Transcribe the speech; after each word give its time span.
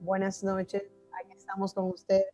buenas 0.00 0.42
noches. 0.42 0.82
Aquí 1.20 1.32
estamos 1.36 1.74
con 1.74 1.86
ustedes 1.86 2.32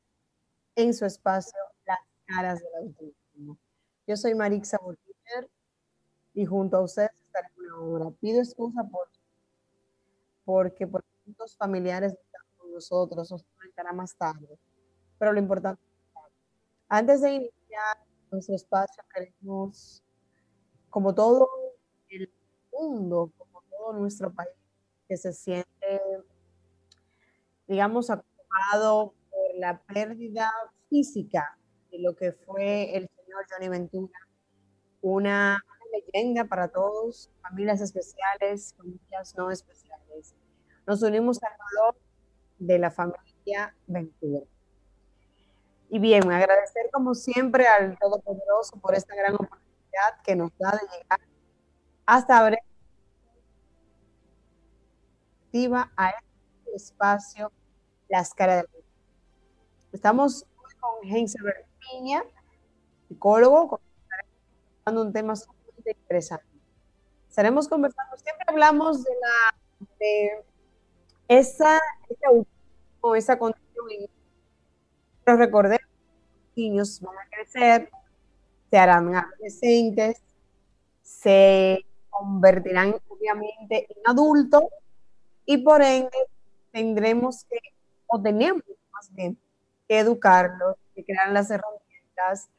en 0.76 0.94
su 0.94 1.04
espacio 1.04 1.58
Las 1.84 1.98
caras 2.26 2.60
del 2.60 2.74
autismo. 2.82 3.58
Yo 4.06 4.16
soy 4.16 4.34
Marixa 4.34 4.78
Bolívar 4.82 5.50
y 6.34 6.44
junto 6.44 6.76
a 6.76 6.82
ustedes 6.82 7.10
estaré 7.24 7.48
una 7.58 7.80
hora. 7.80 8.10
Pido 8.20 8.40
excusa 8.40 8.84
por 8.84 9.08
porque 10.44 10.86
por 10.86 11.04
muchos 11.24 11.56
familiares 11.56 12.12
están 12.12 12.42
con 12.56 12.72
nosotros, 12.72 13.30
nos 13.32 13.42
comentará 13.42 13.92
más 13.92 14.16
tarde. 14.16 14.58
Pero 15.18 15.32
lo 15.32 15.40
importante 15.40 15.82
antes 16.88 17.20
de 17.20 17.32
iniciar 17.32 17.96
nuestro 18.30 18.54
espacio, 18.54 19.02
queremos, 19.12 20.04
como 20.88 21.12
todo 21.12 21.48
el 22.08 22.32
mundo, 22.72 23.32
como 23.36 23.60
todo 23.62 23.92
nuestro 23.94 24.32
país, 24.32 24.54
que 25.08 25.16
se 25.16 25.32
siente, 25.32 26.00
digamos, 27.66 28.10
acomodado 28.10 29.14
por 29.30 29.54
la 29.58 29.80
pérdida 29.82 30.50
física 30.88 31.58
de 31.90 31.98
lo 32.00 32.14
que 32.14 32.32
fue 32.32 32.96
el 32.96 33.08
señor 33.16 33.44
Johnny 33.50 33.68
Ventura, 33.68 34.18
una 35.00 35.62
leyenda 35.92 36.44
para 36.44 36.68
todos, 36.68 37.30
familias 37.42 37.80
especiales, 37.80 38.74
familias 38.76 39.34
no 39.36 39.50
especiales. 39.50 40.34
Nos 40.86 41.02
unimos 41.02 41.42
al 41.42 41.52
dolor 41.52 41.96
de 42.58 42.78
la 42.78 42.90
familia 42.90 43.74
Ventura. 43.86 44.46
Y 45.88 45.98
bien, 45.98 46.30
agradecer 46.30 46.90
como 46.92 47.14
siempre 47.14 47.66
al 47.66 47.96
Todopoderoso 47.98 48.78
por 48.80 48.94
esta 48.94 49.14
gran 49.14 49.34
oportunidad 49.34 50.20
que 50.24 50.34
nos 50.34 50.50
da 50.58 50.72
de 50.72 50.98
llegar 50.98 51.20
hasta 52.04 52.38
a 55.96 56.14
espacio 56.74 57.52
Las 58.08 58.34
Caras 58.34 58.64
del 58.72 58.84
Estamos 59.92 60.44
con 60.80 61.08
Heinzelberg 61.08 61.64
Piña, 61.78 62.22
psicólogo, 63.08 63.80
con 64.84 64.98
un 64.98 65.12
tema 65.12 65.34
sumamente 65.36 65.96
interesante. 65.98 66.46
Estaremos 67.28 67.68
conversando, 67.68 68.16
siempre 68.16 68.44
hablamos 68.48 69.02
de 69.04 69.10
la 69.10 69.88
de 69.98 70.44
esa, 71.28 71.80
esa, 72.08 72.28
esa 73.16 73.38
condición, 73.38 74.10
pero 75.24 75.36
recordemos, 75.38 75.80
los 75.80 76.56
niños 76.56 77.00
van 77.00 77.16
a 77.18 77.28
crecer, 77.30 77.90
se 78.70 78.78
harán 78.78 79.14
adolescentes, 79.14 80.22
se 81.02 81.84
convertirán 82.10 82.96
obviamente 83.08 83.86
en 83.90 84.02
adultos 84.06 84.64
y 85.44 85.58
por 85.58 85.82
ende 85.82 86.16
tendremos 86.76 87.44
que, 87.44 87.58
o 88.06 88.20
tenemos 88.20 88.62
más 88.92 89.10
bien, 89.14 89.38
que 89.88 89.98
educarlos, 89.98 90.76
que 90.94 91.04
crear 91.06 91.30
las 91.32 91.50
herramientas, 91.50 92.50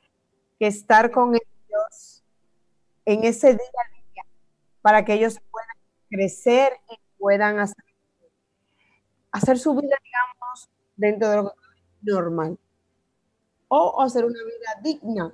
que 0.57 0.65
estar 0.65 1.11
con 1.11 1.35
ellos 1.35 2.23
en 3.05 3.23
ese 3.23 3.49
día 3.49 3.59
a 3.59 3.93
día 3.93 4.23
para 4.81 5.05
que 5.05 5.13
ellos 5.13 5.39
puedan 5.51 5.77
crecer 6.09 6.73
y 6.89 6.99
puedan 7.19 7.59
hacer, 7.59 7.85
hacer 9.31 9.59
su 9.59 9.75
vida, 9.75 9.95
digamos, 10.03 10.69
dentro 10.95 11.29
de 11.29 11.35
lo 11.37 11.53
normal. 12.01 12.57
O 13.67 14.01
hacer 14.01 14.25
una 14.25 14.39
vida 14.43 14.81
digna, 14.81 15.31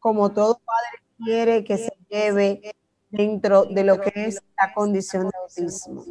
como 0.00 0.32
todo 0.32 0.58
padre 0.58 1.04
quiere 1.24 1.62
que 1.62 1.78
se 1.78 1.96
lleve 2.08 2.74
dentro 3.10 3.64
de 3.66 3.84
lo 3.84 4.00
que 4.00 4.10
es 4.14 4.42
la 4.60 4.74
condición 4.74 5.28
de 5.28 5.38
autismo. 5.38 6.04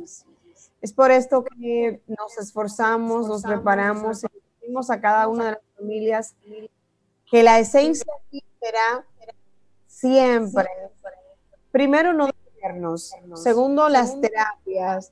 Es 0.82 0.94
por 0.94 1.12
esto 1.12 1.44
que 1.44 2.02
nos 2.08 2.38
esforzamos, 2.38 3.28
nos 3.28 3.44
preparamos, 3.44 4.22
decimos 4.62 4.90
a 4.90 5.02
cada 5.02 5.28
una 5.28 5.46
de 5.46 5.52
las 5.52 5.62
familias 5.78 6.36
que 7.30 7.44
la 7.44 7.60
esencia 7.60 8.12
será 8.60 9.06
siempre, 9.88 10.68
primero 11.72 12.14
no 12.14 12.28
detenernos, 12.28 13.14
segundo 13.36 13.90
las 13.90 14.20
terapias. 14.22 15.12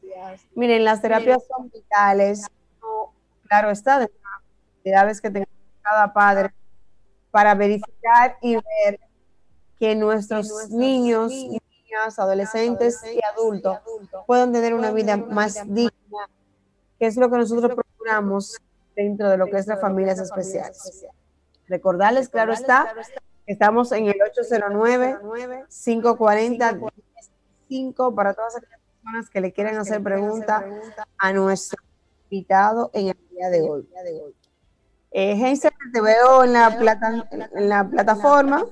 Miren, 0.53 0.83
las 0.83 1.01
terapias 1.01 1.43
son 1.47 1.69
vitales, 1.69 2.45
claro 3.47 3.71
está, 3.71 3.99
de 3.99 4.05
las 4.05 4.41
actividades 4.77 5.21
que 5.21 5.31
tenga 5.31 5.47
cada 5.81 6.13
padre 6.13 6.53
para 7.31 7.55
verificar 7.55 8.37
y 8.41 8.55
ver 8.55 8.99
que 9.79 9.95
nuestros 9.95 10.69
niños 10.69 11.31
y 11.31 11.59
adolescentes 12.19 13.01
y 13.03 13.19
adultos 13.23 13.79
puedan 14.25 14.53
tener 14.53 14.73
una 14.73 14.91
vida 14.91 15.17
más 15.17 15.55
digna, 15.65 15.91
que 16.99 17.07
es 17.07 17.17
lo 17.17 17.29
que 17.29 17.37
nosotros 17.37 17.75
procuramos 17.75 18.57
dentro 18.95 19.29
de 19.29 19.37
lo 19.37 19.47
que 19.47 19.57
es 19.57 19.67
las 19.67 19.81
familias 19.81 20.19
especiales. 20.19 21.05
Recordarles, 21.67 22.29
claro 22.29 22.53
está, 22.53 22.93
estamos 23.45 23.91
en 23.91 24.07
el 24.07 24.15
809-540-5 25.69 28.15
para 28.15 28.33
todas 28.33 28.55
aquellas 28.57 28.79
personas 29.01 29.29
que 29.29 29.41
le 29.41 29.51
quieren 29.51 29.75
hacer 29.77 30.01
preguntas 30.01 30.63
a 31.17 31.33
nuestro 31.33 31.83
invitado 32.29 32.89
en 32.93 33.09
el 33.09 33.17
día 33.29 33.49
de 33.49 33.61
hoy. 33.61 33.85
Eh, 35.11 35.59
te 35.93 36.01
veo 36.01 36.43
en 36.43 36.53
la, 36.53 36.75
plata, 36.77 37.27
en 37.31 37.69
la 37.69 37.87
plataforma. 37.87 38.65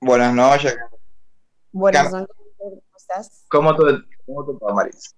Buenas 0.00 0.32
noches. 0.32 0.76
Buenas 1.72 2.12
noches, 2.12 2.36
¿cómo 2.56 2.82
estás? 2.96 3.44
¿Cómo 3.48 3.74
tú, 3.74 3.84
cómo 4.26 4.44
tú 4.44 4.52
estás, 4.52 4.74
Marisa? 4.74 5.10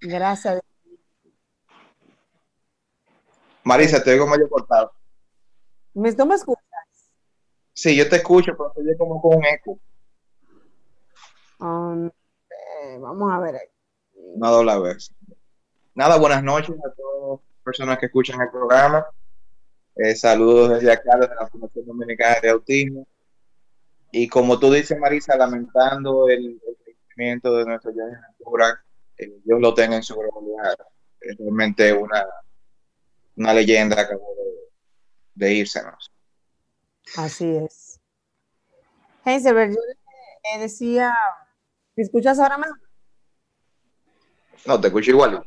Gracias. 0.00 0.60
Marisa, 3.62 4.04
te 4.04 4.12
oigo 4.12 4.26
medio 4.26 4.48
cortado. 4.50 4.92
¿Me, 5.94 6.12
¿No 6.12 6.26
me 6.26 6.34
escuchas? 6.34 6.64
Sí, 7.72 7.96
yo 7.96 8.06
te 8.08 8.16
escucho, 8.16 8.52
pero 8.56 8.72
estoy 8.76 8.96
como 8.98 9.22
con 9.22 9.38
un 9.38 9.44
eco. 9.46 9.78
Um, 11.60 12.06
eh, 12.06 12.98
vamos 13.00 13.32
a 13.32 13.38
ver. 13.40 13.70
Una 14.12 14.50
doble 14.50 14.80
vez. 14.80 15.14
Nada, 15.94 16.18
buenas 16.18 16.42
noches 16.42 16.76
a 16.76 16.94
todas 16.94 17.40
las 17.40 17.62
personas 17.64 17.98
que 17.98 18.06
escuchan 18.06 18.38
el 18.42 18.50
programa. 18.50 19.06
Eh, 19.96 20.14
saludos 20.14 20.70
desde 20.70 20.92
acá, 20.92 21.16
desde 21.18 21.34
la 21.36 21.46
Fundación 21.48 21.86
Dominicana 21.86 22.36
de 22.42 22.50
Autismo. 22.50 23.06
Y 24.16 24.28
como 24.28 24.60
tú 24.60 24.70
dices, 24.70 24.96
Marisa, 24.96 25.36
lamentando 25.36 26.28
el, 26.28 26.60
el 27.16 27.40
de 27.40 27.64
nuestro 27.64 27.90
Ventura, 27.92 28.80
eh, 29.18 29.40
Dios 29.44 29.60
lo 29.60 29.74
tenga 29.74 29.96
en 29.96 30.04
su 30.04 30.14
gloria. 30.14 30.76
Es 31.20 31.36
realmente 31.36 31.92
una, 31.92 32.24
una 33.36 33.52
leyenda 33.52 33.96
que 33.96 34.02
acabó 34.02 34.28
de, 35.34 35.46
de 35.46 35.54
irsenos. 35.54 36.12
Así 37.16 37.56
es. 37.56 37.98
Heisenberg, 39.24 39.70
yo 39.70 39.80
le 39.80 40.60
decía, 40.60 41.12
¿me 41.96 42.04
escuchas 42.04 42.38
ahora 42.38 42.56
más? 42.56 42.70
No, 44.64 44.80
te 44.80 44.86
escucho 44.86 45.10
igual. 45.10 45.44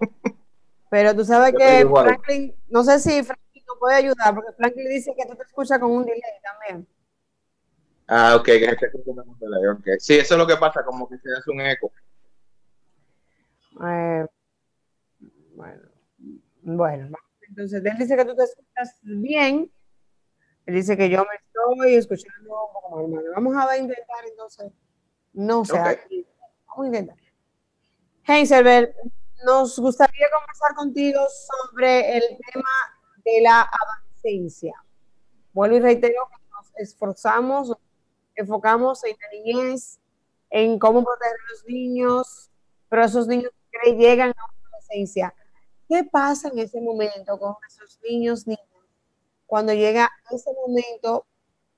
Pero 0.88 1.14
tú 1.14 1.22
sabes 1.26 1.52
que 1.54 1.86
Franklin, 1.86 2.56
no 2.70 2.82
sé 2.82 2.98
si 2.98 3.22
Franklin 3.22 3.64
nos 3.68 3.78
puede 3.78 3.96
ayudar, 3.96 4.34
porque 4.34 4.52
Franklin 4.56 4.88
dice 4.88 5.14
que 5.14 5.26
tú 5.26 5.36
te 5.36 5.42
escuchas 5.42 5.78
con 5.78 5.90
un 5.90 6.06
delay 6.06 6.22
también. 6.42 6.88
Ah, 8.08 8.36
ok, 8.36 8.44
que 8.44 8.76
okay. 9.70 9.98
Sí, 9.98 10.18
eso 10.18 10.34
es 10.34 10.38
lo 10.38 10.46
que 10.46 10.56
pasa, 10.56 10.84
como 10.84 11.08
que 11.08 11.16
se 11.18 11.28
hace 11.36 11.50
un 11.50 11.60
eco. 11.60 11.90
Eh, 13.84 14.26
bueno, 15.54 15.82
bueno, 16.62 17.18
entonces 17.48 17.84
él 17.84 17.98
dice 17.98 18.16
que 18.16 18.24
tú 18.24 18.34
te 18.34 18.44
escuchas 18.44 18.98
bien. 19.02 19.70
Él 20.66 20.74
dice 20.74 20.96
que 20.96 21.08
yo 21.08 21.24
me 21.24 21.36
estoy 21.36 21.94
escuchando 21.96 22.66
un 22.66 22.72
poco 22.72 23.08
mal. 23.08 23.24
Vamos 23.34 23.56
a 23.56 23.76
intentar 23.76 24.24
entonces. 24.28 24.72
No 25.32 25.64
sé, 25.64 25.76
vamos 25.78 25.98
a 26.84 26.86
intentar. 26.86 27.16
Heiselberg, 28.24 28.94
nos 29.44 29.78
gustaría 29.78 30.26
conversar 30.30 30.74
contigo 30.76 31.20
sobre 31.28 32.16
el 32.16 32.22
tema 32.52 32.70
de 33.24 33.40
la 33.42 33.62
adolescencia. 33.62 34.74
Vuelvo 35.52 35.76
y 35.76 35.80
reitero 35.80 36.28
que 36.28 36.48
nos 36.50 36.72
esforzamos, 36.76 37.76
enfocamos 38.36 39.04
en 39.04 39.16
la 39.20 39.28
niñez, 39.30 40.00
en 40.50 40.78
cómo 40.78 41.04
proteger 41.04 41.32
a 41.34 41.52
los 41.52 41.64
niños, 41.66 42.50
pero 42.88 43.04
esos 43.04 43.26
niños 43.26 43.50
llegan 43.84 44.30
a 44.30 44.34
la 44.34 44.68
adolescencia, 44.68 45.34
¿qué 45.88 46.04
pasa 46.04 46.48
en 46.48 46.58
ese 46.58 46.80
momento 46.80 47.38
con 47.38 47.54
esos 47.66 47.98
niños, 48.02 48.46
niños? 48.46 48.60
Cuando 49.46 49.72
llega 49.72 50.10
ese 50.30 50.50
momento 50.66 51.26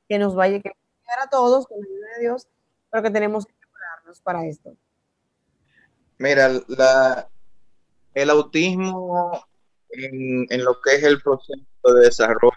que 0.09 0.19
nos 0.19 0.35
vaya 0.35 0.57
a 0.57 0.59
llegar 0.59 1.21
a 1.23 1.29
todos 1.29 1.67
con 1.67 1.79
la 1.81 1.87
ayuda 1.87 2.09
de 2.17 2.23
Dios, 2.23 2.49
pero 2.91 3.03
que 3.03 3.11
tenemos 3.11 3.47
que 3.47 3.55
prepararnos 3.55 4.21
para 4.21 4.47
esto. 4.47 4.77
Mira, 6.19 6.49
la, 6.69 7.29
el 8.15 8.31
autismo 8.31 9.45
en, 9.91 10.47
en, 10.51 10.65
lo 10.65 10.81
que 10.81 10.97
es 10.97 11.03
el 11.03 11.21
proceso 11.21 11.65
de 11.83 12.05
desarrollo 12.05 12.53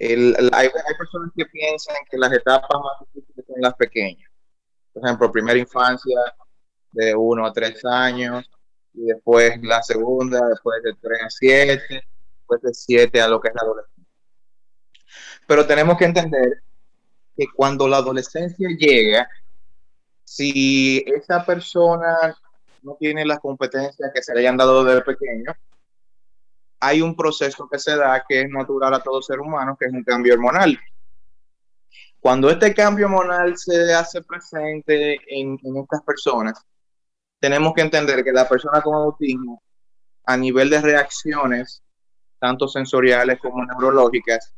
el, 0.00 0.34
hay, 0.54 0.66
hay, 0.66 0.94
personas 0.96 1.30
que 1.36 1.44
piensan 1.44 1.94
que 2.10 2.16
las 2.16 2.32
etapas 2.32 2.70
más 2.70 3.08
difíciles 3.12 3.46
son 3.46 3.60
las 3.60 3.74
pequeñas. 3.74 4.30
Por 4.94 5.04
ejemplo, 5.04 5.30
primera 5.30 5.58
infancia 5.58 6.18
de 6.92 7.14
1 7.14 7.46
a 7.46 7.52
3 7.52 7.84
años, 7.84 8.50
y 8.94 9.02
después 9.02 9.62
la 9.62 9.82
segunda, 9.82 10.40
después 10.48 10.82
de 10.82 10.94
3 11.00 11.22
a 11.22 11.30
7, 11.30 12.04
después 12.38 12.62
de 12.62 12.74
7 12.74 13.20
a 13.20 13.28
lo 13.28 13.40
que 13.40 13.48
es 13.48 13.54
la 13.54 13.62
adolescencia. 13.62 14.04
Pero 15.46 15.66
tenemos 15.66 15.98
que 15.98 16.06
entender 16.06 16.62
que 17.36 17.46
cuando 17.54 17.86
la 17.86 17.98
adolescencia 17.98 18.68
llega, 18.78 19.28
si 20.24 21.04
esa 21.06 21.44
persona 21.44 22.34
no 22.82 22.96
tiene 22.98 23.26
las 23.26 23.40
competencias 23.40 24.10
que 24.14 24.22
se 24.22 24.34
le 24.34 24.40
hayan 24.40 24.56
dado 24.56 24.82
desde 24.82 25.02
pequeño, 25.02 25.52
hay 26.80 27.02
un 27.02 27.14
proceso 27.14 27.68
que 27.68 27.78
se 27.78 27.94
da 27.94 28.24
que 28.26 28.40
es 28.40 28.48
natural 28.48 28.94
a 28.94 29.02
todo 29.02 29.20
ser 29.20 29.38
humano, 29.38 29.76
que 29.78 29.86
es 29.86 29.92
un 29.92 30.02
cambio 30.02 30.34
hormonal. 30.34 30.78
Cuando 32.18 32.50
este 32.50 32.74
cambio 32.74 33.06
hormonal 33.06 33.56
se 33.56 33.94
hace 33.94 34.22
presente 34.22 35.18
en, 35.28 35.58
en 35.62 35.76
estas 35.76 36.02
personas, 36.02 36.60
tenemos 37.38 37.72
que 37.74 37.82
entender 37.82 38.24
que 38.24 38.32
la 38.32 38.48
persona 38.48 38.80
con 38.82 38.94
autismo, 38.94 39.62
a 40.24 40.36
nivel 40.36 40.70
de 40.70 40.80
reacciones, 40.80 41.82
tanto 42.38 42.68
sensoriales 42.68 43.38
como 43.38 43.64
neurológicas, 43.64 44.54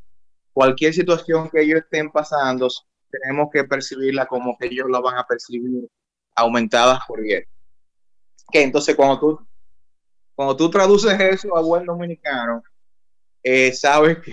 cualquier 0.53 0.95
situación 0.95 1.51
que 1.51 1.63
ellos 1.63 1.81
estén 1.81 2.11
pasando, 2.11 2.69
tenemos 3.11 3.49
que 3.53 3.65
percibirla 3.65 4.27
como 4.27 4.57
que 4.59 4.67
ellos 4.67 4.87
la 4.89 5.01
van 5.01 5.19
a 5.19 5.27
percibir 5.27 5.89
aumentadas 6.35 7.01
por 7.07 7.21
10. 7.21 7.47
Que 8.51 8.63
entonces 8.63 8.97
cuando 8.97 9.19
tú 9.19 9.47
cuando 10.35 10.57
tú 10.57 10.71
traduces 10.71 11.19
eso 11.21 11.57
a 11.57 11.63
buen 11.63 11.85
dominicano, 11.85 12.63
eh, 13.43 13.73
sabes, 13.73 14.19
que, 14.19 14.33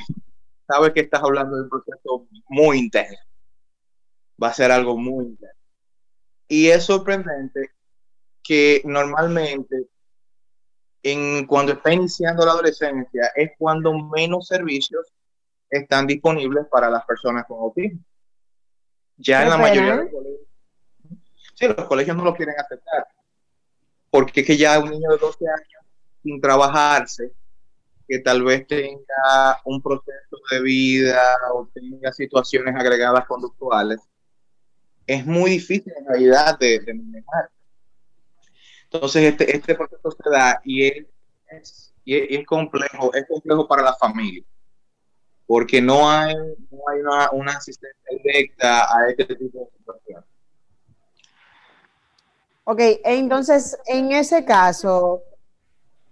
sabes 0.67 0.93
que 0.93 1.01
estás 1.01 1.21
hablando 1.21 1.57
de 1.57 1.63
un 1.63 1.69
proceso 1.69 2.27
muy 2.47 2.79
intenso. 2.79 3.21
Va 4.41 4.49
a 4.49 4.53
ser 4.53 4.71
algo 4.71 4.97
muy 4.97 5.25
intenso. 5.25 5.55
Y 6.47 6.67
es 6.67 6.83
sorprendente 6.83 7.71
que 8.43 8.81
normalmente 8.85 9.87
en, 11.03 11.45
cuando 11.45 11.73
está 11.73 11.93
iniciando 11.93 12.45
la 12.45 12.53
adolescencia 12.53 13.31
es 13.35 13.51
cuando 13.57 13.93
menos 13.93 14.47
servicios 14.47 15.13
están 15.69 16.07
disponibles 16.07 16.65
para 16.71 16.89
las 16.89 17.05
personas 17.05 17.45
con 17.47 17.59
autismo. 17.59 17.99
Ya 19.17 19.43
en 19.43 19.49
la 19.49 19.57
mayoría 19.57 19.97
de 19.97 20.03
los 20.03 20.11
colegios, 20.11 20.47
sí, 21.53 21.67
los 21.67 21.85
colegios 21.85 22.17
no 22.17 22.23
lo 22.23 22.33
quieren 22.33 22.55
aceptar, 22.57 23.05
porque 24.09 24.41
es 24.41 24.47
que 24.47 24.57
ya 24.57 24.79
un 24.79 24.89
niño 24.89 25.11
de 25.11 25.17
12 25.17 25.45
años 25.45 25.78
sin 26.23 26.41
trabajarse, 26.41 27.31
que 28.07 28.19
tal 28.19 28.43
vez 28.43 28.65
tenga 28.67 29.61
un 29.65 29.81
proceso 29.81 30.37
de 30.51 30.61
vida 30.61 31.21
o 31.53 31.69
tenga 31.73 32.11
situaciones 32.11 32.75
agregadas 32.75 33.25
conductuales, 33.27 33.99
es 35.05 35.25
muy 35.25 35.51
difícil 35.51 35.93
en 35.97 36.05
realidad 36.05 36.57
de, 36.59 36.81
manejar. 36.93 37.49
Entonces, 38.83 39.23
este, 39.23 39.55
este 39.55 39.75
proceso 39.75 40.11
se 40.11 40.29
da 40.29 40.61
y 40.63 40.87
es, 40.87 41.93
y 42.03 42.35
es, 42.35 42.45
complejo, 42.45 43.13
es 43.13 43.27
complejo 43.27 43.67
para 43.67 43.83
la 43.83 43.95
familia, 43.95 44.43
porque 45.45 45.81
no 45.81 46.09
hay, 46.09 46.35
no 46.35 46.79
hay 46.91 46.99
una, 47.01 47.31
una 47.31 47.51
asistencia 47.53 48.17
directa 48.23 48.85
a 48.85 49.09
este 49.09 49.35
tipo 49.35 49.59
de 49.59 49.77
situaciones. 49.77 50.25
Ok, 52.63 52.79
entonces 53.03 53.77
en 53.87 54.11
ese 54.11 54.45
caso, 54.45 55.23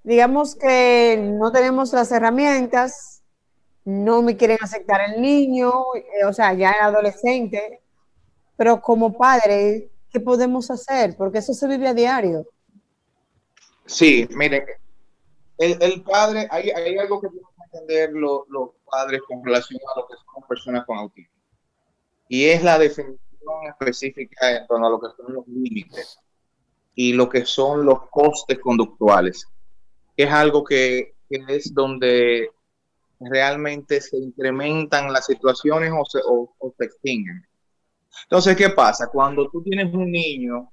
digamos 0.08 0.56
que 0.56 1.18
no 1.22 1.52
tenemos 1.52 1.92
las 1.92 2.10
herramientas, 2.14 3.22
no 3.84 4.22
me 4.22 4.38
quieren 4.38 4.58
aceptar 4.62 5.02
el 5.02 5.22
niño, 5.22 5.70
eh, 5.96 6.24
o 6.26 6.32
sea, 6.32 6.54
ya 6.54 6.72
es 6.72 6.82
adolescente, 6.82 7.82
pero 8.56 8.80
como 8.80 9.18
padre, 9.18 9.92
¿qué 10.10 10.22
podemos 10.22 10.72
hacer? 10.72 11.18
Porque 11.18 11.40
eso 11.40 11.54
se 11.54 11.68
vive 11.68 11.90
a 11.90 11.94
diario. 11.94 12.48
Sí, 13.86 14.26
mire, 14.32 14.80
el, 15.58 16.02
padre, 16.04 16.48
hay, 16.52 16.70
algo 16.98 17.20
que 17.20 17.28
tenemos 17.28 17.52
que 17.58 17.64
entender 17.78 18.12
los, 18.14 18.46
padres 18.90 19.20
con 19.28 19.44
relación 19.44 19.82
a 19.94 20.00
lo 20.00 20.08
que 20.08 20.14
son 20.16 20.48
personas 20.48 20.86
con 20.86 21.00
autismo. 21.00 21.36
Y 22.30 22.46
es 22.46 22.64
la 22.64 22.80
definición 22.80 23.20
específica 23.68 24.56
en 24.56 24.68
torno 24.68 24.88
a 24.88 24.90
lo 24.90 25.02
que 25.02 25.08
son 25.18 25.34
los 25.34 25.48
límites 25.50 26.18
y 26.96 27.12
lo 27.12 27.28
que 27.28 27.46
son 27.46 27.86
los 27.86 28.10
costes 28.10 28.58
conductuales 28.60 29.46
es 30.18 30.32
algo 30.32 30.64
que, 30.64 31.16
es 31.30 31.74
donde 31.74 32.50
realmente 33.20 34.02
se 34.02 34.18
incrementan 34.18 35.12
las 35.14 35.26
situaciones 35.26 35.92
o 35.92 36.06
se, 36.06 36.20
o, 36.26 36.74
se 36.78 36.86
extinguen. 36.86 37.46
Entonces, 38.24 38.56
¿qué 38.56 38.70
pasa? 38.70 39.08
Cuando 39.08 39.50
tú 39.50 39.62
tienes 39.62 39.94
un 39.94 40.12
niño 40.12 40.72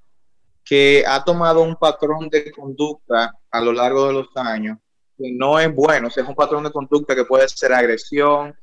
que 0.65 1.05
ha 1.07 1.23
tomado 1.23 1.63
un 1.63 1.77
patrón 1.77 2.29
de 2.31 2.51
conducta 2.51 3.39
a 3.51 3.61
lo 3.61 3.73
largo 3.73 4.07
de 4.07 4.15
los 4.15 4.29
años, 4.37 4.79
que 5.19 5.31
no 5.33 5.61
es 5.61 5.73
bueno, 5.73 6.09
o 6.09 6.11
es 6.11 6.27
un 6.27 6.35
patrón 6.35 6.65
de 6.65 6.73
conducta 6.73 7.15
que 7.15 7.27
puede 7.27 7.47
ser 7.49 7.73
agresión, 7.73 8.55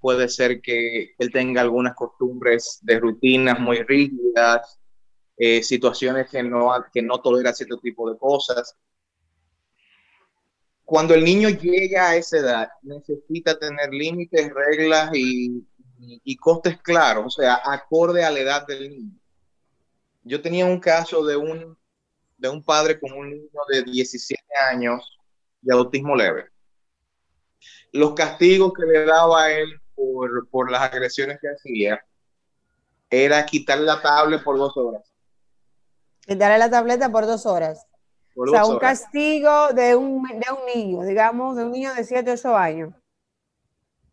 puede 0.00 0.28
ser 0.28 0.60
que 0.60 1.14
él 1.18 1.32
tenga 1.32 1.62
algunas 1.62 1.94
costumbres 1.94 2.78
de 2.82 2.98
rutinas 2.98 3.58
muy 3.58 3.82
rígidas, 3.82 4.78
eh, 5.36 5.62
situaciones 5.62 6.28
que 6.28 6.42
no, 6.42 6.70
que 6.92 7.00
no 7.00 7.20
tolera 7.20 7.54
cierto 7.54 7.78
tipo 7.78 8.10
de 8.10 8.18
cosas 8.18 8.76
cuando 10.90 11.14
el 11.14 11.22
niño 11.22 11.50
llega 11.50 12.08
a 12.08 12.16
esa 12.16 12.38
edad, 12.38 12.68
necesita 12.82 13.56
tener 13.56 13.90
límites, 13.90 14.50
reglas 14.52 15.12
y, 15.14 15.64
costes 16.40 16.82
claros, 16.82 17.26
o 17.26 17.30
sea, 17.30 17.60
acorde 17.64 18.24
a 18.24 18.30
la 18.32 18.40
edad 18.40 18.66
del 18.66 18.90
niño. 18.90 19.14
Yo 20.24 20.42
tenía 20.42 20.66
un 20.66 20.80
caso 20.80 21.24
de 21.24 21.36
un, 21.36 21.78
de 22.36 22.48
un 22.48 22.64
padre 22.64 22.98
con 22.98 23.12
un 23.12 23.30
niño 23.30 23.60
de 23.68 23.84
17 23.84 24.42
años 24.68 25.16
de 25.60 25.72
autismo 25.72 26.16
leve. 26.16 26.46
Los 27.92 28.12
castigos 28.14 28.72
que 28.72 28.84
le 28.84 29.04
daba 29.04 29.44
a 29.44 29.52
él 29.52 29.80
por, 29.94 30.48
por 30.48 30.72
las 30.72 30.92
agresiones 30.92 31.38
que 31.40 31.50
hacía 31.50 32.04
era 33.08 33.46
quitarle 33.46 33.84
la 33.84 34.02
tablet 34.02 34.42
por 34.42 34.58
dos 34.58 34.76
horas. 34.76 35.08
Quitarle 36.22 36.58
la 36.58 36.68
tableta 36.68 37.12
por 37.12 37.26
dos 37.26 37.46
horas 37.46 37.86
o 38.36 38.46
sea, 38.46 38.64
un 38.66 38.78
castigo 38.78 39.72
de 39.72 39.94
un, 39.96 40.22
de 40.22 40.46
un 40.50 40.66
niño, 40.74 41.02
digamos, 41.02 41.56
de 41.56 41.64
un 41.64 41.72
niño 41.72 41.94
de 41.94 42.04
7 42.04 42.30
o 42.30 42.34
8 42.34 42.56
años. 42.56 42.94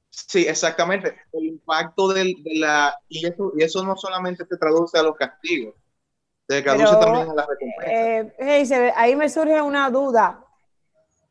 Sí, 0.10 0.46
exactamente. 0.48 1.16
El 1.32 1.46
impacto 1.46 2.08
de 2.08 2.34
la... 2.56 3.00
Y 3.08 3.28
eso, 3.28 3.52
y 3.56 3.64
eso 3.64 3.84
no 3.84 3.96
solamente 3.96 4.46
se 4.46 4.58
traduce 4.58 4.98
a 4.98 5.04
los 5.04 5.16
castigos, 5.16 5.76
se 6.48 6.62
traduce 6.62 6.96
también 6.96 7.30
a 7.30 7.34
las 7.36 7.48
recompensas. 7.48 8.72
Eh, 8.80 8.94
ahí 8.96 9.16
me 9.16 9.30
surge 9.30 9.62
una 9.62 9.90
duda, 9.90 10.44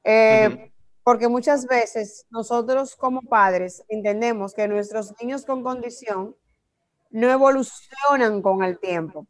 eh, 0.04 0.70
porque 1.02 1.28
muchas 1.28 1.66
veces 1.66 2.26
nosotros 2.30 2.94
como 2.94 3.22
padres 3.22 3.84
entendemos 3.88 4.54
que 4.54 4.68
nuestros 4.68 5.12
niños 5.20 5.44
con 5.44 5.62
condición 5.62 6.36
no 7.10 7.30
evolucionan 7.30 8.42
con 8.42 8.62
el 8.62 8.78
tiempo 8.78 9.26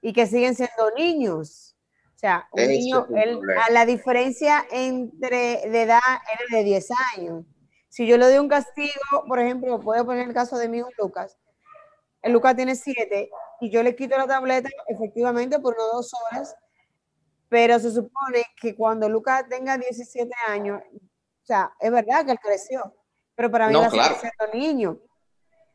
y 0.00 0.12
que 0.12 0.26
siguen 0.26 0.54
siendo 0.54 0.90
niños 0.96 1.76
o 2.20 2.26
sea, 2.26 2.46
un 2.52 2.68
niño, 2.68 3.06
a 3.66 3.72
la 3.72 3.86
diferencia 3.86 4.66
entre 4.70 5.62
de 5.70 5.82
edad 5.82 6.00
era 6.30 6.58
de 6.58 6.64
10 6.64 6.88
años. 7.16 7.46
Si 7.88 8.06
yo 8.06 8.18
le 8.18 8.26
doy 8.26 8.36
un 8.36 8.48
castigo, 8.48 9.24
por 9.26 9.38
ejemplo, 9.38 9.78
voy 9.78 10.04
poner 10.04 10.28
el 10.28 10.34
caso 10.34 10.58
de 10.58 10.68
mi 10.68 10.78
hijo 10.78 10.90
Lucas. 10.98 11.38
El 12.20 12.34
Lucas 12.34 12.54
tiene 12.56 12.76
7 12.76 13.30
y 13.62 13.70
yo 13.70 13.82
le 13.82 13.96
quito 13.96 14.18
la 14.18 14.26
tableta 14.26 14.68
efectivamente 14.88 15.60
por 15.60 15.74
unas 15.74 15.92
dos 15.92 16.12
horas, 16.12 16.54
pero 17.48 17.78
se 17.78 17.90
supone 17.90 18.44
que 18.60 18.76
cuando 18.76 19.08
Lucas 19.08 19.46
tenga 19.48 19.78
17 19.78 20.30
años, 20.48 20.82
o 20.92 21.46
sea, 21.46 21.72
es 21.80 21.90
verdad 21.90 22.26
que 22.26 22.32
él 22.32 22.38
creció, 22.38 22.94
pero 23.34 23.50
para 23.50 23.68
mí 23.68 23.76
va 23.76 23.86
a 23.86 23.90
seguir 23.90 24.12
siendo 24.20 24.52
niño. 24.52 24.98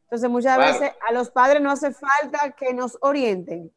Entonces, 0.03 0.29
muchas 0.29 0.59
veces 0.59 0.91
a 1.09 1.11
los 1.11 1.31
padres 1.31 1.59
no 1.59 1.71
hace 1.71 1.91
falta 1.91 2.51
que 2.51 2.71
nos 2.71 2.99
orienten, 3.01 3.74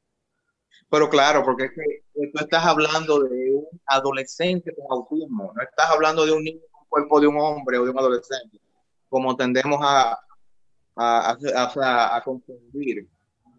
pero 0.91 1.09
claro, 1.11 1.45
porque 1.45 1.65
es 1.65 1.73
que 1.73 2.31
tú 2.31 2.39
estás 2.39 2.65
hablando 2.65 3.21
de 3.21 3.55
un 3.55 3.67
adolescente 3.87 4.75
con 4.75 4.87
autismo, 4.91 5.53
no 5.55 5.63
estás 5.63 5.91
hablando 5.91 6.25
de 6.25 6.33
un 6.33 6.45
niño 6.45 6.61
con 6.71 6.87
cuerpo 6.89 7.21
de 7.21 7.27
un 7.27 7.39
hombre 7.39 7.79
o 7.79 7.85
de 7.85 7.91
un 7.91 7.99
adolescente, 7.99 8.59
como 9.09 9.37
tendemos 9.37 9.79
a, 9.83 10.19
a, 10.97 11.37
a, 12.17 12.23
confundir. 12.25 13.07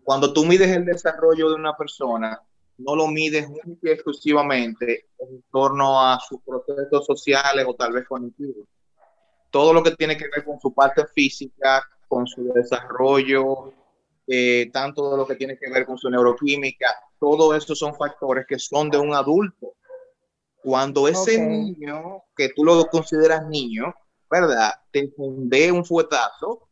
Cuando 0.04 0.34
tú 0.34 0.46
mides 0.46 0.70
el 0.76 0.86
desarrollo 0.86 1.50
de 1.50 1.56
una 1.56 1.76
persona, 1.76 2.42
no 2.80 2.96
lo 2.96 3.08
mides 3.08 3.48
exclusivamente 3.84 5.10
en 5.20 5.44
torno 5.52 6.02
a 6.02 6.20
sus 6.20 6.42
procesos 6.42 7.06
sociales 7.06 7.66
o 7.68 7.76
tal 7.76 7.94
vez 7.94 8.08
cognitivos. 8.08 8.68
Todo 9.52 9.74
lo 9.74 9.84
que 9.84 9.92
tiene 9.92 10.18
que 10.18 10.30
ver 10.34 10.44
con 10.46 10.60
su 10.60 10.74
parte 10.74 11.06
física, 11.14 11.84
con 12.08 12.26
su 12.26 12.52
desarrollo, 12.54 13.74
eh, 14.32 14.70
tanto 14.72 15.10
de 15.10 15.18
lo 15.18 15.26
que 15.26 15.34
tiene 15.34 15.58
que 15.58 15.72
ver 15.72 15.88
con 15.88 15.98
su 15.98 16.08
neuroquímica, 16.08 16.86
todo 17.20 17.56
eso 17.56 17.74
son 17.74 17.96
factores 17.96 18.46
que 18.48 18.60
son 18.60 18.92
de 18.92 19.00
un 19.00 19.16
adulto. 19.16 19.74
Cuando 20.62 21.08
ese 21.08 21.44
niño, 21.44 22.22
que 22.36 22.50
tú 22.50 22.64
lo 22.64 22.86
consideras 22.86 23.48
niño, 23.48 23.92
¿verdad? 24.30 24.74
Te 24.92 25.10
funde 25.10 25.72
un 25.72 25.84
fuetazo, 25.84 26.70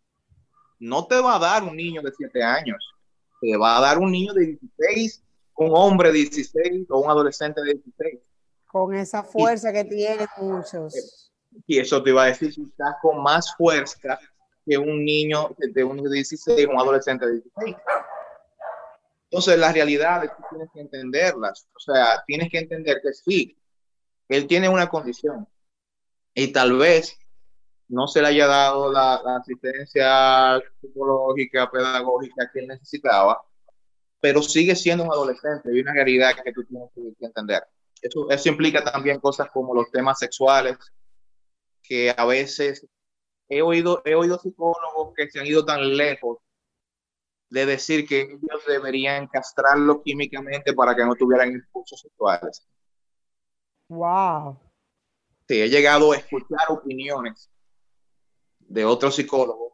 no 0.77 1.07
te 1.07 1.19
va 1.19 1.37
a 1.37 1.39
dar 1.39 1.63
un 1.63 1.75
niño 1.75 2.03
de 2.03 2.11
7 2.15 2.43
años, 2.43 2.93
te 3.41 3.57
va 3.57 3.77
a 3.77 3.81
dar 3.81 3.97
un 3.97 4.11
niño 4.11 4.33
de 4.33 4.45
16, 4.77 5.23
un 5.55 5.71
hombre 5.73 6.11
de 6.11 6.19
16 6.19 6.85
o 6.89 6.99
un 6.99 7.09
adolescente 7.09 7.59
de 7.63 7.73
16. 7.73 8.19
Con 8.67 8.93
esa 8.93 9.23
fuerza 9.23 9.73
que 9.73 9.83
tienen 9.83 10.27
muchos. 10.37 11.31
Y 11.65 11.79
eso 11.79 12.03
te 12.03 12.11
iba 12.11 12.21
a 12.21 12.27
decir, 12.27 12.53
si 12.53 12.61
estás 12.61 12.97
con 13.01 13.23
más 13.23 13.55
fuerza 13.55 14.19
que 14.67 14.77
un 14.77 15.05
niño 15.05 15.55
de 15.57 15.83
un 15.83 16.03
de 16.03 16.09
16 16.09 16.67
un 16.67 16.79
adolescente 16.79 17.25
de 17.25 17.33
16. 17.33 17.75
Entonces, 19.29 19.59
las 19.59 19.73
realidades 19.73 20.31
tú 20.35 20.43
tienes 20.49 20.69
que 20.73 20.81
entenderlas. 20.81 21.67
O 21.75 21.79
sea, 21.79 22.23
tienes 22.25 22.49
que 22.49 22.59
entender 22.59 22.99
que 23.01 23.13
sí, 23.13 23.57
él 24.29 24.47
tiene 24.47 24.69
una 24.69 24.89
condición 24.89 25.47
y 26.33 26.51
tal 26.51 26.77
vez 26.77 27.17
no 27.87 28.07
se 28.07 28.21
le 28.21 28.27
haya 28.27 28.47
dado 28.47 28.91
la, 28.91 29.15
asistencia 29.39 30.61
psicológica, 30.81 31.69
pedagógica 31.71 32.49
que 32.51 32.59
él 32.59 32.67
necesitaba, 32.67 33.41
pero 34.19 34.41
sigue 34.41 34.75
siendo 34.75 35.05
un 35.05 35.11
adolescente 35.11 35.69
y 35.73 35.79
una 35.79 35.93
realidad 35.93 36.31
que 36.43 36.51
tú 36.51 36.65
tienes 36.65 36.89
que 36.93 37.25
entender. 37.25 37.63
Eso, 38.01 38.29
eso 38.29 38.49
implica 38.49 38.83
también 38.83 39.19
cosas 39.19 39.49
como 39.51 39.73
los 39.73 39.89
temas 39.91 40.19
sexuales, 40.19 40.77
que 41.81 42.13
a 42.15 42.25
veces 42.25 42.85
he 43.49 43.61
oído, 43.61 44.01
he 44.05 44.15
oído 44.15 44.39
psicólogos 44.39 45.13
que 45.15 45.29
se 45.29 45.39
han 45.39 45.47
ido 45.47 45.65
tan 45.65 45.95
lejos 45.95 46.39
de 47.49 47.65
decir 47.65 48.07
que 48.07 48.21
ellos 48.21 48.63
deberían 48.67 49.27
castrarlo 49.27 50.01
químicamente 50.03 50.73
para 50.73 50.95
que 50.95 51.05
no 51.05 51.15
tuvieran 51.15 51.53
impulsos 51.53 52.01
sexuales. 52.01 52.67
Wow. 53.87 54.59
Sí, 55.47 55.61
he 55.61 55.69
llegado 55.69 56.11
a 56.11 56.17
escuchar 56.17 56.67
opiniones 56.69 57.49
de 58.59 58.83
otros 58.83 59.15
psicólogos 59.15 59.73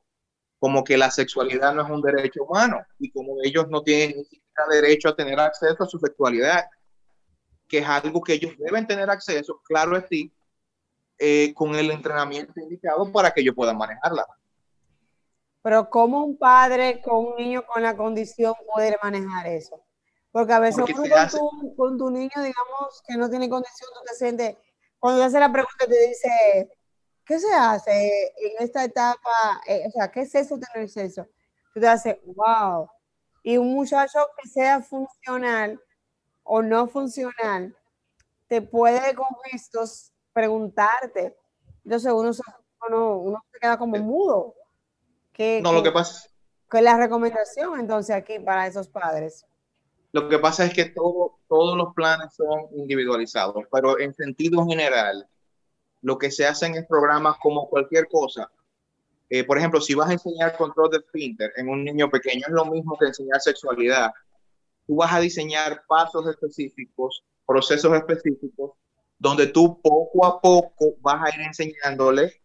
como 0.60 0.84
que 0.84 0.98
la 0.98 1.12
sexualidad 1.12 1.74
no 1.74 1.82
es 1.82 1.90
un 1.90 2.02
derecho 2.02 2.46
humano 2.46 2.86
y 2.98 3.12
como 3.12 3.36
ellos 3.44 3.68
no 3.70 3.82
tienen 3.82 4.16
ni 4.16 4.24
siquiera 4.24 4.66
derecho 4.72 5.10
a 5.10 5.16
tener 5.16 5.38
acceso 5.38 5.84
a 5.84 5.88
su 5.88 6.00
sexualidad, 6.00 6.68
que 7.68 7.80
es 7.80 7.86
algo 7.86 8.22
que 8.22 8.36
ellos 8.36 8.54
deben 8.58 8.88
tener 8.88 9.10
acceso, 9.10 9.62
claro 9.66 9.98
es 9.98 10.06
sí, 10.08 10.32
eh, 11.18 11.54
con 11.54 11.76
el 11.76 11.92
entrenamiento 11.92 12.60
indicado 12.60 13.12
para 13.12 13.32
que 13.32 13.42
ellos 13.42 13.56
puedan 13.56 13.78
manejarla. 13.78 14.26
Pero 15.62 15.90
¿cómo 15.90 16.26
un 16.26 16.38
padre 16.38 17.02
con 17.02 17.26
un 17.26 17.36
niño 17.38 17.66
con 17.66 17.84
la 17.84 17.96
condición 17.96 18.54
puede 18.74 18.98
manejar 19.02 19.48
eso? 19.48 19.82
Porque 20.32 20.52
a 20.52 20.60
veces 20.60 20.84
con, 21.78 21.98
tu, 21.98 22.10
niño, 22.10 22.32
digamos, 22.36 23.04
que 23.08 23.16
no 23.16 23.30
tiene 23.30 23.48
condición, 23.48 23.90
tú 23.94 24.00
te 24.06 24.16
sientes, 24.16 24.58
cuando 24.98 25.22
te 25.22 25.28
hace 25.28 25.40
la 25.40 25.52
pregunta, 25.52 25.86
te 25.88 26.08
dice, 26.08 26.70
¿qué 27.24 27.40
se 27.40 27.54
hace 27.54 28.34
en 28.38 28.66
esta 28.66 28.84
etapa? 28.84 29.62
Eh, 29.68 29.84
o 29.88 29.92
sea, 29.92 30.12
¿qué 30.12 30.22
es 30.22 30.34
eso 30.34 30.58
tener 30.58 30.90
sexo? 30.90 31.28
Tú 31.74 31.80
te 31.80 31.88
haces, 31.88 32.18
wow. 32.26 32.90
Y 33.44 33.58
un 33.58 33.74
muchacho 33.74 34.20
que 34.42 34.50
sea 34.50 34.82
funcional 34.82 35.80
o 36.44 36.62
no 36.62 36.88
funcional, 36.88 37.78
te 38.48 38.62
puede 38.62 39.14
con 39.14 39.28
gestos 39.46 40.13
preguntarte. 40.34 41.38
Entonces 41.84 42.12
uno 42.12 42.34
se, 42.34 42.44
uno, 42.90 43.44
se 43.52 43.60
queda 43.60 43.78
como 43.78 43.98
mudo. 43.98 44.56
¿Qué, 45.32 45.62
no, 45.62 45.74
lo 45.74 45.84
que 45.84 45.92
pasa. 45.92 46.30
¿Qué 46.70 46.78
es 46.78 46.84
la 46.84 46.98
recomendación 46.98 47.80
entonces 47.80 48.16
aquí 48.16 48.40
para 48.40 48.68
esos 48.68 48.88
padres? 48.88 49.46
Lo 50.12 50.30
que 50.30 50.40
pasa 50.40 50.66
es 50.66 50.74
que 50.74 50.86
todo, 50.86 51.40
todos 51.48 51.76
los 51.78 51.94
planes 51.96 52.36
son 52.36 52.68
individualizados, 52.76 53.66
pero 53.72 54.00
en 54.00 54.14
sentido 54.14 54.66
general, 54.68 55.28
lo 56.02 56.18
que 56.18 56.30
se 56.30 56.46
hace 56.46 56.68
en 56.68 56.76
el 56.76 56.86
programa 56.86 57.38
como 57.42 57.68
cualquier 57.68 58.08
cosa, 58.08 58.52
eh, 59.30 59.44
por 59.44 59.58
ejemplo, 59.58 59.82
si 59.82 59.96
vas 59.96 60.10
a 60.10 60.14
enseñar 60.14 60.56
control 60.56 60.92
de 60.92 61.02
Pinter 61.02 61.52
en 61.56 61.68
un 61.68 61.84
niño 61.84 62.10
pequeño, 62.10 62.44
es 62.48 62.54
lo 62.54 62.66
mismo 62.66 62.96
que 63.00 63.08
enseñar 63.08 63.42
sexualidad. 63.42 64.12
Tú 64.86 64.98
vas 64.98 65.12
a 65.12 65.20
diseñar 65.20 65.84
pasos 65.88 66.28
específicos, 66.28 67.24
procesos 67.48 67.96
específicos, 67.96 68.74
donde 69.24 69.48
tú 69.48 69.80
poco 69.82 70.26
a 70.26 70.42
poco 70.42 70.96
vas 71.00 71.24
a 71.24 71.34
ir 71.34 71.48
enseñándole 71.48 72.42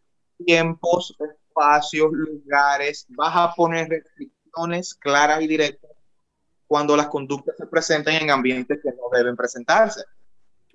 tiempos, 0.47 1.13
espacios, 1.19 2.13
lugares, 2.13 3.05
vas 3.09 3.35
a 3.35 3.53
poner 3.53 3.89
restricciones 3.89 4.95
claras 4.95 5.43
y 5.43 5.49
directas 5.49 5.91
cuando 6.69 6.97
las 6.97 7.09
conductas 7.09 7.57
se 7.57 7.67
presenten 7.67 8.23
en 8.23 8.31
ambientes 8.31 8.79
que 8.81 8.91
no 8.91 9.09
deben 9.11 9.35
presentarse. 9.35 10.05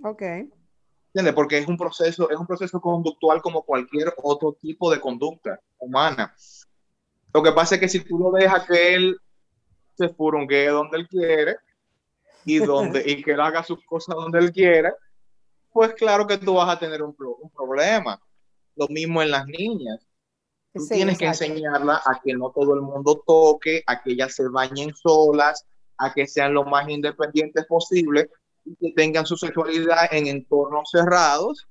Ok. 0.04 0.22
¿Entiendes? 0.22 1.34
Porque 1.34 1.60
es 1.60 1.68
un 1.70 1.78
proceso, 1.78 2.30
es 2.30 2.38
un 2.38 2.48
proceso 2.48 2.82
conductual 2.82 3.42
como 3.42 3.64
cualquier 3.64 4.14
otro 4.22 4.58
tipo 4.60 4.92
de 4.92 5.00
conducta 5.00 5.62
humana. 5.78 6.36
Lo 7.34 7.42
que 7.42 7.54
pasa 7.54 7.76
es 7.76 7.82
que 7.82 7.88
si 7.88 8.02
tú 8.02 8.20
lo 8.20 8.32
dejas 8.32 8.66
que 8.68 8.94
él 8.94 9.18
se 9.98 10.10
furungue 10.10 10.68
donde 10.68 10.98
él 10.98 11.08
quiere 11.08 11.56
y, 12.44 12.58
donde, 12.58 13.04
y 13.10 13.24
que 13.24 13.32
él 13.32 13.40
haga 13.40 13.64
sus 13.64 13.86
cosas 13.86 14.16
donde 14.16 14.40
él 14.40 14.52
quiere, 14.52 14.92
pues 15.74 15.94
claro 15.96 16.28
que 16.28 16.38
tú 16.38 16.54
vas 16.54 16.70
a 16.70 16.80
tener 16.80 17.02
un, 17.02 17.16
un 17.18 17.50
problema. 17.50 18.22
Lo 18.76 18.88
mismo 18.88 19.22
en 19.22 19.32
las 19.32 19.46
niñas. 19.46 20.08
Tú 20.74 20.88
tienes 20.88 21.18
que 21.18 21.26
enseñarla 21.26 22.02
a 22.06 22.20
que 22.24 22.34
no 22.34 22.52
todo 22.52 22.74
el 22.74 22.82
mundo 22.82 23.24
toque, 23.26 23.84
a 23.86 24.02
que 24.02 24.14
ellas 24.14 24.34
se 24.34 24.48
bañen 24.48 24.94
solas, 24.96 25.66
a 25.98 26.14
que 26.14 26.26
sean 26.26 26.54
lo 26.54 26.64
más 26.64 26.90
independientes 26.90 27.66
posible 27.68 28.30
y 28.66 28.76
que 28.76 28.92
tengan 28.94 29.26
su 29.26 29.38
sexualidad 29.38 30.12
en 30.12 30.28
entornos 30.28 30.90
cerrados. 30.92 31.68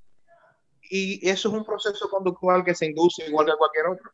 Y 0.82 1.28
eso 1.28 1.48
es 1.48 1.54
un 1.54 1.64
proceso 1.64 2.08
conductual 2.10 2.64
que 2.64 2.74
se 2.74 2.86
induce 2.86 3.26
igual 3.26 3.46
que 3.46 3.56
cualquier 3.56 3.86
otro. 3.86 4.10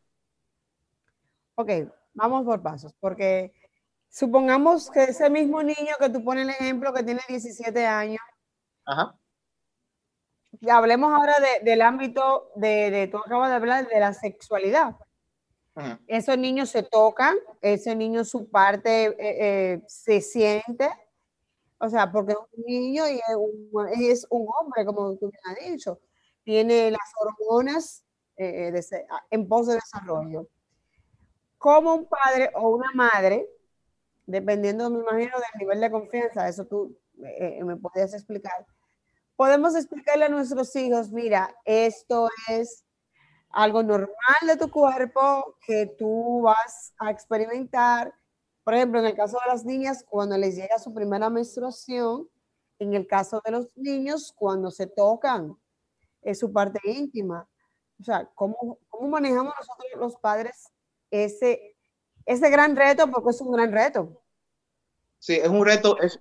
Ok, 1.55 1.91
vamos 2.13 2.45
por 2.45 2.61
pasos, 2.61 2.93
porque 2.99 3.51
supongamos 4.07 4.89
que 4.89 5.03
ese 5.03 5.29
mismo 5.29 5.61
niño 5.61 5.95
que 5.99 6.09
tú 6.09 6.23
pones 6.23 6.45
el 6.45 6.51
ejemplo 6.51 6.93
que 6.93 7.03
tiene 7.03 7.21
17 7.27 7.85
años, 7.85 8.21
Ajá. 8.85 9.18
Hablemos 10.67 11.13
ahora 11.13 11.35
del 11.63 11.81
ámbito 11.81 12.51
de, 12.55 12.91
de, 12.91 13.07
tú 13.07 13.17
acabas 13.17 13.49
de 13.49 13.55
hablar 13.55 13.87
de 13.87 13.99
la 13.99 14.13
sexualidad. 14.13 14.95
Esos 16.07 16.37
niños 16.37 16.69
se 16.69 16.83
tocan, 16.83 17.37
ese 17.61 17.95
niño 17.95 18.25
su 18.25 18.49
parte 18.49 19.05
eh, 19.05 19.15
eh, 19.19 19.81
se 19.87 20.19
siente, 20.19 20.89
o 21.77 21.87
sea, 21.89 22.11
porque 22.11 22.33
es 22.33 22.37
un 22.37 22.63
niño 22.65 23.07
y 23.07 23.19
es 24.09 24.27
un, 24.29 24.47
hombre, 24.59 24.85
como 24.85 25.15
tú 25.15 25.31
me 25.31 25.51
has 25.51 25.71
dicho, 25.71 25.99
tiene 26.43 26.91
las 26.91 27.13
hormonas 27.21 28.03
eh, 28.35 28.73
en 29.29 29.47
pos 29.47 29.67
de 29.67 29.75
desarrollo. 29.75 30.47
Como 31.57 31.95
un 31.95 32.07
padre 32.07 32.51
o 32.55 32.69
una 32.69 32.91
madre, 32.93 33.47
dependiendo, 34.25 34.89
me 34.89 34.99
imagino, 34.99 35.37
del 35.37 35.59
nivel 35.59 35.79
de 35.79 35.91
confianza, 35.91 36.47
eso 36.47 36.65
tú 36.65 36.97
me 37.15 37.75
podrías 37.77 38.13
explicar, 38.13 38.65
podemos 39.39 39.73
explicarle 39.73 40.25
a 40.25 40.29
nuestros 40.29 40.75
hijos, 40.75 41.13
mira, 41.13 41.55
esto 41.63 42.27
es 42.49 42.83
algo 43.51 43.81
normal 43.83 44.09
de 44.45 44.57
tu 44.57 44.69
cuerpo 44.69 45.55
que 45.65 45.85
tú 45.97 46.41
vas 46.41 46.93
a 46.99 47.09
experimentar. 47.09 48.13
Por 48.65 48.73
ejemplo, 48.73 48.99
en 48.99 49.05
el 49.05 49.15
caso 49.15 49.37
de 49.41 49.49
las 49.49 49.63
niñas, 49.63 50.03
cuando 50.09 50.37
les 50.37 50.57
llega 50.57 50.77
su 50.77 50.93
primera 50.93 51.29
menstruación, 51.29 52.27
en 52.79 52.95
el 52.95 53.07
caso 53.07 53.41
de 53.45 53.51
los 53.53 53.69
niños, 53.77 54.33
cuando 54.35 54.71
se 54.71 54.87
tocan, 54.87 55.57
es 56.21 56.39
su 56.39 56.51
parte 56.51 56.81
íntima. 56.83 57.47
O 57.97 58.03
sea, 58.03 58.29
¿cómo, 58.35 58.77
cómo 58.89 59.07
manejamos 59.07 59.53
nosotros 59.57 59.87
los 59.95 60.17
padres 60.17 60.69
ese, 61.11 61.77
ese 62.25 62.49
gran 62.49 62.75
reto? 62.75 63.09
Porque 63.09 63.29
es 63.29 63.39
un 63.39 63.53
gran 63.53 63.71
reto. 63.71 64.21
Sí, 65.17 65.35
es 65.35 65.47
un 65.47 65.65
reto, 65.65 65.97
es, 66.01 66.19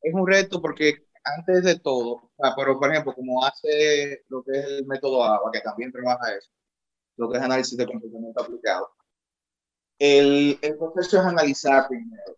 es 0.00 0.14
un 0.14 0.28
reto 0.28 0.62
porque 0.62 1.08
antes 1.24 1.64
de 1.64 1.78
todo, 1.78 2.30
pero 2.56 2.78
por 2.78 2.90
ejemplo, 2.90 3.14
como 3.14 3.44
hace 3.44 4.24
lo 4.28 4.42
que 4.42 4.58
es 4.58 4.66
el 4.66 4.86
método 4.86 5.24
ABA, 5.24 5.50
que 5.52 5.60
también 5.60 5.92
trabaja 5.92 6.34
eso, 6.36 6.50
lo 7.16 7.30
que 7.30 7.38
es 7.38 7.44
análisis 7.44 7.76
de 7.76 7.86
comportamiento 7.86 8.42
aplicado. 8.42 8.90
El, 9.98 10.58
el 10.62 10.76
proceso 10.76 11.18
es 11.18 11.24
analizar 11.24 11.86
primero, 11.88 12.36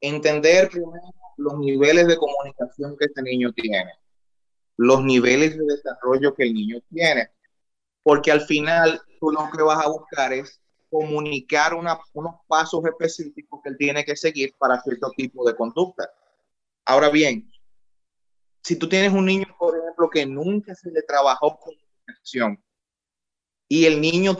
entender 0.00 0.68
primero 0.68 1.14
los 1.38 1.58
niveles 1.58 2.06
de 2.06 2.16
comunicación 2.16 2.96
que 2.98 3.06
este 3.06 3.22
niño 3.22 3.52
tiene, 3.52 3.92
los 4.76 5.02
niveles 5.02 5.56
de 5.56 5.64
desarrollo 5.64 6.34
que 6.34 6.44
el 6.44 6.54
niño 6.54 6.78
tiene, 6.90 7.30
porque 8.02 8.30
al 8.30 8.42
final 8.42 9.00
tú 9.20 9.30
lo 9.30 9.48
que 9.50 9.62
vas 9.62 9.84
a 9.84 9.88
buscar 9.88 10.32
es 10.32 10.60
comunicar 10.90 11.74
una, 11.74 11.98
unos 12.12 12.36
pasos 12.46 12.84
específicos 12.84 13.60
que 13.62 13.70
él 13.70 13.76
tiene 13.76 14.04
que 14.04 14.16
seguir 14.16 14.54
para 14.58 14.80
cierto 14.80 15.10
tipo 15.16 15.46
de 15.46 15.56
conducta. 15.56 16.10
Ahora 16.84 17.08
bien, 17.10 17.50
si 18.66 18.74
tú 18.76 18.88
tienes 18.88 19.12
un 19.12 19.26
niño, 19.26 19.46
por 19.60 19.78
ejemplo, 19.78 20.10
que 20.10 20.26
nunca 20.26 20.74
se 20.74 20.90
le 20.90 21.00
trabajó 21.02 21.56
comunicación 21.56 22.60
y 23.68 23.84
el 23.84 24.00
niño 24.00 24.36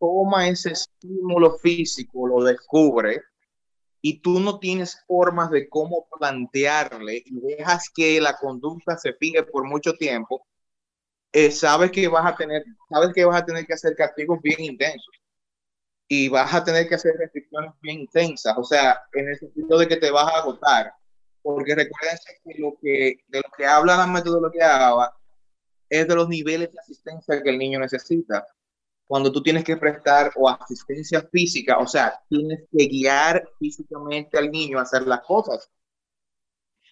toma 0.00 0.48
ese 0.48 0.70
estímulo 0.70 1.58
físico, 1.58 2.26
lo 2.26 2.42
descubre, 2.42 3.20
y 4.00 4.22
tú 4.22 4.40
no 4.40 4.58
tienes 4.58 5.04
formas 5.06 5.50
de 5.50 5.68
cómo 5.68 6.08
plantearle 6.18 7.22
y 7.26 7.38
dejas 7.38 7.90
que 7.94 8.18
la 8.18 8.38
conducta 8.38 8.96
se 8.96 9.12
fije 9.12 9.42
por 9.42 9.64
mucho 9.64 9.92
tiempo, 9.92 10.46
eh, 11.32 11.50
sabes 11.50 11.90
que 11.90 12.08
vas 12.08 12.32
a 12.32 12.34
tener, 12.34 12.64
sabes 12.88 13.12
que 13.14 13.26
vas 13.26 13.42
a 13.42 13.44
tener 13.44 13.66
que 13.66 13.74
hacer 13.74 13.94
castigos 13.94 14.40
bien 14.40 14.58
intensos 14.58 15.20
y 16.08 16.30
vas 16.30 16.54
a 16.54 16.64
tener 16.64 16.88
que 16.88 16.94
hacer 16.94 17.14
restricciones 17.18 17.72
bien 17.82 18.00
intensas, 18.00 18.56
o 18.56 18.64
sea, 18.64 19.02
en 19.12 19.28
el 19.28 19.38
sentido 19.38 19.78
de 19.78 19.86
que 19.86 19.96
te 19.96 20.10
vas 20.10 20.32
a 20.32 20.38
agotar, 20.38 20.94
porque 21.54 21.74
recuerden 21.74 22.18
que 22.44 22.58
lo 22.58 22.76
que 22.80 23.20
de 23.28 23.38
lo 23.38 23.50
que 23.56 23.66
habla 23.66 23.96
la 23.96 24.06
metodología 24.06 24.88
ABA 24.88 25.16
es 25.88 26.08
de 26.08 26.14
los 26.14 26.28
niveles 26.28 26.72
de 26.72 26.78
asistencia 26.80 27.42
que 27.42 27.50
el 27.50 27.58
niño 27.58 27.78
necesita 27.78 28.44
cuando 29.06 29.30
tú 29.30 29.42
tienes 29.42 29.62
que 29.62 29.76
prestar 29.76 30.32
o 30.34 30.48
asistencia 30.48 31.22
física, 31.30 31.78
o 31.78 31.86
sea, 31.86 32.20
tienes 32.28 32.64
que 32.70 32.86
guiar 32.86 33.48
físicamente 33.58 34.36
al 34.36 34.50
niño 34.50 34.78
a 34.78 34.82
hacer 34.82 35.06
las 35.06 35.20
cosas. 35.20 35.70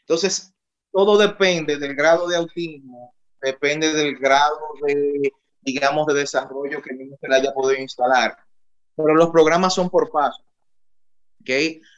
Entonces, 0.00 0.54
todo 0.92 1.18
depende 1.18 1.76
del 1.76 1.96
grado 1.96 2.28
de 2.28 2.36
autismo, 2.36 3.12
depende 3.42 3.92
del 3.92 4.16
grado 4.16 4.56
de, 4.86 5.32
digamos, 5.62 6.06
de 6.06 6.14
desarrollo 6.14 6.80
que 6.80 6.90
el 6.90 6.98
niño 6.98 7.16
se 7.20 7.28
le 7.28 7.34
haya 7.34 7.52
podido 7.52 7.82
instalar. 7.82 8.36
Pero 8.94 9.16
los 9.16 9.30
programas 9.30 9.74
son 9.74 9.90
por 9.90 10.12
paso. 10.12 10.40
¿ok? 11.40 11.50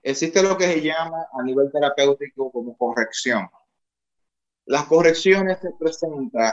Existe 0.03 0.42
lo 0.42 0.57
que 0.57 0.64
se 0.64 0.81
llama 0.81 1.27
a 1.33 1.42
nivel 1.42 1.70
terapéutico 1.70 2.51
como 2.51 2.77
corrección. 2.77 3.49
Las 4.64 4.85
correcciones 4.85 5.59
se 5.61 5.70
presentan 5.79 6.53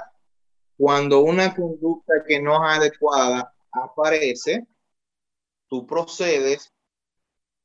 cuando 0.78 1.22
una 1.22 1.56
conducta 1.56 2.14
que 2.28 2.42
no 2.42 2.56
es 2.56 2.78
adecuada 2.78 3.54
aparece, 3.72 4.68
tú 5.68 5.86
procedes 5.88 6.72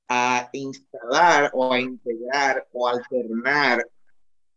a 0.08 0.48
instalar 0.52 1.50
o 1.54 1.72
a 1.72 1.80
integrar 1.80 2.66
o 2.72 2.88
alternar 2.88 3.86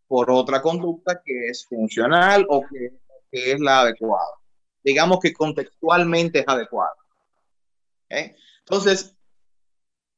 por 0.08 0.30
otra 0.32 0.62
conducta 0.62 1.22
que 1.24 1.48
es 1.48 1.66
funcional 1.66 2.46
o 2.50 2.62
que, 2.62 2.92
es 3.32 3.60
la 3.60 3.82
adecuada. 3.82 4.32
Digamos 4.82 5.20
que 5.20 5.34
contextualmente 5.34 6.40
es 6.40 6.46
adecuada. 6.48 6.96
Entonces, 8.10 9.16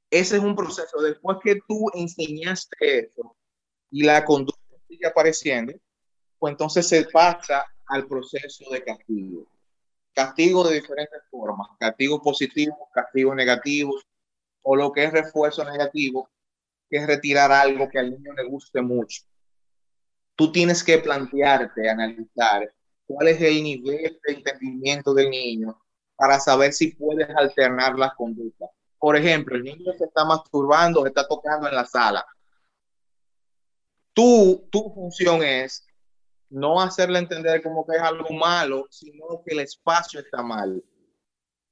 ese 0.09 0.37
es 0.37 0.43
un 0.43 0.55
proceso. 0.55 1.01
Después 1.01 1.37
que 1.43 1.59
tú 1.67 1.87
enseñaste 1.93 2.99
eso 2.99 3.35
y 3.91 4.03
la 4.03 4.23
conducta 4.23 4.61
sigue 4.87 5.07
apareciendo, 5.07 5.73
pues 6.39 6.51
entonces 6.51 6.87
se 6.87 7.05
pasa 7.05 7.65
al 7.87 8.07
proceso 8.07 8.69
de 8.71 8.83
castigo. 8.83 9.47
Castigo 10.13 10.67
de 10.67 10.75
diferentes 10.75 11.21
formas, 11.29 11.67
castigo 11.79 12.21
positivo, 12.21 12.89
castigo 12.93 13.35
negativo, 13.35 13.99
o 14.63 14.75
lo 14.75 14.91
que 14.91 15.05
es 15.05 15.11
refuerzo 15.11 15.63
negativo, 15.63 16.29
que 16.89 16.97
es 16.97 17.07
retirar 17.07 17.51
algo 17.51 17.89
que 17.89 17.99
al 17.99 18.11
niño 18.11 18.33
le 18.33 18.43
guste 18.45 18.81
mucho. 18.81 19.23
Tú 20.35 20.51
tienes 20.51 20.83
que 20.83 20.97
plantearte, 20.99 21.89
analizar 21.89 22.73
cuál 23.05 23.27
es 23.29 23.41
el 23.41 23.63
nivel 23.63 24.19
de 24.25 24.33
entendimiento 24.33 25.13
del 25.13 25.29
niño 25.29 25.79
para 26.17 26.39
saber 26.39 26.73
si 26.73 26.93
puedes 26.93 27.29
alternar 27.29 27.97
las 27.97 28.13
conductas. 28.15 28.69
Por 28.99 29.15
ejemplo, 29.15 29.55
el 29.55 29.63
niño 29.63 29.93
se 29.97 30.05
está 30.05 30.25
masturbando, 30.25 31.03
se 31.03 31.09
está 31.09 31.27
tocando 31.27 31.69
en 31.69 31.75
la 31.75 31.85
sala. 31.85 32.25
Tú, 34.13 34.67
tu 34.71 34.91
función 34.93 35.43
es 35.43 35.85
no 36.49 36.81
hacerle 36.81 37.19
entender 37.19 37.61
como 37.61 37.85
que 37.85 37.97
es 37.97 38.01
algo 38.01 38.29
malo, 38.33 38.87
sino 38.89 39.41
que 39.45 39.53
el 39.53 39.59
espacio 39.59 40.19
está 40.19 40.41
mal. 40.41 40.83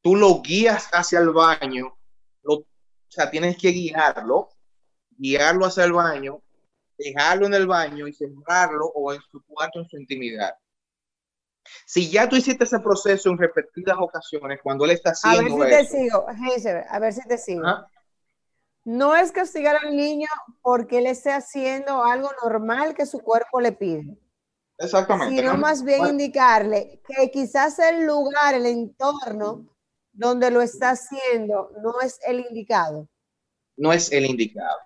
Tú 0.02 0.16
lo 0.16 0.42
guías 0.44 0.88
hacia 0.94 1.20
el 1.20 1.32
baño, 1.32 1.98
o 2.46 2.64
sea, 3.08 3.32
tienes 3.32 3.58
que 3.58 3.70
guiarlo, 3.70 4.50
guiarlo 5.18 5.66
hacia 5.66 5.86
el 5.86 5.94
baño, 5.94 6.44
dejarlo 6.98 7.48
en 7.48 7.56
el 7.56 7.66
baño 7.66 8.08
y 8.08 8.14
sembrarlo 8.14 8.86
o 8.94 9.12
en 9.12 9.22
su 9.32 9.44
cuarto, 9.46 9.80
en 9.80 9.90
su 9.90 9.98
intimidad. 9.98 10.54
Si 11.86 12.10
ya 12.10 12.28
tú 12.30 12.36
hiciste 12.36 12.64
ese 12.64 12.80
proceso 12.80 13.30
en 13.30 13.38
repetidas 13.38 13.98
ocasiones, 14.00 14.60
cuando 14.64 14.86
él 14.86 14.92
está 14.92 15.12
haciendo. 15.12 15.56
A 15.56 15.68
ver 15.68 15.86
si 15.86 15.92
te 15.92 15.98
sigo, 15.98 16.26
a 16.90 17.00
ver 17.00 17.14
si 17.14 17.28
te 17.28 17.38
sigo. 17.38 17.64
No 18.84 19.16
es 19.16 19.32
castigar 19.32 19.78
al 19.84 19.96
niño 19.96 20.28
porque 20.62 21.00
él 21.00 21.08
esté 21.08 21.32
haciendo 21.32 22.04
algo 22.04 22.30
normal 22.44 22.94
que 22.94 23.06
su 23.06 23.20
cuerpo 23.20 23.60
le 23.60 23.72
pide. 23.72 24.18
Exactamente. 24.78 25.36
Sino 25.36 25.58
más 25.58 25.84
bien 25.84 26.06
indicarle 26.06 27.02
que 27.08 27.32
quizás 27.32 27.80
el 27.80 28.06
lugar, 28.06 28.54
el 28.54 28.66
entorno 28.66 29.66
donde 30.12 30.52
lo 30.52 30.62
está 30.62 30.92
haciendo 30.92 31.72
no 31.82 32.00
es 32.02 32.20
el 32.26 32.42
indicado. 32.42 33.10
No 33.78 33.92
es 33.92 34.12
el 34.12 34.26
indicado. 34.26 34.78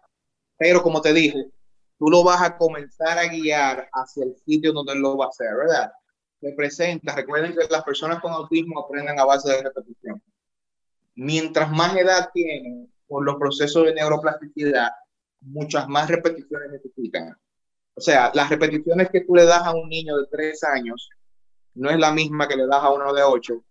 Pero 0.58 0.82
como 0.82 1.02
te 1.02 1.13
dije, 1.13 1.52
tú 1.98 2.10
lo 2.10 2.24
vas 2.24 2.42
a 2.42 2.58
comenzar 2.58 3.18
a 3.18 3.28
guiar 3.28 3.89
hacia 3.94 4.24
el 4.24 4.36
sitio 4.46 4.74
donde 4.74 4.96
lo 4.96 5.18
va 5.18 5.26
a 5.26 5.30
hacer, 5.30 5.56
¿verdad? 5.56 5.92
Representa, 6.41 7.15
recuerden 7.15 7.54
que 7.54 7.67
las 7.69 7.84
personas 7.84 8.21
con 8.21 8.32
autismo 8.32 8.80
aprenden 8.80 9.19
a 9.19 9.25
base 9.25 9.49
de 9.52 9.63
repetición. 9.63 10.21
Mientras 11.15 11.69
más 11.71 11.95
edad 11.97 12.30
tienen, 12.34 12.91
por 13.08 13.25
los 13.25 13.36
procesos 13.36 13.86
de 13.86 13.93
neuroplasticidad, 13.93 14.89
muchas 15.41 15.88
más 15.88 16.10
repeticiones 16.10 16.71
necesitan. 16.71 17.36
O 17.93 18.02
sea, 18.02 18.32
las 18.34 18.49
repeticiones 18.49 19.10
que 19.10 19.21
tú 19.21 19.36
le 19.36 19.45
das 19.45 19.63
a 19.63 19.73
un 19.73 19.89
niño 19.89 20.17
de 20.17 20.28
tres 20.32 20.63
años 20.63 21.10
no 21.73 21.89
es 21.89 21.97
la 21.97 22.12
misma 22.12 22.47
que 22.47 22.56
le 22.56 22.67
das 22.67 22.84
a 22.84 22.91
uno 22.91 23.13
de 23.13 23.23
ocho. 23.23 23.63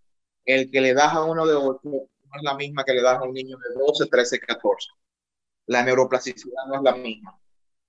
El 0.45 0.71
que 0.71 0.81
le 0.81 0.95
das 0.95 1.15
a 1.15 1.25
uno 1.25 1.47
de 1.47 1.55
ocho 1.55 1.81
no 1.85 2.37
es 2.37 2.43
la 2.43 2.55
misma 2.55 2.85
que 2.85 2.93
le 2.93 3.03
das 3.03 3.19
a 3.19 3.23
un 3.23 3.33
niño 3.33 3.57
de 3.57 3.79
12, 3.79 4.07
13, 4.07 4.41
14. 4.41 4.91
La 5.67 5.83
neuroplasticidad 5.83 6.67
no 6.69 6.77
es 6.77 6.83
la 6.83 6.95
misma. 6.95 7.39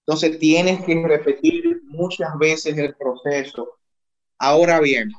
Entonces 0.05 0.39
tienes 0.39 0.83
que 0.85 1.05
repetir 1.07 1.81
muchas 1.83 2.37
veces 2.37 2.77
el 2.77 2.95
proceso. 2.95 3.78
Ahora 4.39 4.79
bien, 4.79 5.11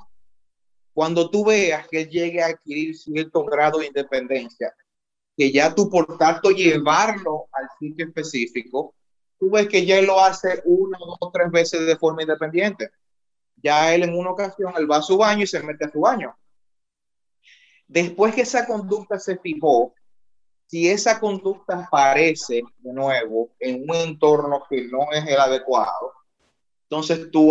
cuando 0.93 1.31
tú 1.31 1.45
veas 1.45 1.87
que 1.89 2.03
él 2.03 2.09
llegue 2.09 2.43
a 2.43 2.47
adquirir 2.47 2.97
cierto 2.97 3.45
grado 3.45 3.79
de 3.79 3.87
independencia, 3.87 4.75
que 5.37 5.53
ya 5.53 5.75
tú 5.75 5.89
por 5.89 6.19
tanto 6.19 6.51
llevarlo 6.51 7.47
al 7.53 7.69
sitio 7.79 8.07
específico, 8.07 8.95
tú 9.39 9.51
ves 9.51 9.69
que 9.69 9.87
ya 9.87 9.99
él 9.99 10.07
lo 10.07 10.21
hace 10.21 10.61
una, 10.65 10.99
dos, 10.99 11.33
tres 11.33 11.51
veces 11.51 11.87
de 11.87 11.97
forma 11.97 12.23
independiente. 12.23 12.91
Ya 13.57 13.95
él 13.95 14.03
en 14.03 14.17
una 14.17 14.31
ocasión, 14.31 14.73
él 14.77 14.91
va 14.91 14.97
a 14.97 15.03
su 15.03 15.17
baño 15.17 15.45
y 15.45 15.47
se 15.47 15.63
mete 15.63 15.87
a 15.87 15.91
su 15.91 16.01
baño. 16.01 16.37
Después 17.87 18.35
que 18.35 18.43
esa 18.43 18.67
conducta 18.67 19.19
se 19.19 19.39
fijó, 19.39 19.95
si 20.67 20.89
esa 20.89 21.19
conducta 21.19 21.85
aparece 21.85 22.63
de 22.79 22.93
nuevo 22.93 23.51
en 23.59 23.83
un 23.89 23.97
entorno 23.97 24.63
que 24.69 24.83
no 24.83 25.11
es 25.11 25.27
el 25.27 25.41
adecuado, 25.41 26.13
entonces 26.85 27.31
tú, 27.31 27.51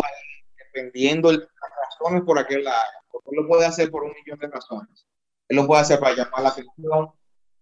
dependiendo 0.57 1.31
de 1.31 1.39
las 1.39 1.47
razones 1.83 2.23
por 2.23 2.37
aquel 2.39 2.63
lado, 2.63 2.91
porque 3.11 3.29
él 3.31 3.41
lo 3.41 3.47
puede 3.47 3.65
hacer 3.65 3.89
por 3.91 4.03
un 4.03 4.13
millón 4.13 4.39
de 4.39 4.47
razones. 4.47 5.07
Él 5.47 5.57
lo 5.57 5.67
puede 5.67 5.81
hacer 5.81 5.99
para 5.99 6.15
llamar 6.15 6.43
la 6.43 6.49
atención, 6.49 7.11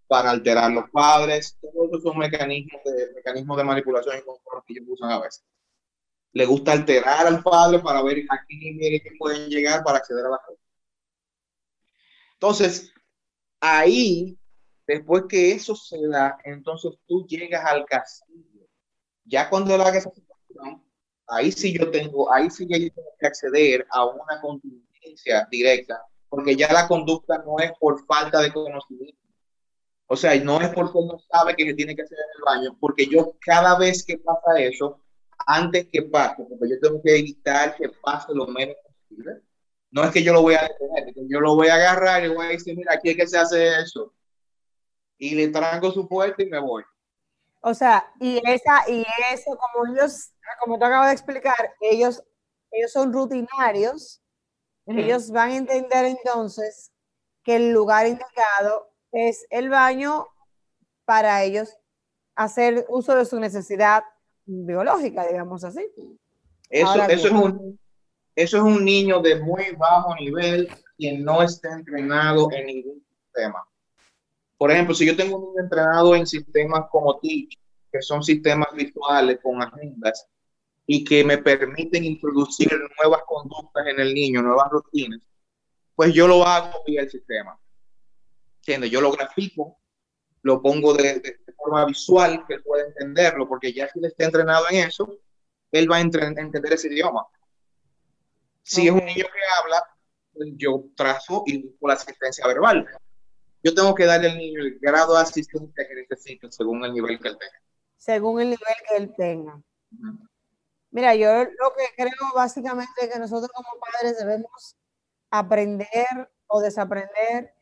para 0.08 0.32
alterar 0.32 0.72
los 0.72 0.90
padres, 0.90 1.58
todos 1.62 1.90
esos 1.90 2.04
son 2.04 2.18
mecanismos 2.18 2.82
de, 2.86 3.14
mecanismos 3.14 3.58
de 3.58 3.64
manipulación 3.64 4.18
y 4.18 4.22
control 4.22 4.64
que 4.66 4.74
ellos 4.74 4.86
usan 4.88 5.12
a 5.12 5.20
veces. 5.20 5.44
Le 6.34 6.46
gusta 6.46 6.72
alterar 6.72 7.28
al 7.28 7.44
padre 7.44 7.80
para 7.80 8.02
ver 8.02 8.20
a 8.30 8.46
qué 8.48 9.02
que 9.04 9.12
pueden 9.18 9.50
llegar 9.50 9.84
para 9.84 9.98
acceder 9.98 10.26
a 10.26 10.30
la 10.30 10.40
fe. 10.40 10.54
Entonces, 12.34 12.94
ahí, 13.60 14.38
después 14.86 15.24
que 15.28 15.52
eso 15.52 15.76
se 15.76 16.08
da, 16.08 16.38
entonces 16.44 16.94
tú 17.08 17.26
llegas 17.28 17.66
al 17.66 17.86
castillo. 17.86 18.68
Ya 19.26 19.50
cuando 19.50 19.74
él 19.76 19.82
haga 19.82 19.98
esa 19.98 20.12
situación, 20.12 20.84
ahí 21.28 21.52
sí 21.52 21.78
yo 21.78 21.90
tengo, 21.92 22.32
ahí 22.34 22.50
sí 22.50 22.68
yo 22.70 22.78
tengo 22.78 23.10
que 23.20 23.28
acceder 23.28 23.86
a 23.92 24.06
una 24.06 24.42
contingencia 24.42 25.48
directa, 25.52 26.02
porque 26.30 26.56
ya 26.56 26.72
la 26.72 26.88
conducta 26.88 27.38
no 27.46 27.60
es 27.60 27.72
por 27.80 28.06
falta 28.06 28.42
de 28.42 28.52
conocimiento 28.52 29.28
o 30.08 30.16
sea, 30.16 30.36
no 30.42 30.62
es 30.62 30.70
porque 30.70 31.00
no 31.06 31.20
sabe 31.30 31.56
que 31.56 31.66
se 31.66 31.74
tiene 31.74 31.96
que 31.96 32.02
hacer 32.02 32.18
en 32.18 32.38
el 32.38 32.44
baño, 32.46 32.78
porque 32.80 33.08
yo 33.08 33.36
cada 33.42 33.78
vez 33.78 34.04
que 34.06 34.18
pasa 34.18 34.58
eso, 34.58 35.02
antes 35.46 35.88
que 35.92 36.04
pase, 36.04 36.44
porque 36.44 36.70
yo 36.70 36.80
tengo 36.82 37.02
que 37.04 37.18
evitar 37.20 37.76
que 37.76 37.90
pase 37.90 38.34
lo 38.34 38.48
menos 38.48 38.76
posible. 38.84 39.42
No 39.92 40.04
es 40.04 40.12
que 40.12 40.24
yo 40.24 40.32
lo 40.32 40.42
voy 40.42 40.56
a 40.56 40.62
detener, 40.62 41.14
yo 41.30 41.42
lo 41.42 41.56
voy 41.56 41.68
a 41.68 41.76
agarrar 41.76 42.24
y 42.24 42.30
voy 42.30 42.46
a 42.46 42.50
decir, 42.50 42.76
mira, 42.76 42.94
aquí 42.94 43.10
es 43.10 43.18
que 43.18 43.28
se 43.28 43.38
hace 43.38 43.80
eso. 43.80 44.14
Y 45.18 45.36
le 45.36 45.50
tranco 45.50 45.92
su 45.92 46.08
puerta 46.08 46.42
y 46.42 46.46
me 46.46 46.60
voy. 46.60 46.84
O 47.62 47.74
sea, 47.74 48.10
y 48.20 48.42
esa, 48.46 48.90
y 48.90 49.06
eso, 49.34 49.58
como 49.58 49.94
ellos, 49.94 50.32
como 50.60 50.78
tú 50.78 50.86
acabas 50.86 51.08
de 51.08 51.14
explicar, 51.14 51.76
ellos, 51.82 52.24
ellos 52.72 52.92
son 52.92 53.14
rutinarios, 53.14 54.22
ellos 54.86 55.32
van 55.32 55.50
a 55.50 55.58
entender 55.58 56.06
entonces 56.06 56.92
que 57.44 57.58
el 57.58 57.72
lugar 57.72 58.08
indicado 58.08 58.90
es 59.12 59.46
el 59.50 59.70
baño 59.70 60.28
para 61.06 61.44
ellos 61.44 61.78
hacer 62.36 62.86
uso 62.88 63.16
de 63.16 63.26
su 63.26 63.40
necesidad 63.40 64.04
biológica, 64.46 65.28
digamos 65.28 65.64
así. 65.64 65.86
Eso, 66.70 67.04
eso, 67.04 67.28
es 67.28 67.34
un, 67.34 67.80
eso 68.36 68.58
es 68.58 68.64
un 68.64 68.86
niño 68.86 69.20
de 69.22 69.42
muy 69.42 69.76
bajo 69.78 70.16
nivel 70.16 70.70
quien 70.98 71.24
no 71.24 71.42
está 71.42 71.74
entrenado 71.74 72.50
en 72.52 72.66
ningún 72.66 73.06
sistema. 73.10 73.66
Por 74.58 74.72
ejemplo, 74.72 74.96
si 74.96 75.06
yo 75.06 75.16
tengo 75.16 75.38
un 75.38 75.50
niño 75.50 75.64
entrenado 75.64 76.16
en 76.16 76.26
sistemas 76.26 76.86
como 76.92 77.20
Teach, 77.20 77.58
que 77.92 78.02
son 78.02 78.24
sistemas 78.24 78.70
visuales 78.74 79.40
con 79.42 79.62
agendas 79.62 80.28
y 80.90 81.04
que 81.04 81.24
me 81.24 81.38
permiten 81.38 82.06
introducir 82.06 82.72
nuevas 82.98 83.22
conductas 83.28 83.86
en 83.88 84.00
el 84.00 84.14
niño, 84.14 84.42
nuevas 84.42 84.70
rutinas, 84.72 85.20
pues 85.94 86.14
yo 86.14 86.28
lo 86.28 86.46
hago 86.46 86.82
vía 86.86 87.02
el 87.02 87.10
sistema. 87.10 87.60
Yo 88.66 89.02
lo 89.02 89.12
grafico, 89.12 89.80
lo 90.42 90.62
pongo 90.62 90.94
de, 90.94 91.40
forma 91.58 91.86
visual, 91.86 92.46
que 92.48 92.56
él 92.56 92.64
pueda 92.64 92.86
entenderlo, 92.86 93.48
porque 93.48 93.74
ya 93.74 93.88
si 93.90 94.00
él 94.00 94.06
está 94.06 94.26
entrenado 94.26 94.66
en 94.70 94.88
eso, 94.88 95.20
él 95.72 95.90
va 95.92 95.98
a 95.98 96.02
entender 96.02 96.74
ese 96.74 96.88
idioma. 96.88 97.26
Si 98.64 98.88
es 98.88 98.92
un 98.92 99.06
niño 99.06 99.26
que 99.26 99.62
habla, 99.62 99.84
pues 100.34 100.50
yo 100.58 100.86
trazo 100.96 101.44
y 101.46 101.64
busco 101.64 101.88
la 101.88 101.94
asistencia 101.94 102.46
verbal. 102.46 102.86
Yo 103.64 103.74
tengo 103.74 103.96
que 103.96 104.06
darle 104.06 104.32
al 104.32 104.38
niño 104.38 104.62
el 104.62 104.80
grado 104.80 105.16
de 105.16 105.22
asistencia 105.22 105.88
que 105.88 105.96
necesita 105.96 106.52
según 106.52 106.84
el 106.86 106.94
nivel 106.94 107.20
que 107.20 107.30
él 107.30 107.38
tenga. 107.38 107.62
Según 107.96 108.42
el 108.42 108.50
nivel 108.50 108.76
que 108.88 108.96
él 108.98 109.14
tenga. 109.18 109.62
Mira, 110.92 111.16
yo 111.16 111.44
lo 111.44 111.74
que 111.76 111.86
creo 111.96 112.12
básicamente 112.36 112.92
es 113.02 113.14
que 113.14 113.20
nosotros 113.20 113.52
como 113.54 113.80
padres 113.80 114.18
debemos 114.18 114.76
aprender 115.30 116.32
o 116.48 116.62
desaprender 116.62 117.54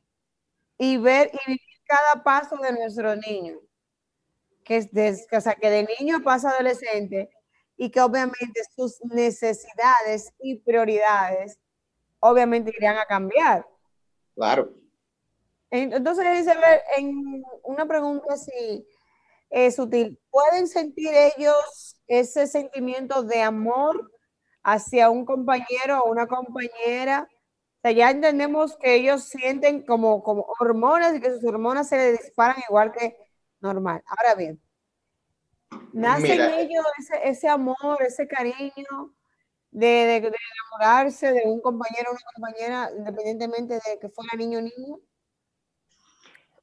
y 0.77 0.97
ver 0.97 1.31
y 1.33 1.39
vivir 1.47 1.81
cada 1.85 2.23
paso 2.23 2.57
de 2.57 2.71
nuestro 2.73 3.15
niño. 3.15 3.59
Que, 4.63 4.77
es 4.77 4.91
de, 4.91 5.17
o 5.31 5.41
sea, 5.41 5.55
que 5.55 5.69
de 5.69 5.87
niño 5.99 6.23
pasa 6.23 6.49
adolescente 6.49 7.29
y 7.77 7.89
que 7.89 8.01
obviamente 8.01 8.61
sus 8.75 9.03
necesidades 9.03 10.33
y 10.39 10.59
prioridades 10.59 11.59
obviamente 12.19 12.71
irían 12.75 12.97
a 12.97 13.05
cambiar. 13.05 13.67
Claro. 14.35 14.73
Entonces, 15.69 16.45
ver 16.45 16.81
en 16.97 17.43
una 17.63 17.85
pregunta 17.85 18.33
así 18.33 18.87
es 19.49 19.79
útil. 19.79 20.19
¿Pueden 20.29 20.67
sentir 20.67 21.09
ellos 21.13 21.97
ese 22.07 22.47
sentimiento 22.47 23.23
de 23.23 23.41
amor 23.41 24.11
hacia 24.63 25.09
un 25.09 25.25
compañero 25.25 26.01
o 26.03 26.11
una 26.11 26.27
compañera 26.27 27.27
ya 27.93 28.09
entendemos 28.09 28.77
que 28.77 28.95
ellos 28.95 29.23
sienten 29.23 29.83
como, 29.83 30.23
como 30.23 30.45
hormonas 30.59 31.15
y 31.15 31.21
que 31.21 31.29
sus 31.31 31.43
hormonas 31.43 31.89
se 31.89 31.97
les 31.97 32.19
disparan 32.19 32.57
igual 32.67 32.91
que 32.91 33.17
normal. 33.59 34.03
Ahora 34.07 34.35
bien, 34.35 34.61
nace 35.93 36.33
en 36.33 36.53
ellos 36.53 36.85
ese, 36.99 37.29
ese, 37.29 37.49
amor, 37.49 38.01
ese 38.01 38.27
cariño 38.27 39.13
de, 39.71 39.87
de, 39.87 40.17
enamorarse 40.17 41.31
de 41.31 41.43
un 41.45 41.61
compañero 41.61 42.11
o 42.11 42.13
una 42.13 42.21
compañera, 42.33 42.89
independientemente 42.97 43.75
de 43.75 43.99
que 43.99 44.09
fuera 44.09 44.35
niño 44.37 44.59
o 44.59 44.61
niño. 44.61 44.99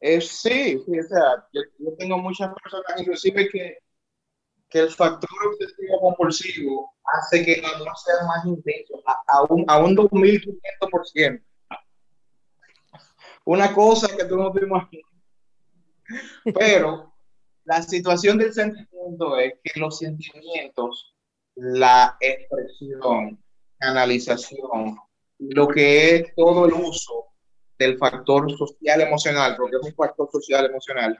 Eh, 0.04 0.20
sí, 0.20 0.82
sí, 0.84 0.98
o 0.98 1.08
sea, 1.08 1.46
yo, 1.52 1.62
tengo 1.96 2.18
muchas 2.18 2.52
personas, 2.54 3.00
inclusive 3.00 3.48
que 3.48 3.78
que 4.72 4.78
el 4.80 4.90
factor 4.90 5.28
obsesivo 5.46 6.00
compulsivo 6.00 6.94
hace 7.04 7.44
que 7.44 7.52
el 7.52 7.64
amor 7.64 7.92
sea 8.02 8.26
más 8.26 8.46
intenso, 8.46 9.02
a, 9.26 9.42
un, 9.50 9.64
a 9.68 9.78
un 9.78 9.94
2500%. 9.94 11.42
Una 13.44 13.74
cosa 13.74 14.16
que 14.16 14.24
tú 14.24 14.36
no 14.36 14.50
te 14.50 14.64
imaginas. 14.64 15.10
Pero 16.54 17.12
la 17.64 17.82
situación 17.82 18.38
del 18.38 18.54
sentimiento 18.54 19.36
es 19.36 19.54
que 19.62 19.78
los 19.78 19.98
sentimientos, 19.98 21.14
la 21.54 22.16
expresión, 22.20 23.42
canalización, 23.78 24.98
lo 25.38 25.68
que 25.68 26.16
es 26.16 26.34
todo 26.34 26.64
el 26.66 26.72
uso 26.72 27.31
del 27.82 27.98
factor 27.98 28.50
social 28.56 29.00
emocional, 29.00 29.56
porque 29.56 29.76
es 29.76 29.82
un 29.82 29.94
factor 29.94 30.28
social 30.30 30.66
emocional, 30.66 31.18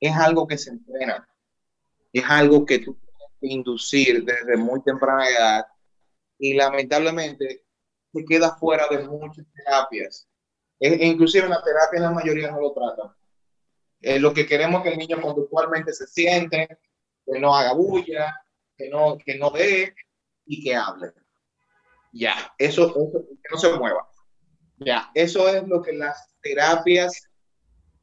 es 0.00 0.14
algo 0.16 0.46
que 0.46 0.58
se 0.58 0.70
entrena 0.70 1.26
es 2.18 2.24
algo 2.28 2.64
que 2.64 2.78
tú 2.78 2.94
tienes 2.94 3.32
que 3.40 3.46
inducir 3.48 4.24
desde 4.24 4.56
muy 4.56 4.82
temprana 4.82 5.28
edad 5.28 5.66
y 6.38 6.54
lamentablemente 6.54 7.64
se 8.12 8.24
queda 8.24 8.56
fuera 8.56 8.88
de 8.88 9.06
muchas 9.06 9.44
terapias. 9.54 10.26
E, 10.80 11.06
inclusive 11.06 11.46
la 11.46 11.62
terapia 11.62 12.00
la 12.00 12.10
mayoría 12.10 12.50
no 12.50 12.60
lo 12.60 12.72
trata. 12.72 13.14
Eh, 14.00 14.18
lo 14.18 14.32
que 14.32 14.46
queremos 14.46 14.78
es 14.78 14.84
que 14.84 14.92
el 14.92 14.98
niño 14.98 15.20
conductualmente 15.20 15.92
se 15.92 16.06
siente, 16.06 16.78
que 17.26 17.38
no 17.38 17.54
haga 17.54 17.74
bulla, 17.74 18.34
que 18.76 18.88
no, 18.88 19.18
que 19.18 19.36
no 19.36 19.50
dé 19.50 19.94
y 20.46 20.62
que 20.62 20.74
hable. 20.74 21.12
Ya, 22.12 22.54
eso, 22.56 22.88
eso, 22.88 23.26
que 23.28 23.48
no 23.50 23.58
se 23.58 23.72
mueva. 23.74 24.08
Ya, 24.78 25.10
eso 25.14 25.48
es 25.48 25.66
lo 25.66 25.82
que 25.82 25.92
las 25.92 26.28
terapias 26.42 27.28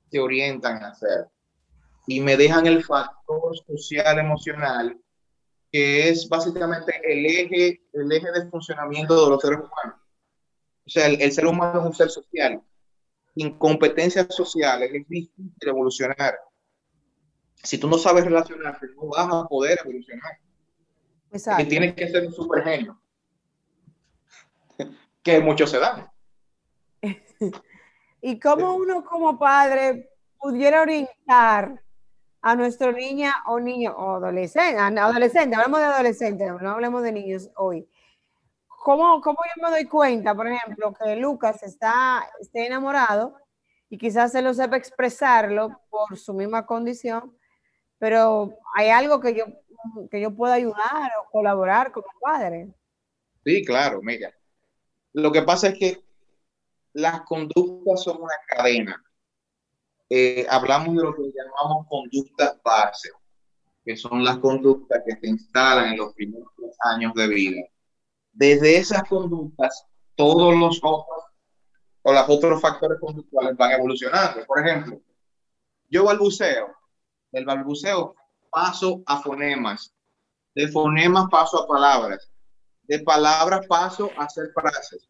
te 0.10 0.20
orientan 0.20 0.84
a 0.84 0.90
hacer 0.90 1.28
y 2.08 2.20
me 2.20 2.36
dejan 2.36 2.68
el 2.68 2.84
factor 2.84 3.58
social 3.66 4.20
emocional, 4.20 5.00
que 5.72 6.10
es 6.10 6.28
básicamente 6.28 7.00
el 7.04 7.26
eje, 7.26 7.82
el 7.94 8.12
eje 8.12 8.32
de 8.32 8.50
funcionamiento 8.50 9.24
de 9.24 9.30
los 9.30 9.42
seres 9.42 9.60
humanos. 9.60 10.02
O 10.86 10.90
sea, 10.90 11.08
el, 11.08 11.32
ser 11.32 11.48
humano 11.48 11.80
es 11.80 11.86
un 11.86 11.94
ser 11.94 12.10
social. 12.10 12.62
Sin 13.36 13.58
competencias 13.58 14.28
sociales 14.30 14.90
es 14.94 15.08
difícil 15.08 15.54
evolucionar. 15.62 16.38
Si 17.64 17.78
tú 17.78 17.88
no 17.88 17.98
sabes 17.98 18.26
relacionarte, 18.26 18.88
no 18.96 19.08
vas 19.08 19.28
a 19.32 19.48
poder 19.48 19.80
evolucionar. 19.82 20.38
Exacto. 21.32 21.64
Que 21.64 21.70
tienes 21.70 21.94
que 21.96 22.10
ser 22.10 22.28
un 22.28 22.34
super 22.34 22.64
genio. 22.64 23.02
que 25.24 25.40
muchos 25.40 25.72
se 25.72 25.80
dan. 25.80 26.13
¿Y 28.26 28.40
cómo 28.40 28.76
uno 28.76 29.04
como 29.04 29.38
padre 29.38 30.10
pudiera 30.40 30.82
orientar 30.82 31.84
a 32.42 32.56
nuestro 32.56 32.94
niña 32.94 33.34
o 33.48 33.60
niño 33.60 33.94
o 33.98 34.16
adolescente, 34.16 34.80
adolescente, 34.80 35.56
hablamos 35.58 35.82
de 35.82 35.86
adolescente, 35.88 36.46
no 36.46 36.70
hablemos 36.72 37.04
de 37.04 37.12
niños 37.12 37.52
hoy. 37.58 37.86
¿Cómo, 38.66 39.20
¿Cómo 39.20 39.40
yo 39.44 39.62
me 39.62 39.72
doy 39.72 39.86
cuenta, 39.90 40.34
por 40.34 40.48
ejemplo, 40.48 40.94
que 40.94 41.18
Lucas 41.18 41.64
está 41.64 42.26
esté 42.40 42.66
enamorado 42.66 43.36
y 43.90 43.98
quizás 43.98 44.32
se 44.32 44.42
lo 44.42 44.54
sepa 44.54 44.78
expresarlo 44.78 45.82
por 45.90 46.18
su 46.18 46.34
misma 46.34 46.66
condición, 46.66 47.38
pero 47.98 48.58
hay 48.74 48.90
algo 48.90 49.20
que 49.20 49.36
yo 49.36 49.46
que 50.10 50.22
yo 50.22 50.34
pueda 50.34 50.54
ayudar 50.54 51.12
o 51.22 51.30
colaborar 51.30 51.92
como 51.92 52.08
padre. 52.22 52.74
Sí, 53.44 53.66
claro, 53.66 54.00
mira. 54.02 54.34
Lo 55.12 55.30
que 55.34 55.42
pasa 55.42 55.68
es 55.68 55.78
que 55.78 56.03
las 56.94 57.22
conductas 57.22 58.04
son 58.04 58.22
una 58.22 58.36
cadena. 58.48 59.04
Eh, 60.10 60.46
hablamos 60.50 60.96
de 60.96 61.04
lo 61.04 61.16
que 61.16 61.32
llamamos 61.34 61.88
conductas 61.90 62.62
base, 62.64 63.10
que 63.84 63.98
son 63.98 64.24
las 64.24 64.38
conductas 64.38 65.02
que 65.06 65.16
se 65.16 65.28
instalan 65.28 65.92
en 65.92 65.98
los 65.98 66.14
primeros 66.14 66.50
años 66.80 67.14
de 67.16 67.28
vida. 67.28 67.62
Desde 68.32 68.78
esas 68.78 69.04
conductas, 69.10 69.86
todos 70.16 70.56
los 70.56 70.80
otros 70.84 71.24
o 72.04 72.14
los 72.14 72.30
otros 72.30 72.62
factores 72.62 73.00
conductuales 73.00 73.56
van 73.58 73.72
evolucionando. 73.72 74.46
Por 74.46 74.60
ejemplo, 74.60 75.02
yo 75.90 76.04
balbuceo, 76.04 76.68
del 77.32 77.46
balbuceo 77.46 78.16
paso 78.50 79.02
a 79.06 79.22
fonemas, 79.22 79.94
de 80.54 80.68
fonemas 80.68 81.26
paso 81.32 81.64
a 81.64 81.68
palabras, 81.68 82.30
de 82.84 83.00
palabras 83.00 83.66
paso 83.68 84.12
a 84.18 84.26
hacer 84.26 84.52
frases, 84.54 85.08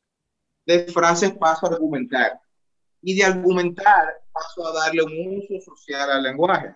de 0.66 0.86
frases 0.88 1.32
paso 1.32 1.66
a 1.66 1.70
argumentar 1.70 2.40
y 3.02 3.16
de 3.16 3.24
argumentar 3.24 4.22
paso 4.32 4.68
a 4.68 4.74
darle 4.74 5.04
un 5.04 5.38
uso 5.38 5.76
social 5.76 6.10
al 6.10 6.24
lenguaje. 6.24 6.76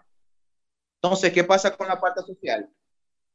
Entonces, 1.02 1.32
¿qué 1.32 1.44
pasa 1.44 1.76
con 1.76 1.88
la 1.88 2.00
parte 2.00 2.22
social? 2.22 2.70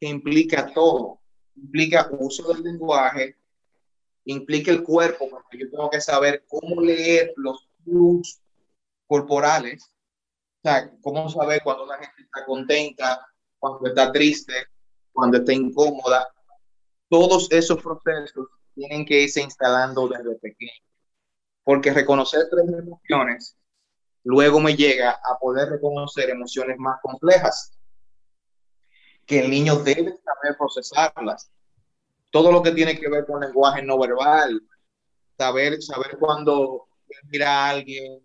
Que 0.01 0.09
implica 0.09 0.73
todo, 0.73 1.21
implica 1.57 2.09
uso 2.19 2.53
del 2.53 2.63
lenguaje, 2.63 3.37
implica 4.25 4.71
el 4.71 4.83
cuerpo, 4.83 5.29
porque 5.31 5.59
yo 5.59 5.71
tengo 5.71 5.91
que 5.91 6.01
saber 6.01 6.45
cómo 6.49 6.81
leer 6.81 7.33
los 7.37 7.69
flujos 7.85 8.41
corporales, 9.07 9.85
o 9.85 10.69
sea, 10.69 10.93
cómo 11.03 11.29
saber 11.29 11.61
cuando 11.65 11.85
una 11.85 11.99
gente 11.99 12.23
está 12.23 12.45
contenta, 12.45 13.27
cuando 13.59 13.89
está 13.89 14.13
triste, 14.13 14.53
cuando 15.13 15.39
está 15.39 15.53
incómoda. 15.53 16.29
Todos 17.09 17.51
esos 17.51 17.83
procesos 17.83 18.47
tienen 18.75 19.05
que 19.05 19.23
irse 19.23 19.41
instalando 19.41 20.09
desde 20.09 20.37
pequeño. 20.37 20.73
Porque 21.65 21.93
reconocer 21.93 22.49
tres 22.51 22.67
emociones 22.69 23.57
luego 24.25 24.61
me 24.61 24.77
llega 24.77 25.11
a 25.13 25.39
poder 25.39 25.71
reconocer 25.71 26.31
emociones 26.31 26.79
más 26.79 27.01
complejas 27.03 27.77
que 29.27 29.41
el 29.41 29.51
niño 29.51 29.77
debe 29.77 30.17
saber 30.25 30.57
procesarlas. 30.59 31.51
Todo 32.31 32.51
lo 32.51 32.63
que 32.63 32.73
tiene 32.73 32.99
que 32.99 33.09
ver 33.09 33.27
con 33.27 33.41
lenguaje 33.41 33.83
no 33.83 33.99
verbal, 33.99 34.61
saber, 35.37 35.83
saber 35.83 36.19
cuando 36.19 36.89
mira 37.31 37.51
a 37.51 37.71
alguien 37.71 38.23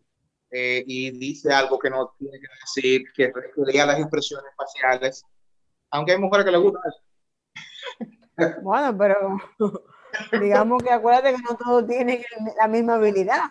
eh, 0.49 0.83
y 0.87 1.11
dice 1.11 1.53
algo 1.53 1.77
que 1.77 1.89
no 1.89 2.13
tiene 2.17 2.39
que 2.39 2.47
decir, 2.61 3.03
que, 3.13 3.31
lea 3.57 3.85
las 3.85 3.99
expresiones 3.99 4.51
faciales, 4.55 5.23
aunque 5.91 6.13
hay 6.13 6.19
mujeres 6.19 6.45
que 6.45 6.51
le 6.51 6.57
gustan 6.57 6.81
Bueno, 8.61 8.97
pero 8.97 9.37
digamos 10.39 10.83
que 10.83 10.91
acuérdate 10.91 11.35
que 11.35 11.41
no 11.41 11.55
todos 11.55 11.87
tienen 11.87 12.23
la 12.57 12.67
misma 12.67 12.95
habilidad. 12.95 13.43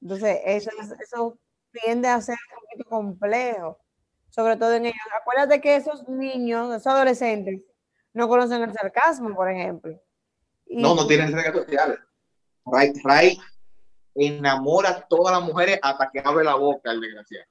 Entonces, 0.00 0.38
eso, 0.44 0.70
eso 1.02 1.38
tiende 1.72 2.08
a 2.08 2.20
ser 2.20 2.36
un 2.36 2.60
poquito 2.60 2.88
complejo, 2.88 3.78
sobre 4.30 4.56
todo 4.56 4.74
en 4.74 4.86
ellos. 4.86 4.98
Acuérdate 5.20 5.60
que 5.60 5.76
esos 5.76 6.08
niños, 6.08 6.74
esos 6.74 6.86
adolescentes, 6.86 7.62
no 8.12 8.28
conocen 8.28 8.62
el 8.62 8.72
sarcasmo, 8.72 9.34
por 9.34 9.50
ejemplo. 9.50 10.00
no, 10.66 10.94
no 10.94 11.06
tienen 11.06 11.32
redes 11.32 11.52
sociales. 11.52 11.98
Ray, 12.64 12.92
Ray 13.04 13.38
enamora 14.14 14.90
a 14.90 15.06
todas 15.06 15.38
las 15.38 15.42
mujeres 15.48 15.78
hasta 15.82 16.10
que 16.10 16.20
abre 16.24 16.44
la 16.44 16.54
boca, 16.56 16.90
el 16.90 17.00
desgraciado. 17.00 17.46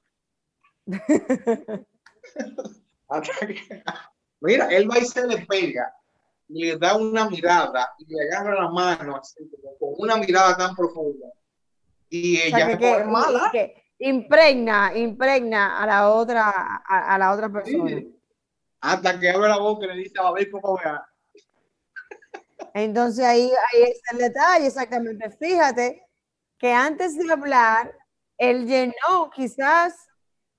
mira, 4.40 4.68
él 4.68 4.90
va 4.90 4.98
y 4.98 5.04
se 5.04 5.26
le 5.26 5.44
pega, 5.46 5.94
le 6.52 6.76
da 6.76 6.96
una 6.96 7.28
mirada 7.28 7.94
y 7.98 8.06
le 8.06 8.22
agarra 8.24 8.62
la 8.62 8.70
mano 8.70 9.16
así, 9.16 9.38
con 9.78 9.94
una 9.98 10.16
mirada 10.16 10.56
tan 10.56 10.74
profunda. 10.74 11.28
Y 12.08 12.40
ella 12.40 12.76
que, 12.76 13.04
mala. 13.04 13.52
impregna, 13.98 14.92
impregna 14.96 15.80
a 15.80 15.86
la 15.86 16.10
otra, 16.10 16.82
a, 16.86 17.18
la 17.18 17.32
otra 17.32 17.48
persona. 17.48 18.02
Hasta 18.80 19.20
que 19.20 19.30
abre 19.30 19.48
la 19.48 19.58
boca 19.58 19.86
y 19.86 19.88
le 19.88 19.94
dice, 20.02 20.14
a 20.18 20.32
ver 20.32 20.50
cómo 20.50 20.76
vea. 20.76 21.04
Entonces 22.74 23.24
ahí, 23.24 23.50
ahí 23.72 23.82
está 23.82 24.12
el 24.12 24.18
detalle, 24.18 24.66
exactamente. 24.66 25.30
Fíjate 25.30 26.02
que 26.58 26.72
antes 26.72 27.16
de 27.16 27.32
hablar, 27.32 27.94
él 28.38 28.66
llenó 28.66 29.30
quizás 29.34 29.94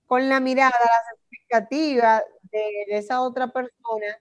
con 0.06 0.30
la 0.30 0.40
mirada 0.40 0.72
las 0.72 1.18
expectativas 1.18 2.24
de, 2.52 2.86
esa 2.90 3.22
otra 3.22 3.48
persona 3.52 4.20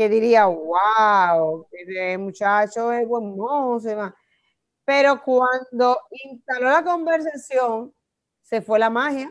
que 0.00 0.08
diría, 0.08 0.46
wow, 0.46 1.68
ese 1.72 2.16
muchacho 2.16 2.90
es 2.90 3.06
buen 3.06 3.36
mozo. 3.36 4.14
Pero 4.82 5.22
cuando 5.22 5.98
instaló 6.24 6.70
la 6.70 6.82
conversación, 6.82 7.94
se 8.40 8.62
fue 8.62 8.78
la 8.78 8.88
magia. 8.88 9.30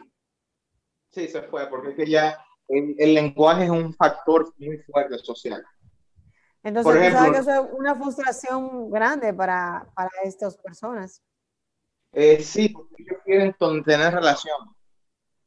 Sí, 1.09 1.27
se 1.27 1.41
fue, 1.41 1.67
porque 1.71 1.89
es 1.89 1.95
que 1.95 2.05
ya 2.05 2.37
el, 2.67 3.15
lenguaje 3.15 3.63
es 3.63 3.71
un 3.71 3.95
factor 3.95 4.53
muy 4.59 4.77
fuerte 4.77 5.17
social. 5.17 5.65
Entonces, 6.61 6.93
Por 6.93 7.01
ejemplo, 7.01 7.31
que 7.31 7.39
eso 7.39 7.51
es 7.51 7.69
una 7.73 7.95
frustración 7.95 8.91
grande 8.91 9.33
para, 9.33 9.89
para 9.95 10.11
estas 10.23 10.55
personas. 10.55 11.23
Eh, 12.11 12.43
sí, 12.43 12.69
porque 12.69 12.93
ellos 12.99 13.21
quieren 13.25 13.83
tener 13.83 14.13
relación. 14.13 14.59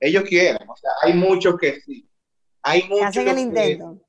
Ellos 0.00 0.24
quieren, 0.24 0.68
o 0.68 0.76
sea, 0.76 0.90
hay 1.00 1.14
muchos 1.14 1.56
que 1.60 1.80
sí. 1.80 2.10
Hay 2.64 2.88
muchos 2.88 3.06
hacen 3.06 3.28
el 3.28 3.38
intento. 3.38 4.00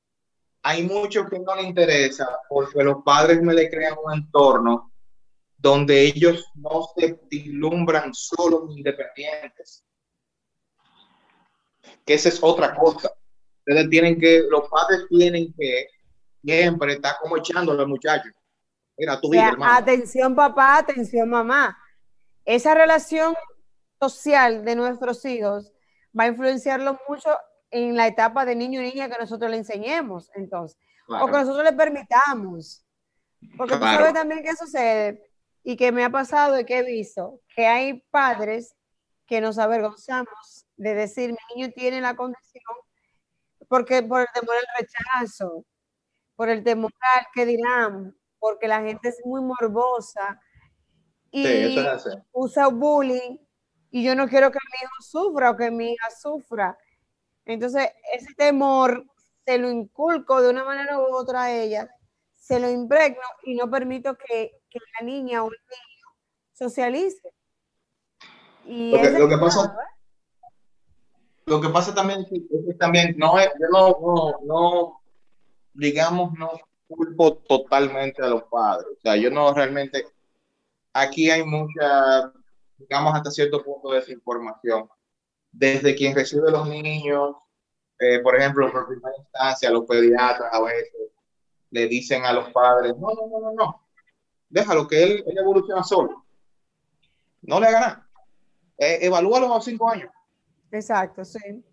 Hay 0.63 0.84
muchos 0.84 1.30
que 1.30 1.39
no 1.39 1.56
les 1.56 1.65
interesa 1.65 2.28
porque 2.49 2.84
los 2.84 3.04
padres 3.04 3.41
me 3.41 3.54
le 3.54 3.69
crean 3.69 3.95
un 4.04 4.13
entorno 4.13 4.91
donde 5.58 6.02
ellos 6.02 6.45
no 6.56 6.89
se 6.97 7.19
vislumbran 7.30 8.13
solo 8.13 8.67
independientes. 8.69 9.86
Que 12.06 12.15
esa 12.15 12.30
es 12.30 12.39
otra 12.41 12.76
cosa. 12.76 13.12
Ustedes 13.60 13.89
tienen 13.89 14.19
que, 14.19 14.43
los 14.49 14.67
padres 14.69 15.06
tienen 15.10 15.54
que 15.54 15.88
siempre 16.43 16.93
estar 16.93 17.15
como 17.21 17.38
echándole 17.38 17.82
al 17.82 17.88
muchacho. 17.88 18.30
Mira, 18.97 19.19
tu 19.21 19.30
vida, 19.30 19.56
Atención 19.62 20.36
papá, 20.36 20.78
atención 20.78 21.30
mamá 21.30 21.78
esa 22.45 22.73
relación 22.73 23.36
social 23.99 24.65
de 24.65 24.76
nuestros 24.76 25.23
hijos 25.26 25.71
va 26.17 26.26
a 26.26 26.28
influenciarlo 26.28 26.99
mucho 27.08 27.30
en 27.74 27.96
la 27.96 28.08
etapa 28.08 28.46
de 28.46 28.56
niño 28.56 28.82
y 28.82 28.92
niña 28.92 29.10
que 29.10 29.18
nosotros 29.20 29.50
le 29.50 29.58
enseñemos, 29.58 30.30
entonces, 30.36 30.78
o 31.08 31.26
que 31.26 31.32
nosotros 31.32 31.64
le 31.64 31.74
permitamos. 31.74 32.86
Porque 33.58 33.76
tú 33.76 33.82
sabes 33.82 34.14
también 34.14 34.44
qué 34.44 34.56
sucede 34.56 35.30
y 35.64 35.76
que 35.76 35.92
me 35.92 36.06
ha 36.06 36.10
pasado 36.10 36.60
y 36.60 36.66
que 36.66 36.78
he 36.78 36.84
visto, 36.84 37.42
que 37.56 37.66
hay 37.66 38.02
padres 38.12 38.76
que 39.26 39.42
nos 39.42 39.58
avergonzamos 39.58 40.68
de 40.78 40.94
decir, 40.94 41.32
mi 41.32 41.56
niño 41.56 41.74
tiene 41.76 42.00
la 42.00 42.16
condición, 42.16 42.64
porque 43.68 44.04
por 44.04 44.22
el 44.22 44.28
temor 44.34 44.56
al 44.56 44.86
rechazo, 44.86 45.66
por 46.36 46.50
el 46.50 46.64
temor 46.64 46.92
al 47.18 47.26
que 47.34 47.46
dirán, 47.46 48.16
porque 48.40 48.68
la 48.68 48.82
gente 48.82 49.10
es 49.10 49.20
muy 49.26 49.42
morbosa, 49.42 50.40
y 51.32 51.76
usa 52.32 52.68
bullying 52.68 53.40
y 53.90 54.04
yo 54.04 54.16
no 54.16 54.28
quiero 54.28 54.52
que 54.52 54.60
mi 54.72 54.78
hijo 54.84 55.02
sufra 55.02 55.52
o 55.52 55.58
que 55.58 55.72
mi 55.72 55.94
hija 55.94 56.10
sufra. 56.12 56.78
Entonces, 57.46 57.90
ese 58.14 58.34
temor 58.36 59.06
se 59.46 59.58
lo 59.58 59.70
inculco 59.70 60.42
de 60.42 60.50
una 60.50 60.64
manera 60.64 61.00
u 61.00 61.16
otra 61.16 61.44
a 61.44 61.52
ella, 61.52 61.90
se 62.36 62.60
lo 62.60 62.70
impregno 62.70 63.22
y 63.44 63.56
no 63.56 63.70
permito 63.70 64.16
que, 64.18 64.62
que 64.70 64.80
la 65.00 65.06
niña 65.06 65.44
o 65.44 65.48
el 65.48 65.58
niño 65.70 66.08
socialice. 66.54 67.30
Y 68.66 68.92
lo, 68.92 69.28
que, 69.28 69.38
pasa, 69.38 69.76
lo 71.46 71.60
que 71.60 71.70
pasa 71.70 71.94
también 71.94 72.22
es 72.22 72.28
que 72.30 72.74
también 72.76 73.16
no 73.18 73.38
es, 73.38 73.50
yo 73.60 73.68
no, 73.72 73.98
no, 74.00 74.40
no, 74.46 75.02
digamos, 75.74 76.32
no 76.38 76.52
culpo 76.88 77.38
totalmente 77.38 78.24
a 78.24 78.28
los 78.28 78.44
padres. 78.44 78.88
O 78.98 79.02
sea, 79.02 79.16
yo 79.18 79.30
no 79.30 79.54
realmente 79.54 80.06
aquí 80.94 81.30
hay 81.30 81.44
mucha, 81.44 82.32
digamos, 82.78 83.16
hasta 83.16 83.32
cierto 83.32 83.64
punto 83.64 83.92
de 83.92 84.00
desinformación. 84.00 84.88
Desde 85.54 85.96
quien 85.96 86.16
recibe 86.16 86.52
los 86.52 86.68
niños, 86.68 87.36
eh, 88.00 88.20
por 88.20 88.36
ejemplo, 88.36 88.70
por 88.72 88.88
primera 88.88 89.16
instancia, 89.18 89.70
los 89.70 89.86
pediatras 89.86 90.52
a 90.52 90.62
veces 90.62 90.92
le 91.70 91.88
dicen 91.88 92.26
a 92.26 92.34
los 92.34 92.50
padres, 92.50 92.94
no, 92.98 93.08
no, 93.13 93.28
no, 93.28 93.39
no, 93.39 93.54
no, 93.54 93.88
déjalo 94.50 94.88
que 94.88 95.04
él, 95.04 95.24
él 95.26 95.38
evoluciona 95.38 95.84
solo. 95.84 96.26
No 97.42 97.60
le 97.60 97.68
haga 97.68 97.80
nada. 97.80 98.10
Eh, 98.78 99.00
evalúalo 99.02 99.46
a 99.46 99.56
los 99.56 99.66
cinco 99.66 99.89
años. 99.89 100.12
Exacto, 100.72 101.24
sí. 101.24 101.63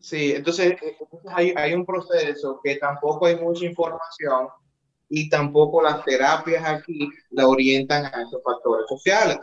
Sí, 0.00 0.32
entonces, 0.32 0.72
eh, 0.72 0.96
entonces 1.00 1.30
hay, 1.34 1.52
hay, 1.56 1.74
un 1.74 1.84
proceso 1.84 2.60
que 2.62 2.76
tampoco 2.76 3.26
hay 3.26 3.36
mucha 3.36 3.64
información 3.64 4.48
y 5.08 5.28
tampoco 5.28 5.82
las 5.82 6.04
terapias 6.04 6.64
aquí 6.64 7.08
la 7.30 7.48
orientan 7.48 8.06
a 8.06 8.22
esos 8.22 8.42
factores 8.42 8.86
sociales. 8.88 9.38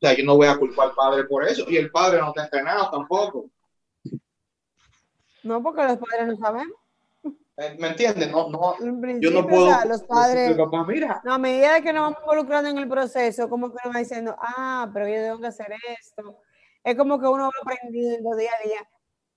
O 0.00 0.06
sea, 0.06 0.16
yo 0.16 0.24
no 0.24 0.36
voy 0.36 0.46
a 0.46 0.56
culpar 0.56 0.88
al 0.88 0.94
padre 0.94 1.24
por 1.24 1.44
eso 1.44 1.64
y 1.68 1.76
el 1.76 1.90
padre 1.90 2.20
no 2.20 2.28
está 2.28 2.44
entrenado 2.44 2.88
tampoco. 2.90 3.50
No, 5.42 5.62
porque 5.62 5.82
los 5.82 5.98
padres 5.98 6.28
no 6.28 6.36
sabemos. 6.36 6.76
Eh, 7.56 7.76
¿Me 7.80 7.88
entiendes? 7.88 8.30
No, 8.30 8.48
no, 8.48 8.76
En 8.78 9.20
yo 9.20 9.32
no 9.32 9.44
puedo. 9.44 9.66
o 9.66 9.68
sea, 9.68 9.84
los 9.84 10.04
padres, 10.04 10.56
papá, 10.56 10.84
mira, 10.84 11.20
no, 11.24 11.34
a 11.34 11.38
medida 11.38 11.80
que 11.80 11.92
nos 11.92 12.02
vamos 12.02 12.20
involucrando 12.20 12.70
en 12.70 12.78
el 12.78 12.88
proceso, 12.88 13.48
como 13.48 13.72
que 13.72 13.78
nos 13.84 13.96
va 13.96 13.98
diciendo, 13.98 14.36
ah, 14.38 14.88
pero 14.94 15.08
yo 15.08 15.14
tengo 15.14 15.40
que 15.40 15.48
hacer 15.48 15.66
esto. 15.98 16.38
Es 16.84 16.96
como 16.96 17.18
que 17.18 17.26
uno 17.26 17.50
va 17.50 17.50
aprendiendo 17.60 18.36
día 18.36 18.52
a 18.52 18.64
día. 18.64 18.88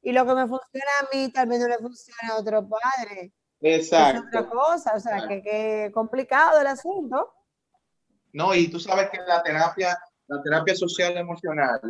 Y 0.04 0.12
lo 0.12 0.28
que 0.28 0.36
me 0.36 0.48
funciona 0.48 0.92
a 1.02 1.16
mí, 1.16 1.32
tal 1.32 1.48
vez 1.48 1.60
no 1.62 1.68
le 1.68 1.78
funciona 1.80 2.34
a 2.34 2.38
otro 2.38 2.68
padre. 2.70 3.34
Es 3.60 3.88
otra 3.88 4.10
exacto. 4.12 4.50
cosa, 4.50 4.94
o 4.96 5.00
sea, 5.00 5.28
que, 5.28 5.42
que 5.42 5.92
complicado 5.92 6.62
el 6.62 6.68
asunto. 6.68 7.34
No, 8.34 8.54
y 8.54 8.68
tú 8.70 8.80
sabes 8.80 9.10
que 9.10 9.18
la 9.28 9.42
terapia, 9.42 9.98
la 10.32 10.42
terapia 10.42 10.74
social 10.74 11.18
emocional 11.18 11.82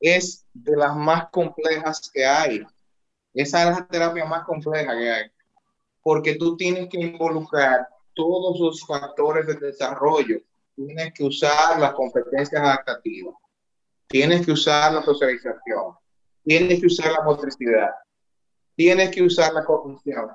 es 0.00 0.44
de 0.52 0.76
las 0.76 0.96
más 0.96 1.30
complejas 1.30 2.10
que 2.12 2.26
hay. 2.26 2.66
Esa 3.32 3.70
es 3.70 3.78
la 3.78 3.86
terapia 3.86 4.24
más 4.24 4.44
compleja 4.44 4.98
que 4.98 5.10
hay. 5.12 5.30
Porque 6.02 6.34
tú 6.34 6.56
tienes 6.56 6.88
que 6.88 7.00
involucrar 7.00 7.88
todos 8.12 8.58
los 8.58 8.84
factores 8.84 9.46
de 9.46 9.54
desarrollo. 9.54 10.40
Tienes 10.74 11.14
que 11.14 11.22
usar 11.22 11.78
las 11.78 11.94
competencias 11.94 12.60
adaptativas. 12.60 13.36
Tienes 14.08 14.44
que 14.44 14.52
usar 14.52 14.92
la 14.92 15.02
socialización. 15.02 15.94
Tienes 16.44 16.80
que 16.80 16.86
usar 16.86 17.12
la 17.12 17.22
motricidad. 17.22 17.90
Tienes 18.74 19.10
que 19.12 19.22
usar 19.22 19.54
la 19.54 19.64
cognición. 19.64 20.32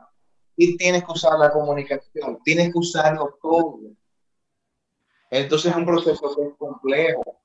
Y 0.55 0.77
tienes 0.77 1.03
que 1.03 1.11
usar 1.11 1.37
la 1.37 1.51
comunicación. 1.51 2.39
Tienes 2.45 2.71
que 2.71 2.79
usarlo 2.79 3.37
todo. 3.41 3.81
Entonces 5.29 5.71
es 5.71 5.77
un 5.77 5.85
proceso 5.85 6.35
que 6.35 6.47
es 6.47 6.55
complejo, 6.57 7.38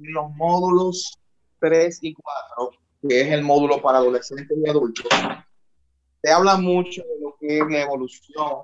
en 0.00 0.12
los 0.14 0.30
módulos 0.32 1.16
3 1.60 1.96
y 2.02 2.12
4, 2.12 2.83
que 3.06 3.20
es 3.20 3.32
el 3.32 3.42
módulo 3.42 3.82
para 3.82 3.98
adolescentes 3.98 4.56
y 4.56 4.68
adultos, 4.68 5.06
te 6.22 6.32
habla 6.32 6.56
mucho 6.56 7.02
de 7.02 7.20
lo 7.20 7.36
que 7.38 7.58
es 7.58 7.64
la 7.68 7.82
evolución 7.82 8.62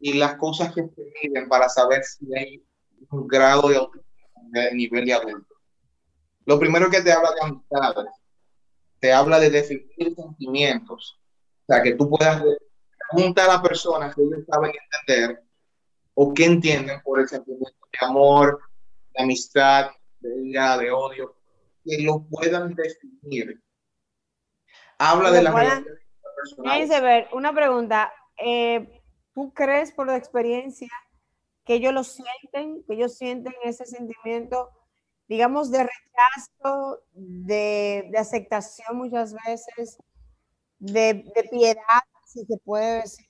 y 0.00 0.14
las 0.14 0.36
cosas 0.36 0.74
que 0.74 0.82
se 0.82 1.12
miden 1.22 1.48
para 1.48 1.68
saber 1.68 2.02
si 2.02 2.26
hay 2.34 2.64
un 3.10 3.26
grado 3.28 3.68
de 3.68 4.74
nivel 4.74 5.04
de 5.04 5.12
adulto. 5.12 5.54
Lo 6.46 6.58
primero 6.58 6.90
que 6.90 7.02
te 7.02 7.12
habla 7.12 7.30
de 7.32 7.40
amistades, 7.42 8.12
te 9.00 9.12
habla 9.12 9.38
de 9.38 9.50
definir 9.50 10.14
sentimientos, 10.14 11.18
o 11.66 11.72
sea, 11.72 11.82
que 11.82 11.94
tú 11.94 12.08
puedas 12.08 12.42
preguntar 13.10 13.50
a 13.50 13.62
personas 13.62 14.14
que 14.14 14.22
ellos 14.22 14.44
saben 14.50 14.72
entender 14.92 15.42
o 16.14 16.32
que 16.32 16.44
entienden 16.44 17.00
por 17.02 17.20
el 17.20 17.28
sentimiento 17.28 17.78
de 17.92 18.06
amor, 18.06 18.60
de 19.14 19.24
amistad, 19.24 19.90
de 20.20 20.48
ira, 20.48 20.78
de 20.78 20.90
odio, 20.90 21.36
que 21.84 22.02
lo 22.02 22.24
puedan 22.24 22.74
definir. 22.74 23.63
Habla 24.98 25.30
de 25.30 25.42
personales. 25.42 26.78
Heinzeberg, 26.78 27.34
una 27.34 27.52
pregunta. 27.52 28.12
eh, 28.36 29.00
¿Tú 29.34 29.52
crees 29.52 29.90
por 29.92 30.06
la 30.06 30.16
experiencia 30.16 30.88
que 31.64 31.74
ellos 31.74 31.92
lo 31.92 32.04
sienten, 32.04 32.84
que 32.84 32.94
ellos 32.94 33.16
sienten 33.16 33.54
ese 33.64 33.84
sentimiento, 33.84 34.70
digamos, 35.26 35.70
de 35.72 35.78
rechazo, 35.84 37.00
de, 37.12 38.08
de 38.12 38.18
aceptación 38.18 38.96
muchas 38.96 39.34
veces, 39.46 39.98
de, 40.78 41.24
de 41.34 41.48
piedad, 41.50 42.02
si 42.26 42.44
se 42.44 42.56
puede 42.58 43.00
decir? 43.00 43.26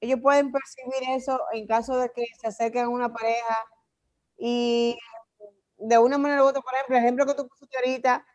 Ellos 0.00 0.20
pueden 0.22 0.52
percibir 0.52 1.16
eso 1.16 1.40
en 1.52 1.66
caso 1.66 1.98
de 1.98 2.10
que 2.12 2.24
se 2.40 2.46
acerquen 2.46 2.84
a 2.84 2.88
una 2.88 3.12
pareja 3.12 3.66
y 4.38 4.96
de 5.78 5.98
una 5.98 6.16
manera 6.16 6.44
u 6.44 6.46
otra, 6.46 6.62
por 6.62 6.72
ejemplo, 6.74 6.96
el 6.96 7.02
ejemplo 7.02 7.26
que 7.26 7.34
tú 7.34 7.48
pusiste 7.48 7.76
ahorita, 7.76 8.26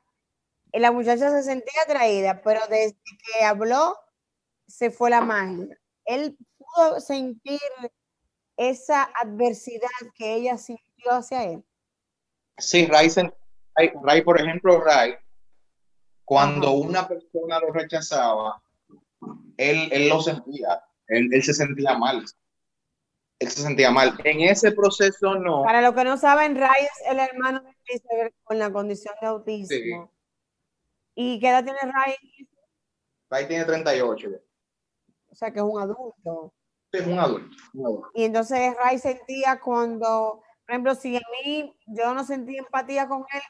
la 0.80 0.92
muchacha 0.92 1.30
se 1.32 1.44
sentía 1.44 1.82
atraída, 1.84 2.42
pero 2.42 2.62
desde 2.70 2.98
que 3.04 3.44
habló 3.44 3.98
se 4.68 4.90
fue 4.90 5.10
la 5.10 5.22
magia. 5.22 5.78
Él 6.06 6.38
pudo 6.58 7.00
sentir 7.00 7.60
esa 8.58 9.04
adversidad 9.04 9.90
que 10.16 10.36
ella 10.36 10.58
sintió 10.58 11.12
hacia 11.12 11.44
él. 11.44 11.64
Sí, 12.58 12.86
Ray, 12.86 13.10
Ray, 13.76 13.92
Ray, 14.04 14.22
por 14.22 14.40
ejemplo, 14.40 14.82
Ray, 14.82 15.16
cuando 16.24 16.68
Ajá. 16.68 16.78
una 16.78 17.08
persona 17.08 17.60
lo 17.60 17.74
rechazaba, 17.74 18.62
él, 19.58 19.90
él 19.92 20.10
lo 20.10 20.22
sentía, 20.22 20.84
él, 21.08 21.30
él 21.34 21.44
se 21.44 21.54
sentía 21.54 21.98
mal. 21.98 22.24
Él 23.40 23.50
se 23.50 23.64
sentía 23.64 23.90
mal. 23.90 24.16
En 24.24 24.42
ese 24.42 24.72
proceso 24.72 25.34
no. 25.36 25.64
Para 25.64 25.82
los 25.82 25.96
que 25.96 26.04
no 26.04 26.16
saben, 26.16 26.56
Ray 26.56 26.84
es 26.84 27.12
el 27.12 27.20
hermano 27.20 27.62
de 27.62 27.76
Christopher 27.84 28.34
con 28.44 28.60
la 28.60 28.72
condición 28.72 29.16
de 29.20 29.28
autismo. 29.28 30.12
¿Y 31.24 31.40
qué 31.40 31.50
edad 31.50 31.64
tiene 31.64 31.80
Ray? 31.82 32.16
Ray 33.30 33.48
tiene 33.48 33.64
38. 33.66 34.30
ya. 34.32 34.38
O 35.30 35.36
sea, 35.36 35.52
que 35.54 35.60
es 35.60 35.64
un 35.66 35.80
adulto. 35.80 36.54
Es 36.92 37.06
un 37.06 37.20
adulto. 37.20 37.56
un 37.76 37.86
adulto. 37.86 38.10
Y 38.16 38.24
entonces 38.24 38.76
Ray 38.84 38.98
sentía 38.98 39.60
cuando, 39.60 40.42
por 40.66 40.72
ejemplo, 40.72 40.96
si 40.96 41.16
a 41.18 41.22
mí 41.46 41.78
yo 41.88 42.14
no 42.16 42.24
sentía 42.24 42.60
empatía 42.60 43.08
con 43.08 43.20
él, 43.34 43.42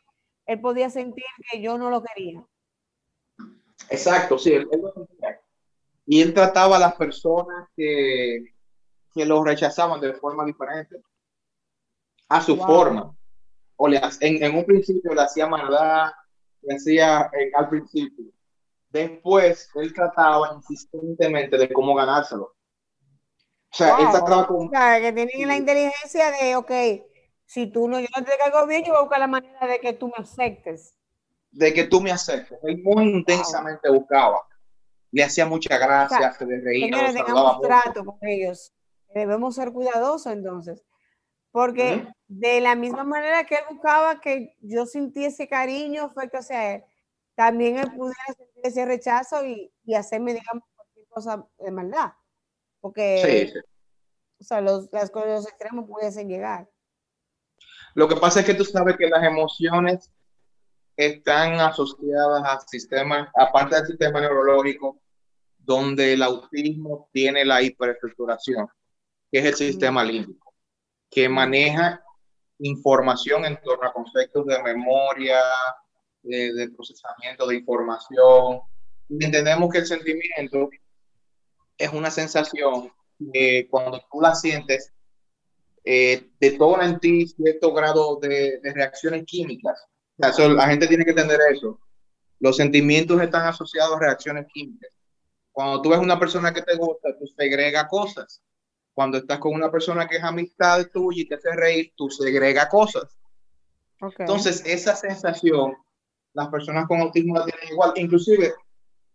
él 0.47 0.59
podía 0.59 0.89
sentir 0.89 1.24
que 1.49 1.61
yo 1.61 1.78
no 1.78 1.89
lo 1.89 2.03
quería. 2.03 2.45
Exacto, 3.89 4.38
sí, 4.38 4.53
él, 4.53 4.67
él 4.72 4.82
lo 4.82 4.91
sentía. 4.93 5.39
Y 6.05 6.22
él 6.22 6.34
trataba 6.34 6.76
a 6.76 6.80
las 6.80 6.95
personas 6.95 7.69
que, 7.76 8.53
que 9.13 9.26
lo 9.26 9.43
rechazaban 9.43 10.01
de 10.01 10.13
forma 10.13 10.43
diferente, 10.45 10.97
a 12.28 12.41
su 12.41 12.57
Wow. 12.57 12.65
forma. 12.67 13.15
O 13.78 13.88
le, 13.88 13.97
en, 14.19 14.43
en 14.43 14.55
un 14.57 14.65
principio 14.65 15.13
le 15.13 15.22
hacía 15.22 15.47
maldad, 15.47 16.11
le 16.62 16.76
hacía 16.76 17.30
eh, 17.34 17.51
al 17.55 17.70
principio. 17.70 18.26
Después 18.89 19.70
él 19.76 19.93
trataba 19.93 20.53
insistentemente 20.55 21.57
de 21.57 21.72
cómo 21.72 21.95
ganárselo. 21.95 22.45
O 23.74 23.76
sea, 23.76 23.97
él 23.97 24.03
Wow. 24.05 24.12
trataba 24.12 24.41
O 24.43 24.47
con... 24.47 24.70
sea, 24.70 24.99
que 24.99 25.14
tienen 25.14 25.47
la 25.47 25.57
inteligencia 25.57 26.32
de, 26.32 26.55
ok, 26.57 26.72
si 27.45 27.68
tú 27.68 27.88
no, 27.88 27.99
yo 27.99 28.07
no 28.18 28.24
te 28.26 28.32
caigo 28.38 28.68
bien, 28.68 28.84
yo 28.84 28.91
voy 28.91 28.99
a 28.99 29.01
buscar 29.03 29.20
la 29.20 29.28
manera 29.28 29.66
de 29.68 29.80
que 29.80 29.93
tú 29.93 30.07
me 30.07 30.14
aceptes. 30.18 30.95
de 31.51 31.74
que 31.74 31.84
tú 31.86 31.99
me 32.01 32.12
aceptes. 32.12 32.57
Él 32.64 32.82
muy 32.84 33.03
intensamente 33.09 33.89
buscaba. 33.89 34.41
Le 35.12 35.24
hacía 35.24 35.45
mucha 35.45 35.78
gracia, 35.78 36.32
se 36.34 36.45
le 36.45 36.62
reía, 36.62 36.86
Señores, 36.86 37.14
tengamos 37.16 37.59
trato 37.62 38.05
con 38.05 38.18
ellos. 38.22 38.72
Debemos 39.14 39.55
ser 39.55 39.74
cuidadosos 39.74 40.32
entonces. 40.32 40.82
Porque 41.51 42.07
de 42.34 42.62
la 42.62 42.76
misma 42.76 43.04
manera 43.04 43.44
que 43.44 43.56
él 43.56 43.64
buscaba 43.70 44.22
que 44.22 44.56
yo 44.62 44.86
sintiese 44.86 45.50
cariño, 45.50 46.12
fue 46.14 46.30
que, 46.30 46.38
o 46.38 46.42
sea, 46.42 46.82
también 47.36 47.78
él 47.78 47.92
pudiera 47.92 48.24
sentir 48.28 48.62
ese 48.64 48.86
rechazo 48.86 49.46
y, 49.46 49.70
y 49.84 49.96
hacerme, 49.96 50.34
digamos, 50.34 50.64
cualquier 50.74 51.08
cosa 51.10 51.46
de 51.60 51.72
maldad. 51.72 52.14
Porque, 52.80 53.52
o 54.40 54.44
sea, 54.46 54.62
los, 54.62 54.88
las 54.94 55.12
cosas 55.12 55.30
los 55.30 55.48
extremos 55.50 55.86
pudiesen 55.86 56.30
llegar. 56.30 56.70
Lo 57.96 58.08
que 58.08 58.16
pasa 58.16 58.40
es 58.40 58.46
que 58.46 58.54
tú 58.54 58.64
sabes 58.64 58.96
que 58.96 59.10
las 59.10 59.24
emociones 59.26 60.10
están 60.96 61.60
asociadas 61.60 62.44
a 62.46 62.62
sistemas, 62.66 63.30
aparte 63.36 63.76
del 63.76 63.88
sistema 63.88 64.22
neurológico, 64.22 65.02
donde 65.58 66.14
el 66.14 66.24
autismo 66.24 67.10
tiene 67.12 67.44
la 67.44 67.62
hiperestructuración, 67.62 68.70
que 69.30 69.40
es 69.40 69.46
el 69.46 69.56
sistema 69.56 70.02
límbico, 70.06 70.54
que 71.10 71.28
maneja 71.28 72.02
información 72.62 73.45
en 73.45 73.59
torno 73.62 73.88
a 73.88 73.93
conceptos 73.93 74.45
de 74.45 74.62
memoria, 74.64 75.39
de, 76.24 76.70
procesamiento 76.76 77.47
de 77.47 77.57
información. 77.57 78.62
Entendemos 79.09 79.72
que 79.72 79.80
el 79.80 79.86
sentimiento 79.86 80.70
es 81.78 81.91
una 81.91 82.12
sensación 82.12 82.91
que 83.34 83.68
cuando 83.70 83.99
tú 84.12 84.22
la 84.22 84.34
sientes, 84.36 84.91
eh, 85.84 86.30
detona 86.39 86.86
en 86.86 86.99
ti 86.99 87.28
cierto 87.28 87.74
grado 87.74 88.18
de, 88.18 88.59
de 88.59 88.74
reacciones 88.74 89.26
químicas 89.26 89.88
la 90.22 90.68
gente 90.68 90.88
tiene 90.88 91.03
que 91.03 91.12
entender 91.12 91.39
eso. 91.51 91.80
Los 92.39 92.57
sentimientos 92.57 93.22
están 93.22 93.47
asociados 93.47 93.95
a 93.95 93.99
reacciones 93.99 94.45
químicas. 94.53 94.91
Cuando 95.51 95.82
tú 95.82 95.89
ves 95.89 95.99
una 95.99 96.20
persona 96.20 96.53
que 96.53 96.62
te 96.62 96.76
gusta, 96.76 97.18
tú 97.18 97.28
segrega 97.28 97.88
cosas. 97.88 98.41
Cuando 99.02 99.18
estás 99.18 99.39
con 99.39 99.56
una 99.56 99.72
persona 99.72 100.08
que 100.08 100.18
es 100.18 100.24
amistad 100.24 100.86
tuya 100.93 101.24
y 101.24 101.28
te 101.28 101.34
hace 101.34 101.56
reír, 101.56 101.91
tú 101.95 102.08
segrega 102.08 102.70
cosas. 102.70 103.18
Entonces, 104.20 104.62
esa 104.64 104.95
sensación, 104.95 105.76
las 106.34 106.49
personas 106.49 106.86
con 106.88 107.02
autismo 107.02 107.34
la 107.34 107.45
tienen 107.45 107.72
igual, 107.72 107.93
inclusive 107.95 108.54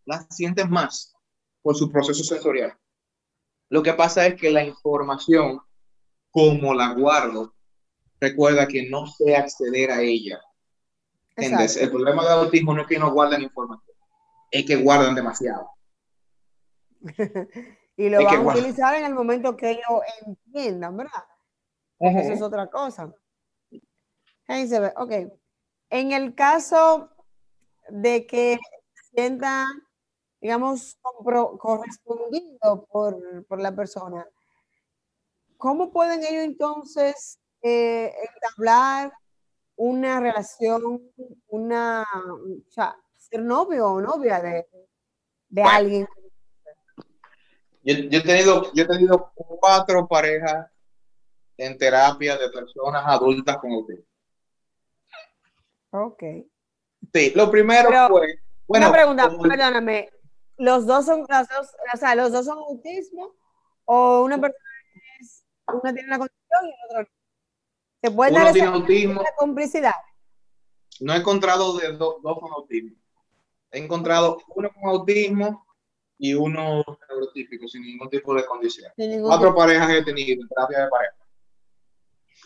las 0.05 0.27
sienten 0.29 0.71
más 0.71 1.15
por 1.63 1.77
su 1.77 1.89
proceso 1.89 2.25
sensorial. 2.25 2.77
Lo 3.69 3.81
que 3.81 3.93
pasa 3.93 4.27
es 4.27 4.35
que 4.35 4.51
la 4.51 4.65
información, 4.65 5.61
como 6.33 6.75
la 6.75 6.93
guardo, 6.93 7.55
recuerda 8.21 8.67
que 8.67 8.91
no 8.91 9.07
sé 9.07 9.37
acceder 9.37 9.93
a 9.93 10.03
ella. 10.03 10.41
El 11.37 11.91
problema 11.93 12.25
del 12.25 12.41
autismo 12.41 12.75
no 12.75 12.83
es 12.83 12.89
que 12.89 12.99
no 12.99 13.13
guarden 13.13 13.43
información, 13.43 13.97
es 14.51 14.67
que 14.67 14.75
guardan 14.75 15.15
demasiado. 15.15 15.71
y 17.97 18.09
lo 18.09 18.23
van 18.23 18.37
a 18.37 18.53
utilizar 18.53 18.95
en 18.95 19.05
el 19.05 19.15
momento 19.15 19.57
que 19.57 19.71
ellos 19.71 20.03
entiendan, 20.27 20.97
¿verdad? 20.97 21.25
Eso 21.99 22.33
es 22.33 22.43
otra 22.43 22.69
cosa. 22.69 23.13
Ok. 24.97 25.13
En 25.91 26.13
el 26.13 26.35
caso 26.35 27.11
de 27.89 28.27
que 28.27 28.59
sientan, 29.13 29.67
digamos, 30.41 30.99
correspondido 31.59 32.87
por, 32.91 33.47
por, 33.47 33.61
la 33.61 33.75
persona, 33.75 34.27
¿cómo 35.57 35.91
pueden 35.91 36.21
ellos 36.25 36.45
entonces 36.45 37.39
eh, 37.63 38.13
entablar 38.35 39.13
una 39.77 40.21
relación, 40.21 41.11
una, 41.49 42.05
o 42.13 42.71
sea, 42.71 42.97
ser 43.15 43.43
novio 43.43 43.89
o 43.89 44.01
novia 44.01 44.41
de, 44.41 44.67
de 45.49 45.63
alguien. 45.63 46.07
Yo, 47.87 47.95
yo, 47.95 48.19
he 48.19 48.23
tenido, 48.23 48.73
yo 48.75 48.83
he 48.83 48.87
tenido 48.87 49.33
cuatro 49.33 50.09
parejas 50.09 50.69
en 51.57 51.79
terapia 51.79 52.37
de 52.37 52.51
personas 52.51 53.05
adultas 53.07 53.59
con 53.59 53.73
usted. 53.75 54.01
Ok. 55.91 56.23
Sí, 57.15 57.33
lo 57.37 57.49
primero 57.49 57.89
fue. 58.09 58.41
Bueno, 58.67 58.89
una 58.89 58.93
pregunta, 58.93 59.31
perdóname. 59.41 60.11
¿Los 60.57 60.85
dos 60.85 61.07
son, 61.07 61.21
los 61.21 61.49
dos, 61.49 61.69
o 61.95 61.97
sea, 61.97 62.17
los 62.17 62.33
dos 62.33 62.47
son 62.47 62.59
autismo 62.59 63.37
o 63.85 64.23
una 64.25 64.41
persona 64.41 64.65
es, 65.21 65.45
una 65.73 65.95
tiene 65.95 66.09
la 66.09 66.19
condición 66.19 66.65
y 66.65 66.69
el 66.69 66.75
otro 66.91 67.03
no? 67.03 67.09
¿Se 68.03 68.11
puede 68.11 68.33
dar 68.33 68.57
esa 68.57 68.69
autismo. 68.69 69.23
complicidad? 69.37 69.95
No 70.99 71.15
he 71.15 71.19
encontrado 71.19 71.77
de 71.77 71.93
dos 71.93 72.17
con 72.21 72.51
autismo. 72.53 72.97
He 73.71 73.79
encontrado 73.79 74.39
uno 74.57 74.71
con 74.73 74.91
autismo 74.91 75.66
y 76.19 76.35
uno 76.35 76.85
neurotípico, 77.09 77.69
sin 77.69 77.83
ningún 77.83 78.09
tipo 78.09 78.35
de 78.35 78.45
condición. 78.47 78.93
Cuatro 79.23 79.55
parejas 79.55 79.91
he 79.91 80.05
tenido 80.05 80.43
en 80.43 80.49
terapia 80.49 80.85
de 80.85 80.89
pareja. 80.89 81.17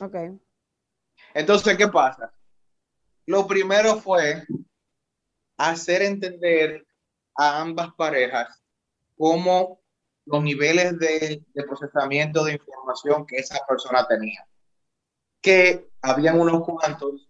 Ok. 0.01 0.41
Entonces, 1.35 1.77
¿qué 1.77 1.89
pasa? 1.89 2.33
Lo 3.27 3.47
primero 3.47 3.97
fue 3.97 4.45
hacer 5.57 6.03
entender 6.03 6.87
a 7.37 7.61
ambas 7.61 7.95
parejas 7.95 8.63
cómo 9.17 9.81
los 10.25 10.43
niveles 10.43 10.99
de, 10.99 11.45
de 11.53 11.63
procesamiento 11.65 12.45
de 12.45 12.55
información 12.55 13.27
que 13.27 13.37
esa 13.37 13.59
persona 13.67 14.07
tenía 14.07 14.47
que 15.41 15.91
habían 16.03 16.39
unos 16.39 16.63
cuantos 16.65 17.29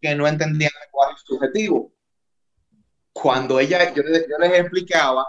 que 0.00 0.14
no 0.14 0.26
entendían 0.26 0.72
cuál 0.90 1.14
es 1.14 1.22
su 1.22 1.36
objetivo. 1.36 1.92
Cuando 3.12 3.60
ella, 3.60 3.92
yo, 3.92 4.02
les 4.02 4.60
explicaba, 4.60 5.26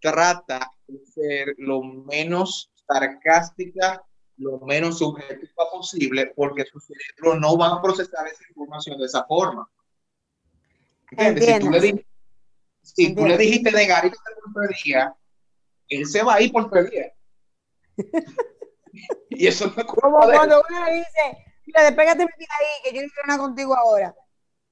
trata 0.00 0.70
de 0.86 1.04
ser 1.06 1.54
lo 1.58 1.82
menos 1.82 2.70
sarcástica, 2.86 4.04
lo 4.36 4.58
menos 4.60 4.98
subjetiva 4.98 5.70
posible, 5.70 6.32
porque 6.34 6.64
su 6.64 6.80
cerebro 6.80 7.38
no 7.38 7.56
va 7.56 7.74
a 7.74 7.82
procesar 7.82 8.26
esa 8.26 8.42
información 8.48 8.98
de 8.98 9.06
esa 9.06 9.24
forma. 9.24 9.68
Si 11.10 11.16
tú 11.58 11.70
le, 11.70 11.80
dijiste, 11.80 12.06
si 12.82 13.14
tú 13.14 13.26
le 13.26 13.36
dijiste 13.36 13.72
negarito 13.72 14.16
por 14.54 14.68
día, 14.84 15.14
él 15.88 16.06
se 16.06 16.22
va 16.22 16.34
a 16.34 16.40
ir 16.40 16.52
por 16.52 16.90
día. 16.90 17.12
Y 19.30 19.46
eso 19.46 19.66
no 19.66 19.82
es 19.82 19.84
Como 19.84 20.20
cuando 20.20 20.62
uno 20.68 20.84
le 20.84 20.96
dice, 20.96 21.46
mira, 21.64 21.84
despégate 21.84 22.18
de 22.18 22.24
ahí, 22.24 22.82
que 22.82 22.88
yo 22.90 23.00
quiero 23.00 23.24
una 23.24 23.38
contigo 23.38 23.76
ahora. 23.76 24.14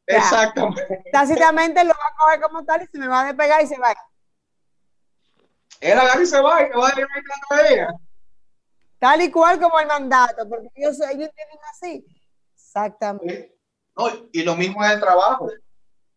Exactamente. 0.06 1.04
Tácitamente 1.12 1.84
lo 1.84 1.90
va 1.90 1.94
a 1.94 2.16
coger 2.18 2.40
como 2.40 2.64
tal 2.64 2.82
y 2.82 2.86
se 2.86 2.98
me 2.98 3.06
va 3.06 3.22
a 3.22 3.26
despegar 3.26 3.62
y 3.62 3.66
se 3.66 3.78
va. 3.78 3.94
Él 5.80 5.98
agarra 5.98 6.22
y 6.22 6.26
se 6.26 6.40
va 6.40 6.62
y 6.62 6.70
me 6.70 6.76
va 6.76 6.88
a 6.88 6.90
decir 6.90 7.06
a 7.50 7.68
ella. 7.68 7.88
Tal 8.98 9.22
y 9.22 9.30
cual 9.30 9.60
como 9.60 9.78
el 9.78 9.86
mandato, 9.86 10.48
porque 10.48 10.68
ellos, 10.74 10.98
ellos 11.00 11.30
tienen 11.34 11.58
así. 11.70 12.04
Exactamente. 12.54 13.56
No, 13.96 14.08
y 14.32 14.42
lo 14.42 14.56
mismo 14.56 14.84
es 14.84 14.92
el 14.92 15.00
trabajo. 15.00 15.50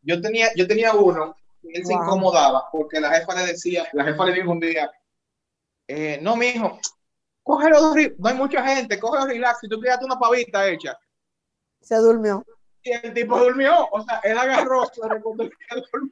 Yo 0.02 0.20
tenía, 0.20 0.50
yo 0.56 0.68
tenía 0.68 0.94
uno, 0.94 1.36
y 1.62 1.78
él 1.78 1.86
se 1.86 1.94
incomodaba 1.94 2.70
porque 2.72 3.00
la 3.00 3.12
jefa 3.12 3.36
le 3.36 3.46
decía, 3.48 3.88
la 3.94 4.04
jefa 4.04 4.26
le 4.26 4.34
dijo 4.34 4.52
un 4.52 4.60
día, 4.60 4.92
eh, 5.88 6.20
no, 6.22 6.36
mi 6.36 6.48
hijo, 6.48 6.80
cógelo, 7.44 7.94
no 8.18 8.30
hay 8.30 8.36
mucha 8.36 8.66
gente, 8.66 9.00
cógelo 9.00 9.28
relax, 9.28 9.60
si 9.60 9.68
tú 9.68 9.80
quieres 9.80 10.00
una 10.02 10.18
pavita 10.18 10.68
hecha. 10.68 10.98
Se 11.82 11.96
durmió. 11.98 12.44
Y 12.84 12.92
el 12.94 13.14
tipo 13.14 13.38
durmió, 13.38 13.88
o 13.92 14.02
sea, 14.02 14.20
él 14.24 14.38
agarró, 14.38 14.86
se 14.86 15.02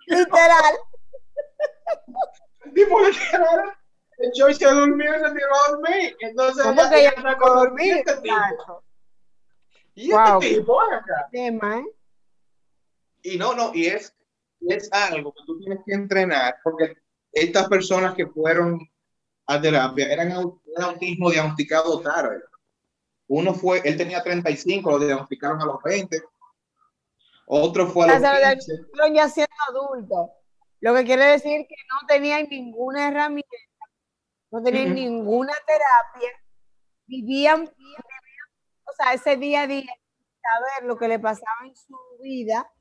Literal. 0.06 0.76
El 2.70 2.74
tipo 2.74 3.00
literal 3.00 3.78
echó 4.20 4.50
y 4.50 4.54
se 4.54 4.70
durmió 4.70 5.16
y 5.16 5.20
se 5.20 5.32
tiró 5.32 5.56
a 5.56 5.72
dormir. 5.72 6.18
Entonces, 6.20 6.64
¿Cómo 6.64 6.90
que 6.90 7.00
ella 7.00 7.14
no 7.18 7.38
puede 7.38 7.56
dormir? 7.56 7.94
Este 7.98 8.18
tipo. 8.18 8.84
Y 9.96 10.12
este 10.12 10.56
tipo 10.56 10.82
acá. 10.82 11.28
Tema, 11.32 11.80
¿eh? 11.80 11.86
Y 13.24 13.38
no, 13.38 13.54
no, 13.54 13.72
y 13.74 13.88
es, 13.88 14.16
es 14.62 14.90
algo 14.94 15.34
que 15.34 15.44
tú 15.46 15.60
tienes 15.60 15.80
que 15.86 15.94
entrenar, 15.94 16.58
porque 16.64 16.96
estas 17.34 17.68
personas 17.68 18.16
que 18.16 18.28
fueron 18.28 18.80
a 19.48 19.60
terapia 19.60 20.12
eran 20.12 20.38
un 20.38 20.62
autismo 20.78 21.32
diagnosticado 21.32 22.00
tarde. 22.02 22.42
Uno 23.28 23.54
fue, 23.54 23.82
él 23.84 23.98
tenía 23.98 24.24
35, 24.24 24.90
lo 24.90 25.00
diagnosticaron 25.00 25.62
a 25.62 25.66
los 25.66 25.84
20. 25.84 26.22
Otro 27.48 27.88
fue 27.88 28.10
a 28.10 28.20
los 28.20 28.68
15. 28.68 28.74
ya 29.14 29.28
siendo 29.28 29.54
adulto. 29.70 30.39
Lo 30.82 30.96
que 30.96 31.04
quiere 31.04 31.26
decir 31.26 31.66
que 31.68 31.76
no 31.90 32.08
tenía 32.08 32.42
ninguna 32.44 33.10
herramienta, 33.10 33.50
no 34.52 34.64
tenían 34.64 34.96
ninguna 34.96 35.54
terapia, 35.68 36.32
vivían, 37.06 37.64
o 37.64 38.92
sea, 38.98 39.14
ese 39.14 39.36
día 39.36 39.64
a 39.64 39.68
día, 39.68 39.94
saber 40.42 40.88
lo 40.88 40.98
que 40.98 41.08
le 41.08 41.20
pasaba 41.20 41.66
en 41.66 41.76
su 41.76 41.98
vida, 42.22 42.72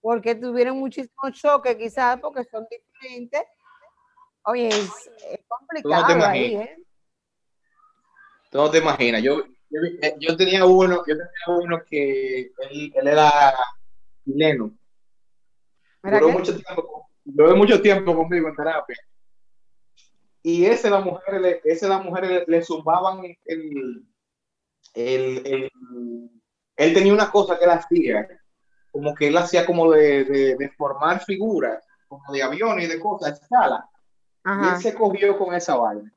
porque 0.00 0.34
tuvieron 0.34 0.78
muchísimos 0.78 1.32
choques, 1.32 1.76
quizás 1.76 2.18
porque 2.20 2.44
son 2.44 2.66
diferentes, 2.68 3.44
Oye, 4.44 4.68
es, 4.68 5.10
complicado 5.46 6.16
no 6.16 6.20
te 6.20 6.24
ahí, 6.24 6.54
¿eh? 6.56 6.76
Tú 8.50 8.58
no 8.58 8.70
te 8.70 8.78
imaginas. 8.78 9.22
Yo, 9.22 9.44
yo, 10.18 10.36
tenía 10.36 10.64
uno, 10.64 10.96
yo 11.06 11.16
tenía 11.16 11.58
uno 11.62 11.82
que 11.88 12.52
él, 12.70 12.92
era 12.94 13.54
chileno. 14.24 14.76
Duró 16.02 16.30
mucho 16.30 16.56
tiempo, 16.56 17.01
duró 17.24 17.56
mucho 17.56 17.80
tiempo 17.80 18.14
conmigo 18.14 18.48
en 18.48 18.56
terapia. 18.56 18.96
Y 20.42 20.66
ese 20.66 20.90
las 20.90 21.04
mujeres, 21.04 21.60
ese 21.64 21.88
las 21.88 22.04
mujeres 22.04 22.44
le, 22.48 22.62
zumbaban 22.64 23.22
el, 23.44 24.04
el, 24.94 25.70
él 26.76 26.94
tenía 26.94 27.12
una 27.12 27.30
cosa 27.30 27.58
que 27.58 27.64
él 27.64 27.70
hacía, 27.70 28.28
como 28.90 29.14
que 29.14 29.28
él 29.28 29.36
hacía 29.36 29.64
como 29.64 29.90
de, 29.92 30.24
de, 30.24 30.68
formar 30.76 31.24
figuras, 31.24 31.84
como 32.08 32.22
de 32.32 32.42
aviones 32.42 32.86
y 32.86 32.88
de 32.88 33.00
cosas, 33.00 33.40
escala. 33.40 33.88
Y 34.44 34.68
él 34.68 34.80
se 34.80 34.94
cogió 34.94 35.38
con 35.38 35.54
esa 35.54 35.76
vaina. 35.76 36.12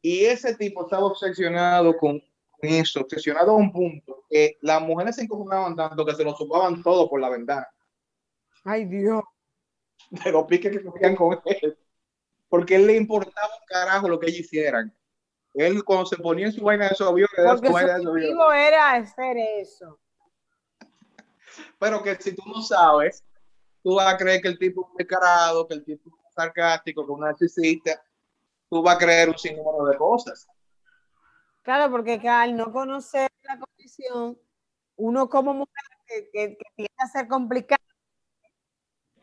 Y 0.00 0.24
ese 0.24 0.54
tipo 0.54 0.84
estaba 0.84 1.06
obsesionado 1.06 1.96
con 1.96 2.22
eso, 2.62 3.00
obsesionado 3.00 3.52
a 3.52 3.56
un 3.56 3.72
punto 3.72 4.24
que 4.30 4.56
las 4.62 4.80
mujeres 4.80 5.16
se 5.16 5.22
encojonaban 5.22 5.74
tanto 5.74 6.06
que 6.06 6.14
se 6.14 6.24
lo 6.24 6.36
zumbaban 6.36 6.82
todo 6.82 7.08
por 7.10 7.20
la 7.20 7.30
ventana. 7.30 7.66
Ay, 8.64 8.84
Dios. 8.84 9.22
De 10.24 10.32
los 10.32 10.44
piques 10.44 10.72
que 10.72 10.84
cogían 10.84 11.16
con 11.16 11.40
él. 11.44 11.78
Porque 12.48 12.76
él 12.76 12.86
le 12.86 12.96
importaba 12.96 13.46
un 13.46 13.66
carajo 13.66 14.08
lo 14.08 14.18
que 14.18 14.28
ellos 14.28 14.40
hicieran. 14.40 14.94
Él 15.54 15.84
cuando 15.84 16.06
se 16.06 16.16
ponía 16.16 16.46
en 16.46 16.52
su 16.52 16.62
vaina 16.62 16.86
de 16.86 16.92
esos 16.92 17.08
aviones, 17.08 17.30
Porque 17.36 17.68
su 17.68 18.50
era 18.52 18.92
hacer 18.92 19.36
eso. 19.36 19.98
Pero 21.78 22.02
que 22.02 22.14
si 22.16 22.34
tú 22.34 22.42
no 22.46 22.62
sabes, 22.62 23.24
tú 23.82 23.96
vas 23.96 24.14
a 24.14 24.16
creer 24.16 24.40
que 24.40 24.48
el 24.48 24.58
tipo 24.58 24.88
es 24.92 24.98
descarado, 24.98 25.66
que 25.66 25.74
el 25.74 25.84
tipo 25.84 26.10
es 26.10 26.34
sarcástico, 26.34 27.04
que 27.04 27.12
es 27.12 27.14
un 27.14 27.20
narcisista, 27.20 28.02
tú 28.68 28.82
vas 28.82 28.96
a 28.96 28.98
creer 28.98 29.28
un 29.28 29.38
sinnúmero 29.38 29.86
de 29.86 29.96
cosas. 29.96 30.46
Claro, 31.62 31.90
porque 31.90 32.20
al 32.28 32.56
no 32.56 32.72
conocer 32.72 33.30
la 33.42 33.58
condición, 33.58 34.38
uno 34.96 35.28
como 35.28 35.54
mujer 35.54 35.82
que, 36.06 36.30
que, 36.32 36.58
tiende 36.76 36.94
a 36.98 37.06
ser 37.06 37.28
complicado, 37.28 37.82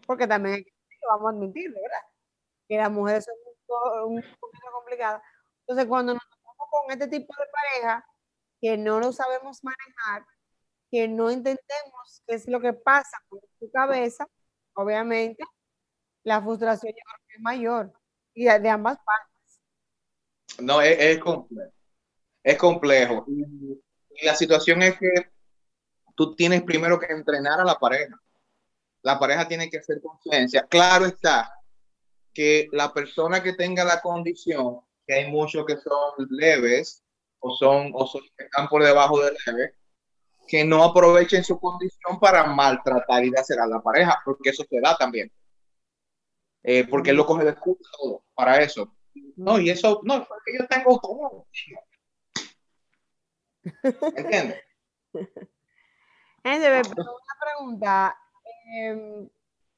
porque 0.05 0.27
también 0.27 0.65
vamos 1.10 1.34
a 1.34 1.36
admitirlo, 1.36 1.76
¿verdad? 1.82 2.08
Que 2.68 2.78
las 2.78 2.91
mujeres 2.91 3.26
son 3.26 3.36
un, 4.08 4.16
un 4.16 4.22
poquito 4.39 4.68
complicadas. 4.74 5.22
Entonces, 5.62 5.88
cuando 5.88 6.14
nos 6.14 6.24
topamos 6.30 6.68
con 6.70 6.91
este 6.91 7.08
tipo 7.08 7.34
de 7.38 7.45
pareja, 7.51 8.06
que 8.62 8.78
no 8.78 8.99
lo 8.99 9.12
sabemos 9.12 9.64
manejar, 9.64 10.26
que 10.89 11.08
no 11.08 11.30
entendemos 11.30 12.24
qué 12.26 12.36
es 12.36 12.47
lo 12.47 12.60
que 12.60 12.74
pasa 12.74 13.18
con 13.28 13.39
su 13.60 13.70
cabeza, 13.72 14.28
obviamente, 14.74 15.43
la 16.24 16.41
frustración 16.41 16.93
es 17.30 17.41
mayor 17.41 17.93
y 18.34 18.45
de, 18.45 18.70
ambas 18.70 18.97
partes. 18.97 19.62
No, 20.60 20.82
es, 20.82 21.20
complejo. 21.20 21.72
Es 22.43 22.58
complejo. 22.58 23.26
Y, 23.28 24.26
la 24.26 24.36
situación 24.36 24.82
es 24.82 24.97
que 24.97 25.30
tú 26.16 26.36
tienes 26.36 26.64
primero 26.64 26.99
que 26.99 27.08
entrenar 27.08 27.60
a 27.60 27.66
la 27.66 27.78
pareja. 27.78 28.20
La 29.06 29.20
pareja 29.20 29.47
tiene 29.47 29.70
que 29.70 29.78
hacer 29.78 30.01
conciencia. 30.01 30.66
Claro 30.68 31.06
está 31.06 31.53
que 32.34 32.68
la 32.72 32.91
persona 32.91 33.43
que 33.43 33.53
tenga 33.53 33.84
la 33.84 34.01
condición 34.01 34.82
que 35.06 35.14
hay 35.14 35.32
muchos 35.32 35.64
que 35.64 35.78
son 35.78 36.28
leves 36.32 37.03
o 37.38 37.56
son, 37.56 37.91
o 37.93 38.08
son 38.08 38.24
que 38.36 38.45
están 38.45 38.68
por 38.68 38.84
debajo 38.84 39.22
de 39.22 39.38
leve, 39.45 39.76
que 40.47 40.66
no 40.66 40.84
aprovechen 40.84 41.43
su 41.43 41.60
condición 41.60 42.20
para 42.20 42.45
maltratar 42.45 43.24
y 43.24 43.32
hacer 43.36 43.60
a 43.60 43.68
la 43.68 43.80
pareja, 43.80 44.20
porque 44.26 44.49
eso 44.49 44.66
se 44.68 44.82
da 44.82 44.97
también. 44.97 45.32
Eh, 46.64 46.88
porque 46.88 47.12
él 47.12 47.18
lo 47.18 47.28
coge 47.28 47.43
de 47.43 47.51
excusa 47.51 47.88
todo 47.99 48.24
para 48.34 48.58
eso. 48.58 48.91
No, 49.36 49.60
y 49.60 49.70
eso, 49.70 50.01
no, 50.03 50.26
porque 50.28 50.58
yo 50.58 50.66
tengo 50.66 50.99
todo. 50.99 51.45
¿Entiendes? 54.18 54.64
una 56.43 57.36
pregunta. 57.39 58.18
Em, 58.66 59.30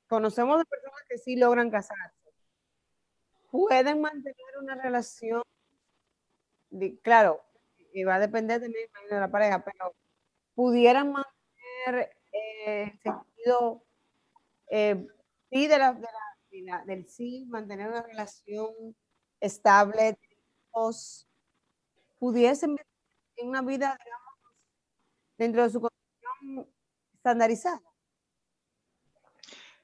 conocemos 0.08 0.60
de 0.60 0.66
personas 0.66 1.02
que 1.10 1.18
sí 1.18 1.36
logran 1.36 1.70
casarse. 1.70 2.16
Pueden 3.52 4.02
mantener 4.02 4.58
una 4.62 4.76
relación, 4.76 5.42
claro, 7.02 7.44
y 7.94 8.04
va 8.04 8.16
a 8.16 8.20
depender 8.20 8.62
también 8.62 8.90
de 9.10 9.20
la 9.20 9.32
pareja, 9.32 9.64
pero 9.64 9.94
pudieran 10.54 11.12
mantener 11.12 12.16
eh, 12.34 12.84
el 12.84 13.00
sentido 13.00 13.84
eh, 14.70 15.08
sí 15.50 15.68
de 15.68 15.78
la, 15.78 15.98
del 16.86 17.08
sí, 17.08 17.46
mantener 17.48 17.88
una 17.88 18.04
relación 18.04 18.96
estable, 19.40 20.18
pudiesen 22.20 22.72
vivir 22.76 22.86
en 23.38 23.50
una 23.50 23.62
vida, 23.62 23.98
digamos, 24.04 24.34
dentro 25.38 25.64
de 25.64 25.70
su 25.70 25.82
condición 25.82 26.74
estandarizada. 27.14 27.87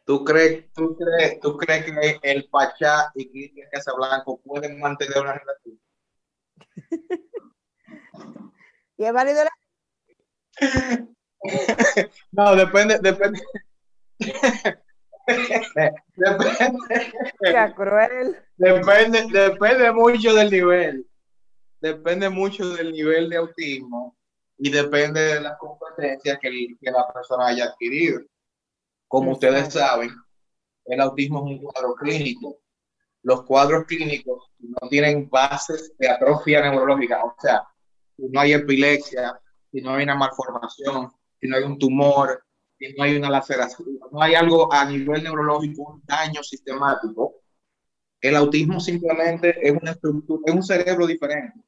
¿Tú 0.05 0.25
crees, 0.25 0.71
tú 0.73 0.97
crees, 0.97 1.39
tú 1.39 1.55
crees 1.57 1.85
que 1.85 2.19
el 2.23 2.49
Pachá 2.49 3.09
y 3.15 3.29
Cristian 3.29 3.69
Casablanco 3.71 4.41
pueden 4.41 4.77
mantener 4.79 5.17
una 5.19 5.33
relación? 5.33 5.79
¿Y 8.97 9.05
es 9.05 9.13
válido 9.13 9.43
No, 12.31 12.55
depende, 12.55 12.99
depende. 12.99 13.41
depende. 16.17 17.73
cruel. 17.75 18.37
Depende, 18.57 19.25
depende 19.31 19.91
mucho 19.91 20.33
del 20.33 20.51
nivel. 20.51 21.05
Depende 21.81 22.29
mucho 22.29 22.69
del 22.69 22.91
nivel 22.93 23.29
de 23.29 23.37
autismo 23.37 24.17
y 24.57 24.69
depende 24.69 25.19
de 25.19 25.41
las 25.41 25.57
competencias 25.57 26.39
que, 26.41 26.49
que 26.79 26.91
la 26.91 27.11
persona 27.11 27.47
haya 27.47 27.65
adquirido. 27.65 28.21
Como 29.13 29.33
ustedes 29.33 29.71
saben, 29.71 30.09
el 30.85 30.99
autismo 30.99 31.45
es 31.45 31.51
un 31.51 31.57
cuadro 31.59 31.93
clínico. 31.93 32.57
Los 33.21 33.43
cuadros 33.43 33.85
clínicos 33.85 34.49
no 34.57 34.89
tienen 34.89 35.29
bases 35.29 35.93
de 35.99 36.09
atrofia 36.09 36.61
neurológica, 36.63 37.23
o 37.23 37.35
sea, 37.39 37.61
si 38.17 38.23
no 38.23 38.39
hay 38.39 38.53
epilepsia, 38.53 39.39
si 39.71 39.81
no 39.81 39.93
hay 39.93 40.05
una 40.05 40.15
malformación, 40.15 41.11
si 41.39 41.47
no 41.47 41.57
hay 41.57 41.63
un 41.63 41.77
tumor, 41.77 42.43
si 42.79 42.91
no 42.95 43.03
hay 43.03 43.15
una 43.15 43.29
laceración, 43.29 43.99
no 44.11 44.19
hay 44.19 44.33
algo 44.33 44.73
a 44.73 44.83
nivel 44.83 45.21
neurológico, 45.21 45.91
un 45.93 46.01
daño 46.07 46.41
sistemático, 46.41 47.35
el 48.19 48.35
autismo 48.35 48.79
simplemente 48.79 49.55
es 49.61 49.73
una 49.79 49.91
estructura, 49.91 50.41
es 50.47 50.55
un 50.55 50.63
cerebro 50.63 51.05
diferente. 51.05 51.59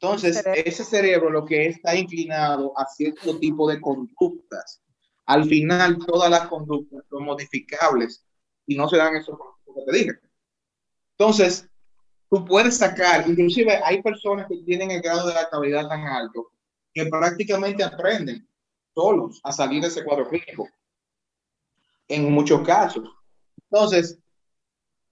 Entonces, 0.00 0.40
ese 0.54 0.84
cerebro 0.84 1.30
lo 1.30 1.44
que 1.44 1.66
está 1.66 1.96
inclinado 1.96 2.78
a 2.78 2.86
cierto 2.86 3.40
tipo 3.40 3.68
de 3.68 3.80
conductas 3.80 4.84
al 5.28 5.44
final, 5.44 5.98
todas 6.06 6.30
las 6.30 6.48
conductas 6.48 7.04
son 7.10 7.24
modificables 7.24 8.24
y 8.66 8.76
no 8.76 8.88
se 8.88 8.96
dan 8.96 9.14
esos 9.14 9.38
que 9.66 9.82
te 9.84 9.98
dije. 9.98 10.12
Entonces, 11.18 11.68
tú 12.30 12.46
puedes 12.46 12.78
sacar, 12.78 13.28
inclusive 13.28 13.78
hay 13.84 14.00
personas 14.00 14.46
que 14.48 14.56
tienen 14.64 14.90
el 14.90 15.02
grado 15.02 15.26
de 15.26 15.34
adaptabilidad 15.34 15.86
tan 15.86 16.00
alto 16.04 16.50
que 16.94 17.04
prácticamente 17.04 17.84
aprenden 17.84 18.48
solos 18.94 19.38
a 19.44 19.52
salir 19.52 19.82
de 19.82 19.88
ese 19.88 20.02
cuadro 20.02 20.26
clínico. 20.30 20.66
En 22.08 22.32
muchos 22.32 22.66
casos. 22.66 23.06
Entonces, 23.70 24.18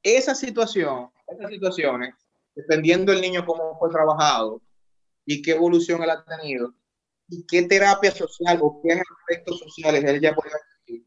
esa 0.02 0.34
situación, 0.34 1.10
esas 1.26 1.50
situaciones, 1.50 2.14
dependiendo 2.54 3.12
del 3.12 3.20
niño 3.20 3.44
cómo 3.44 3.78
fue 3.78 3.90
trabajado 3.90 4.62
y 5.26 5.42
qué 5.42 5.50
evolución 5.50 6.02
él 6.02 6.08
ha 6.08 6.24
tenido, 6.24 6.72
y 7.28 7.46
qué 7.46 7.62
terapia 7.62 8.10
social 8.10 8.58
o 8.62 8.80
qué 8.82 8.92
aspectos 8.92 9.58
sociales 9.58 10.04
él 10.04 10.20
ya 10.20 10.34
puede 10.34 10.50
hacer. 10.50 11.02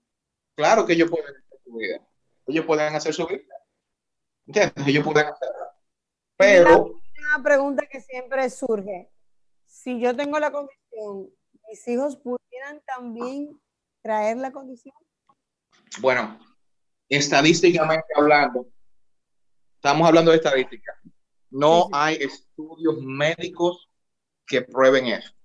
Claro 0.56 0.86
que 0.86 0.94
ellos 0.94 1.10
pueden 1.10 1.28
hacer 1.28 1.60
su 1.64 1.74
vida. 1.74 2.08
Ellos 2.48 2.66
pueden 2.66 2.96
hacer 2.96 3.14
su 3.14 3.26
vida. 3.28 3.56
¿Entiendes? 4.46 4.88
Ellos 4.88 5.06
pueden 5.06 5.28
hacerla. 5.28 5.78
Pero. 6.36 7.02
Una 7.36 7.44
pregunta 7.44 7.88
que 7.90 8.02
siempre 8.02 8.50
surge. 8.50 9.10
Si 9.66 10.00
yo 10.00 10.16
tengo 10.16 10.40
la 10.40 10.52
condición, 10.52 11.30
¿mis 11.70 11.88
hijos 11.88 12.18
pudieran 12.18 12.82
también 12.86 13.58
traer 14.02 14.38
la 14.38 14.52
condición? 14.52 14.96
Bueno, 16.02 16.40
estadísticamente 17.08 18.08
hablando, 18.16 18.68
estamos 19.76 20.08
hablando 20.08 20.32
de 20.32 20.38
estadística. 20.38 21.00
No 21.52 21.90
hay 21.94 22.16
estudios 22.16 22.98
médicos 23.02 23.90
que 24.46 24.62
prueben 24.62 25.06
eso. 25.08 25.39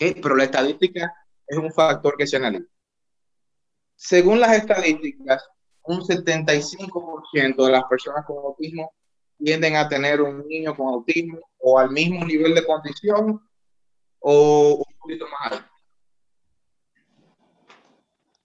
Pero 0.00 0.34
la 0.34 0.44
estadística 0.44 1.14
es 1.46 1.58
un 1.58 1.70
factor 1.72 2.16
que 2.16 2.26
se 2.26 2.36
analiza. 2.36 2.70
Según 3.94 4.40
las 4.40 4.52
estadísticas, 4.56 5.46
un 5.82 6.00
75% 6.00 7.66
de 7.66 7.70
las 7.70 7.84
personas 7.84 8.24
con 8.24 8.38
autismo 8.38 8.94
tienden 9.36 9.76
a 9.76 9.88
tener 9.88 10.22
un 10.22 10.46
niño 10.46 10.74
con 10.74 10.88
autismo 10.88 11.38
o 11.58 11.78
al 11.78 11.90
mismo 11.90 12.24
nivel 12.24 12.54
de 12.54 12.64
condición 12.64 13.46
o 14.20 14.84
un 14.86 14.98
poquito 14.98 15.26
más 15.28 15.52
alto. 15.52 15.70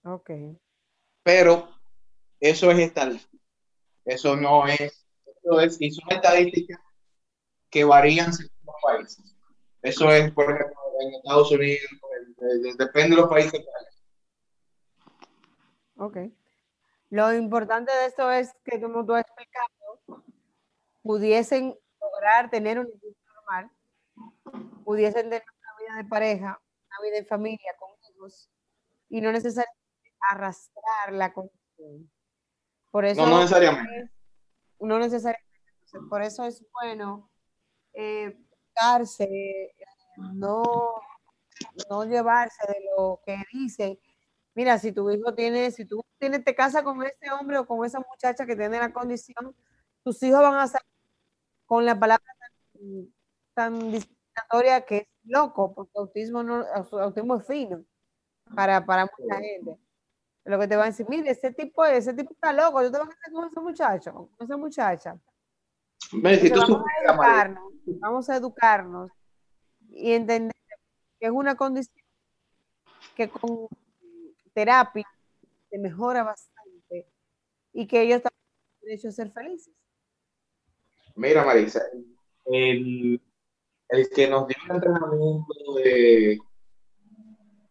Ok. 0.04 0.30
Pero 1.22 1.68
eso 2.38 2.70
es 2.70 2.78
estadística. 2.78 3.42
Eso 4.04 4.36
no 4.36 4.66
es, 4.66 5.06
eso 5.42 5.60
es, 5.60 5.80
y 5.80 5.90
son 5.90 6.12
estadísticas 6.12 6.78
que 7.70 7.82
varían 7.84 8.32
según 8.32 8.52
los 8.64 8.74
países. 8.82 9.35
Eso 9.82 10.10
es, 10.10 10.32
por 10.32 10.44
ejemplo, 10.44 10.76
en 11.00 11.14
Estados 11.14 11.50
Unidos, 11.52 11.86
depende 12.78 13.16
de 13.16 13.22
los 13.22 13.28
países. 13.28 13.64
Ok. 15.96 16.18
Lo 17.10 17.32
importante 17.32 17.92
de 17.92 18.06
esto 18.06 18.30
es 18.30 18.52
que, 18.64 18.80
como 18.80 19.04
tú 19.06 19.14
has 19.14 19.22
explicado, 19.22 20.24
pudiesen 21.02 21.78
lograr 22.00 22.50
tener 22.50 22.78
un 22.78 22.86
vida 22.86 23.16
normal, 23.34 23.70
pudiesen 24.84 25.30
tener 25.30 25.44
una 25.60 25.76
vida 25.78 26.02
de 26.02 26.08
pareja, 26.08 26.60
una 26.88 27.08
vida 27.08 27.20
de 27.20 27.24
familia 27.24 27.72
con 27.78 27.90
hijos, 28.10 28.50
y 29.08 29.20
no 29.20 29.30
necesariamente 29.30 30.16
arrastrar 30.30 31.12
la 31.12 31.32
condición. 31.32 32.10
Por 32.90 33.04
eso, 33.04 33.22
no, 33.22 33.28
no 33.28 33.40
necesariamente. 33.40 34.10
No 34.80 34.98
necesariamente. 34.98 35.46
Por 36.10 36.22
eso 36.22 36.44
es 36.44 36.64
bueno 36.72 37.30
eh, 37.94 38.36
no, 40.16 40.62
no 41.90 42.04
llevarse 42.04 42.66
de 42.66 42.84
lo 42.96 43.20
que 43.24 43.36
dice. 43.52 44.00
Mira, 44.54 44.78
si 44.78 44.92
tu 44.92 45.10
hijo 45.10 45.34
tiene, 45.34 45.70
si 45.70 45.84
tú 45.84 46.02
tienes, 46.18 46.44
te 46.44 46.54
casa 46.54 46.82
con 46.82 47.02
ese 47.02 47.30
hombre 47.30 47.58
o 47.58 47.66
con 47.66 47.84
esa 47.84 48.00
muchacha 48.00 48.46
que 48.46 48.56
tiene 48.56 48.78
la 48.78 48.92
condición, 48.92 49.54
tus 50.02 50.22
hijos 50.22 50.40
van 50.40 50.54
a 50.54 50.66
ser 50.66 50.80
con 51.66 51.84
la 51.84 51.98
palabra 51.98 52.24
tan, 53.54 53.78
discriminatoria 53.90 54.84
que 54.86 54.96
es 54.98 55.08
loco, 55.24 55.74
porque 55.74 55.92
autismo 55.96 56.42
no, 56.42 56.64
autismo 57.00 57.36
es 57.36 57.46
fino 57.46 57.84
para, 58.54 58.84
para 58.84 59.06
mucha 59.18 59.36
gente. 59.40 59.78
Lo 60.44 60.58
que 60.60 60.68
te 60.68 60.76
va 60.76 60.84
a 60.84 60.86
decir, 60.86 61.06
mire, 61.08 61.30
ese 61.30 61.52
tipo, 61.52 61.84
ese 61.84 62.14
tipo 62.14 62.32
está 62.32 62.52
loco, 62.52 62.82
yo 62.82 62.92
te 62.92 62.98
vas 62.98 63.08
a 63.08 63.12
hacer 63.12 63.32
con 63.32 63.46
ese 63.48 63.60
muchacho, 63.60 64.12
con 64.12 64.46
esa 64.46 64.56
muchacha 64.56 65.18
vamos, 66.12 66.84
a 66.84 67.12
educarnos, 67.12 67.72
vamos 68.00 68.30
a 68.30 68.36
educarnos 68.36 69.10
y 69.90 70.12
entender 70.12 70.54
que 71.18 71.26
es 71.26 71.32
una 71.32 71.54
condición 71.56 72.04
que 73.14 73.28
con 73.28 73.68
terapia 74.52 75.06
se 75.70 75.78
mejora 75.78 76.22
bastante 76.22 77.08
y 77.72 77.86
que 77.86 78.02
ellos 78.02 78.22
también 78.22 78.42
tienen 78.54 78.80
derecho 78.82 79.08
a 79.08 79.12
ser 79.12 79.32
felices. 79.32 79.74
Mira, 81.14 81.44
Marisa, 81.44 81.82
el, 82.44 83.20
el 83.88 84.10
que 84.10 84.28
nos 84.28 84.46
dio 84.46 84.56
el 84.68 84.76
entrenamiento 84.76 85.54
de, 85.76 86.38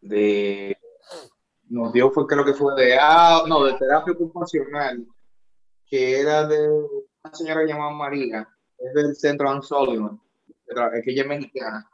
de 0.01 0.77
nos 1.69 1.93
dio 1.93 2.11
fue 2.11 2.27
creo 2.27 2.45
que 2.45 2.53
fue 2.53 2.75
de 2.75 2.97
ah, 2.99 3.43
no, 3.47 3.63
de 3.63 3.73
terapia 3.73 4.13
ocupacional, 4.13 5.05
que 5.87 6.19
era 6.19 6.47
de 6.47 6.69
señora 7.33 7.65
llamada 7.65 7.91
María, 7.91 8.47
es 8.77 8.93
del 8.93 9.15
centro 9.15 9.49
Ansolino, 9.49 10.21
que 10.67 11.11
ella 11.11 11.21
es 11.21 11.27
mexicana. 11.27 11.89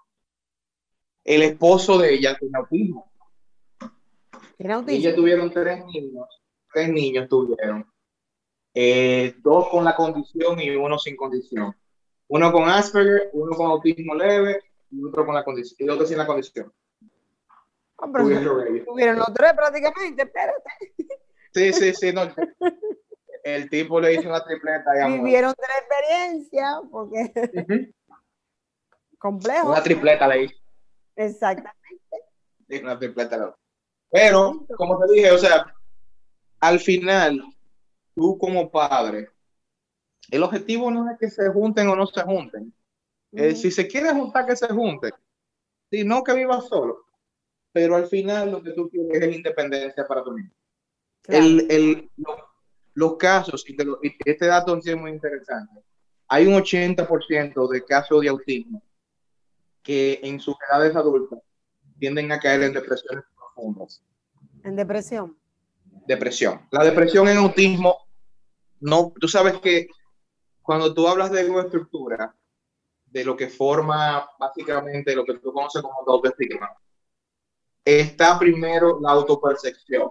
El 1.24 1.44
esposo 1.44 1.98
de 1.98 2.14
ella 2.16 2.36
tiene 2.38 2.58
autismo. 2.58 3.12
¿Tiene 4.58 4.74
autismo? 4.74 5.00
Ella 5.00 5.16
tuvieron 5.16 5.52
tres 5.52 5.86
niños, 5.86 6.28
tres 6.74 6.90
niños 6.90 7.30
tuvieron. 7.30 7.86
Eh, 8.74 9.36
dos 9.40 9.70
con 9.70 9.84
la 9.84 9.96
condición 9.96 10.60
y 10.60 10.70
uno 10.72 10.98
sin 10.98 11.16
condición. 11.16 11.76
Uno 12.28 12.52
con 12.52 12.70
Asperger, 12.70 13.30
uno 13.34 13.56
con 13.56 13.68
autismo 13.68 14.16
leve 14.16 14.62
y 14.90 15.04
otro 15.04 15.26
con 15.26 15.36
la 15.36 15.44
condición, 15.44 15.88
y 15.88 15.92
otro 15.92 16.06
sin 16.06 16.18
la 16.18 16.26
condición. 16.26 16.72
tuvieron 17.98 19.18
los 19.18 19.34
tres 19.34 19.54
prácticamente, 19.54 20.24
espérate. 20.24 20.70
Sí, 21.54 21.74
sí, 21.74 21.94
sí, 21.94 22.14
no, 22.14 22.22
el 23.44 23.70
tipo 23.70 24.00
le 24.00 24.14
hizo 24.14 24.30
una 24.30 24.44
tripleta. 24.44 24.92
Vivieron 25.08 25.54
tres 25.56 25.70
experiencias, 25.80 26.80
porque. 26.92 27.94
Complejo. 29.18 29.70
Una 29.70 29.84
tripleta 29.84 30.28
le 30.28 30.44
hizo. 30.44 30.56
Exactamente. 31.16 31.80
una 32.82 32.98
tripleta. 32.98 33.56
Pero, 34.10 34.66
como 34.76 35.00
te 35.00 35.14
dije, 35.14 35.32
o 35.32 35.38
sea, 35.38 35.74
al 36.60 36.80
final, 36.80 37.42
tú 38.16 38.38
como 38.38 38.70
padre, 38.70 39.30
el 40.30 40.44
objetivo 40.44 40.90
no 40.92 41.10
es 41.10 41.18
que 41.20 41.30
se 41.30 41.50
junten 41.50 41.88
o 41.90 41.96
no 41.96 42.08
se 42.08 42.22
junten. 42.22 42.74
Eh, 43.34 43.56
si 43.56 43.72
se 43.72 43.88
quiere 43.88 44.12
juntar, 44.12 44.46
que 44.46 44.56
se 44.56 44.68
junten. 44.68 45.12
Si 45.90 46.04
no, 46.04 46.24
que 46.24 46.34
viva 46.34 46.60
solo. 46.62 47.06
Pero 47.72 47.96
al 47.96 48.08
final 48.08 48.52
lo 48.52 48.62
que 48.62 48.72
tú 48.72 48.90
quieres 48.90 49.22
es 49.22 49.36
independencia 49.36 50.06
para 50.08 50.24
tu 50.24 50.34
niño. 50.34 50.52
El, 51.28 51.72
el, 51.72 52.10
los 52.94 53.18
casos, 53.18 53.64
y 53.68 53.76
este 54.26 54.46
dato 54.46 54.78
es 54.78 54.98
muy 54.98 55.12
interesante, 55.12 55.82
hay 56.28 56.48
un 56.48 56.54
80% 56.54 57.70
de 57.70 57.86
casos 57.86 58.22
de 58.22 58.30
autismo 58.30 58.82
que 59.84 60.20
en 60.24 60.40
sus 60.40 60.56
edades 60.70 60.96
adultas 60.96 61.40
tienden 62.00 62.32
a 62.32 62.40
caer 62.40 62.64
en 62.64 62.74
depresiones 62.74 63.24
profundas. 63.36 64.04
¿En 64.64 64.76
depresión? 64.76 65.38
Depresión. 66.08 66.68
La 66.72 66.84
depresión 66.84 67.28
en 67.28 67.38
autismo, 67.38 67.98
no, 68.80 69.14
tú 69.20 69.28
sabes 69.28 69.60
que 69.60 69.88
cuando 70.62 70.94
tú 70.94 71.08
hablas 71.08 71.32
de 71.32 71.42
estructura, 71.42 72.36
de 73.06 73.26
lo 73.26 73.36
que 73.36 73.50
forma 73.50 74.30
básicamente 74.40 75.16
lo 75.16 75.26
que 75.26 75.38
tú 75.40 75.52
conoces 75.52 75.82
como 75.82 75.96
autoestima, 76.08 76.70
está 77.84 78.40
primero 78.40 79.00
la 79.02 79.12
autopercepción. 79.12 80.10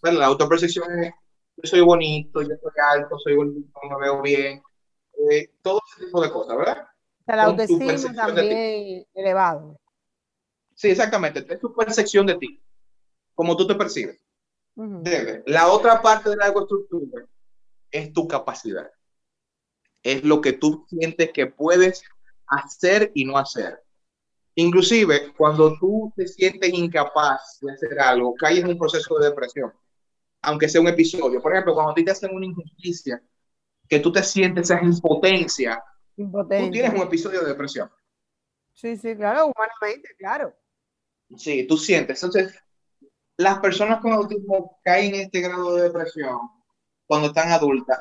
Bueno, 0.00 0.18
la 0.18 0.26
autopercepción 0.26 0.98
es 1.04 1.12
yo 1.56 1.68
soy 1.68 1.80
bonito, 1.80 2.42
yo 2.42 2.56
soy 2.60 2.72
alto, 2.90 3.18
soy 3.18 3.36
bonito, 3.36 3.78
me 3.88 3.96
veo 4.00 4.22
bien, 4.22 4.62
eh, 5.30 5.50
todo 5.62 5.80
ese 5.90 6.06
tipo 6.06 6.22
de 6.22 6.30
cosas, 6.30 6.56
¿verdad? 6.56 6.88
O 7.26 7.36
la 7.36 7.44
autoestima 7.44 8.14
también 8.14 9.06
elevado. 9.14 9.78
Sí, 10.74 10.90
exactamente, 10.90 11.46
es 11.48 11.60
tu 11.60 11.74
percepción 11.74 12.26
de 12.26 12.34
ti, 12.36 12.62
como 13.34 13.56
tú 13.56 13.66
te 13.66 13.74
percibes. 13.74 14.20
La 15.46 15.68
otra 15.68 16.00
parte 16.00 16.30
de 16.30 16.36
la 16.36 16.46
estructura 16.46 17.26
es 17.90 18.12
tu 18.12 18.26
capacidad. 18.26 18.90
Es 20.02 20.24
lo 20.24 20.40
que 20.40 20.54
tú 20.54 20.86
sientes 20.88 21.30
que 21.32 21.46
puedes 21.46 22.02
hacer 22.46 23.12
y 23.14 23.24
no 23.24 23.38
hacer. 23.38 23.82
Inclusive, 24.54 25.32
cuando 25.36 25.78
tú 25.78 26.12
te 26.16 26.26
sientes 26.26 26.72
incapaz 26.72 27.58
de 27.60 27.72
hacer 27.72 28.00
algo, 28.00 28.34
caes 28.34 28.58
en 28.58 28.68
un 28.68 28.78
proceso 28.78 29.18
de 29.18 29.28
depresión 29.28 29.72
aunque 30.42 30.68
sea 30.68 30.80
un 30.80 30.88
episodio. 30.88 31.40
Por 31.40 31.52
ejemplo, 31.52 31.74
cuando 31.74 31.94
te 31.94 32.10
hacen 32.10 32.34
una 32.34 32.46
injusticia, 32.46 33.22
que 33.88 33.98
tú 34.00 34.12
te 34.12 34.22
sientes 34.22 34.70
esa 34.70 34.82
impotencia, 34.82 35.82
tú 36.16 36.70
tienes 36.70 36.92
un 36.92 37.02
episodio 37.02 37.40
de 37.40 37.48
depresión. 37.48 37.90
Sí, 38.74 38.96
sí, 38.96 39.14
claro, 39.14 39.52
humanamente, 39.52 40.08
claro. 40.18 40.54
Sí, 41.36 41.66
tú 41.66 41.76
sientes. 41.76 42.22
Entonces, 42.22 42.58
las 43.36 43.58
personas 43.60 44.00
con 44.00 44.12
autismo 44.12 44.78
caen 44.82 45.14
en 45.14 45.20
este 45.22 45.40
grado 45.40 45.76
de 45.76 45.84
depresión 45.84 46.38
cuando 47.06 47.28
están 47.28 47.50
adultas 47.50 47.98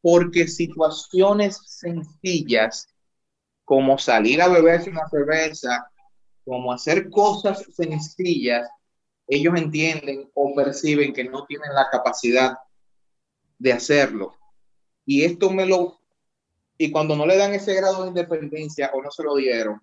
porque 0.00 0.48
situaciones 0.48 1.60
sencillas 1.66 2.88
como 3.64 3.98
salir 3.98 4.42
a 4.42 4.48
beberse 4.48 4.90
una 4.90 5.08
cerveza, 5.08 5.90
como 6.44 6.72
hacer 6.72 7.08
cosas 7.10 7.64
sencillas, 7.74 8.68
ellos 9.30 9.56
entienden 9.56 10.28
o 10.34 10.52
perciben 10.54 11.12
que 11.12 11.24
no 11.24 11.46
tienen 11.46 11.72
la 11.72 11.88
capacidad 11.88 12.58
de 13.58 13.72
hacerlo. 13.72 14.36
Y 15.06 15.24
esto 15.24 15.50
me 15.50 15.64
lo... 15.66 16.00
Y 16.76 16.90
cuando 16.90 17.14
no 17.14 17.26
le 17.26 17.36
dan 17.36 17.54
ese 17.54 17.74
grado 17.74 18.02
de 18.02 18.08
independencia 18.08 18.90
o 18.92 19.00
no 19.00 19.10
se 19.10 19.22
lo 19.22 19.36
dieron, 19.36 19.80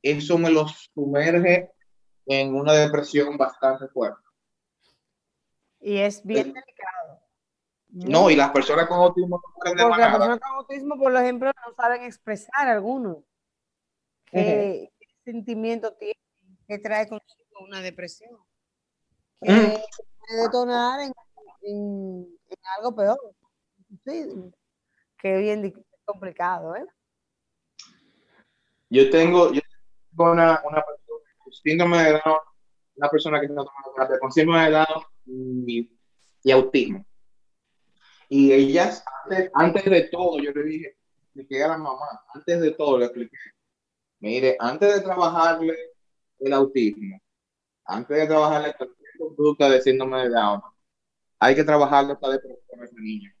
eso 0.00 0.38
me 0.38 0.50
lo 0.50 0.66
sumerge 0.68 1.72
en 2.26 2.54
una 2.54 2.74
depresión 2.74 3.36
bastante 3.36 3.88
fuerte. 3.88 4.20
Y 5.80 5.96
es 5.98 6.24
bien 6.24 6.50
eh, 6.50 6.52
delicado. 6.52 7.20
No, 7.88 8.30
y 8.30 8.36
las 8.36 8.50
personas 8.52 8.86
con 8.86 8.98
autismo 8.98 9.42
no 9.44 9.54
pueden 9.54 9.76
Porque 9.76 10.00
las 10.00 10.10
personas 10.12 10.38
con 10.38 10.56
autismo, 10.58 10.98
por 10.98 11.16
ejemplo, 11.16 11.50
no 11.66 11.74
saben 11.74 12.04
expresar 12.04 12.68
alguno. 12.68 13.24
¿Qué, 14.26 14.92
sentimiento 15.24 15.94
tiene? 15.94 16.14
¿Qué 16.68 16.78
trae 16.78 17.08
consigo 17.08 17.64
una 17.66 17.80
depresión? 17.80 18.38
Mm. 19.42 19.74
puede 20.20 20.42
detonar 20.42 21.00
en, 21.62 22.26
algo 22.78 22.94
peor. 22.94 23.18
Sí, 24.06 24.28
que 25.18 25.36
bien 25.38 25.84
complicado, 26.04 26.74
¿eh? 26.76 26.86
Yo 28.90 29.08
tengo, 29.10 29.52
yo 29.52 29.60
tengo 30.10 30.32
una, 30.32 30.60
una 30.64 30.82
persona 30.82 31.34
con 31.38 31.52
síndrome 31.52 32.02
de 32.02 32.12
Down, 32.12 32.38
una 32.96 33.08
persona 33.08 33.40
que 33.40 33.46
está 33.46 33.64
tomando 33.64 34.18
con 34.20 34.32
síndrome 34.32 34.64
de 34.64 34.70
Down 34.70 35.04
y, 35.66 35.90
y, 36.42 36.50
autismo. 36.50 37.06
Y 38.28 38.52
ellas, 38.52 39.04
antes, 39.24 39.50
antes, 39.54 39.84
de 39.84 40.02
todo, 40.10 40.38
yo 40.38 40.50
le 40.52 40.62
dije, 40.64 40.96
le 41.34 41.46
que 41.46 41.62
a 41.62 41.68
la 41.68 41.78
mamá, 41.78 42.24
antes 42.34 42.60
de 42.60 42.72
todo 42.72 42.98
le 42.98 43.06
expliqué, 43.06 43.36
mire, 44.20 44.56
antes 44.58 44.94
de 44.94 45.00
trabajarle 45.00 45.76
el 46.38 46.52
autismo, 46.52 47.20
antes 47.86 48.16
de 48.16 48.26
trabajarle 48.26 48.68
el 48.68 48.74
conducta 49.28 49.68
de 49.68 49.80
síndrome 49.80 50.22
de 50.22 50.30
Down. 50.30 50.60
Hay 51.38 51.54
que 51.54 51.64
trabajar 51.64 52.10
esta 52.10 52.30
depresión 52.30 52.66
con 52.68 52.84
esa 52.84 53.00
niña. 53.00 53.34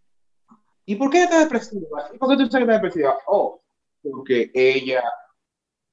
¿Y 0.84 0.96
por 0.96 1.10
qué 1.10 1.24
está 1.24 1.40
depresiva? 1.40 2.10
¿Y 2.12 2.18
por 2.18 2.30
qué 2.30 2.36
tú 2.36 2.42
estás 2.44 2.66
depresiva? 2.66 3.16
Oh, 3.26 3.62
porque 4.02 4.50
ella 4.54 5.04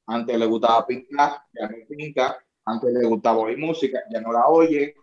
antes 0.08 0.38
le 0.40 0.46
gustaba 0.48 0.88
pintar, 0.88 1.44
ya 1.54 1.68
no 1.68 1.76
pinta, 1.88 2.44
antes 2.66 2.92
le 2.92 3.08
gustaba 3.08 3.38
oír 3.38 3.58
música, 3.58 4.00
ya 4.12 4.20
no 4.22 4.32
la 4.32 4.48
oye, 4.48 4.96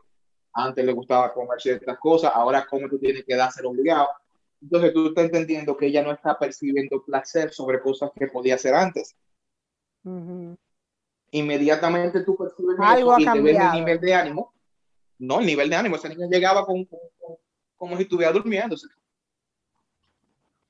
antes 0.52 0.84
le 0.84 0.92
gustaba 0.92 1.32
comer 1.32 1.60
ciertas 1.60 1.98
cosas, 1.98 2.32
ahora 2.34 2.66
come 2.68 2.88
tú 2.88 2.98
tienes 2.98 3.24
que 3.24 3.36
darse 3.36 3.64
obligado. 3.64 4.08
Entonces 4.60 4.92
tú 4.92 5.08
estás 5.08 5.26
entendiendo 5.26 5.76
que 5.76 5.86
ella 5.86 6.02
no 6.02 6.10
está 6.10 6.36
percibiendo 6.36 7.04
placer 7.04 7.52
sobre 7.52 7.80
cosas 7.80 8.10
que 8.16 8.26
podía 8.26 8.56
hacer 8.56 8.74
antes. 8.74 9.14
Inmediatamente 11.30 12.22
tú 12.22 12.36
percibes 12.36 12.76
Algo 12.80 13.16
eso 13.16 13.20
y 13.20 13.32
te 13.32 13.40
ves 13.42 13.58
el 13.60 13.72
nivel 13.72 14.00
de 14.00 14.14
ánimo. 14.14 14.52
No, 15.18 15.40
el 15.40 15.46
nivel 15.46 15.70
de 15.70 15.76
ánimo. 15.76 15.96
Esa 15.96 16.08
niña 16.08 16.26
llegaba 16.26 16.64
con, 16.64 16.88
como 17.76 17.96
si 17.96 18.02
estuviera 18.02 18.32
durmiendo. 18.32 18.76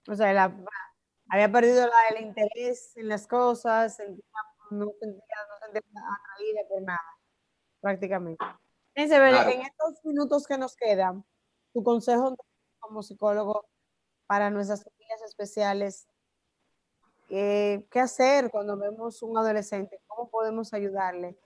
O 0.08 0.14
sea, 0.14 0.54
había 1.28 1.50
perdido 1.50 1.88
el 2.10 2.24
interés 2.24 2.96
en 2.96 3.08
las 3.08 3.26
cosas, 3.26 3.98
no 4.70 4.86
sentía, 5.00 5.36
no 5.48 5.58
sentía 5.60 5.82
atraída 5.90 6.68
por 6.68 6.82
nada, 6.82 7.18
prácticamente. 7.80 8.44
En 8.94 9.12
estos 9.12 10.04
minutos 10.04 10.46
que 10.46 10.56
nos 10.56 10.76
quedan, 10.76 11.24
tu 11.72 11.82
consejo 11.82 12.36
como 12.78 13.02
psicólogo 13.02 13.66
para 14.26 14.50
nuestras 14.50 14.84
familias 14.84 15.22
especiales, 15.22 16.06
eh, 17.28 17.86
¿qué 17.90 18.00
hacer 18.00 18.50
cuando 18.50 18.76
vemos 18.76 19.22
un 19.22 19.36
adolescente? 19.36 20.00
¿Cómo 20.06 20.30
podemos 20.30 20.72
ayudarle? 20.72 21.36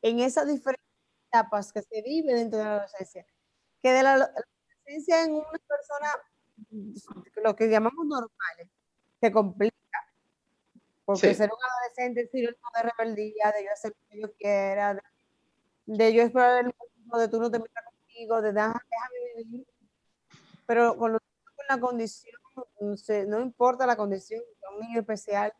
En 0.00 0.20
esas 0.20 0.46
diferentes 0.46 0.85
etapas 1.36 1.72
que 1.72 1.82
se 1.82 2.02
vive 2.02 2.34
dentro 2.34 2.58
de 2.58 2.64
la 2.64 2.72
adolescencia, 2.76 3.26
que 3.82 3.92
de 3.92 4.02
la, 4.02 4.12
adolescencia 4.14 5.24
en 5.24 5.34
una 5.34 5.60
persona, 5.68 6.08
lo 7.42 7.56
que 7.56 7.68
llamamos 7.68 8.06
normales, 8.06 8.68
se 9.20 9.32
complica, 9.32 9.74
porque 11.04 11.34
ser 11.34 11.50
un 11.50 11.58
adolescente 11.62 12.22
es 12.22 12.30
sinónimo 12.30 12.68
de 12.74 12.90
rebeldía, 12.90 13.52
de 13.56 13.64
yo 13.64 13.72
hacer 13.72 13.92
lo 13.92 14.08
que 14.08 14.20
yo 14.20 14.32
quiera, 14.34 14.94
de, 14.94 15.02
de 15.86 16.14
yo 16.14 16.22
esperar 16.22 16.64
el 16.64 16.74
momento 16.76 17.18
de 17.18 17.28
tú 17.28 17.40
no 17.40 17.50
te 17.50 17.58
metas 17.58 17.84
conmigo, 17.84 18.42
de 18.42 18.52
déjame 18.52 18.74
vivir. 19.36 19.66
Pero 20.66 20.96
con, 20.96 21.18
la 21.68 21.80
condición, 21.80 22.36
no, 23.28 23.40
importa 23.40 23.86
la 23.86 23.96
condición, 23.96 24.42
un 24.72 24.80
niño 24.80 25.00
especial 25.00 25.52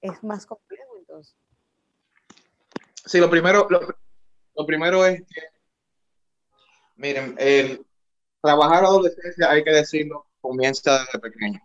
es 0.00 0.22
más 0.24 0.46
complejo 0.46 0.96
entonces. 0.98 1.36
Sí, 3.04 3.18
lo 3.18 3.30
primero, 3.30 3.66
lo, 3.68 3.80
primero 4.66 5.04
es 5.06 5.20
que, 5.20 5.40
miren, 6.96 7.34
el 7.38 7.84
trabajar 8.40 8.84
adolescencia, 8.84 9.50
hay 9.50 9.64
que 9.64 9.70
decirlo, 9.70 10.26
comienza 10.40 11.04
desde 11.04 11.18
pequeño. 11.18 11.60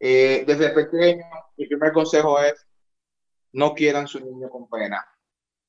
Eh, 0.00 0.44
desde 0.46 0.70
pequeño, 0.70 1.24
mi 1.56 1.66
primer 1.66 1.92
consejo 1.92 2.40
es 2.40 2.66
no 3.52 3.74
quieran 3.74 4.06
su 4.06 4.20
niño 4.20 4.48
con 4.48 4.68
pena. 4.68 5.04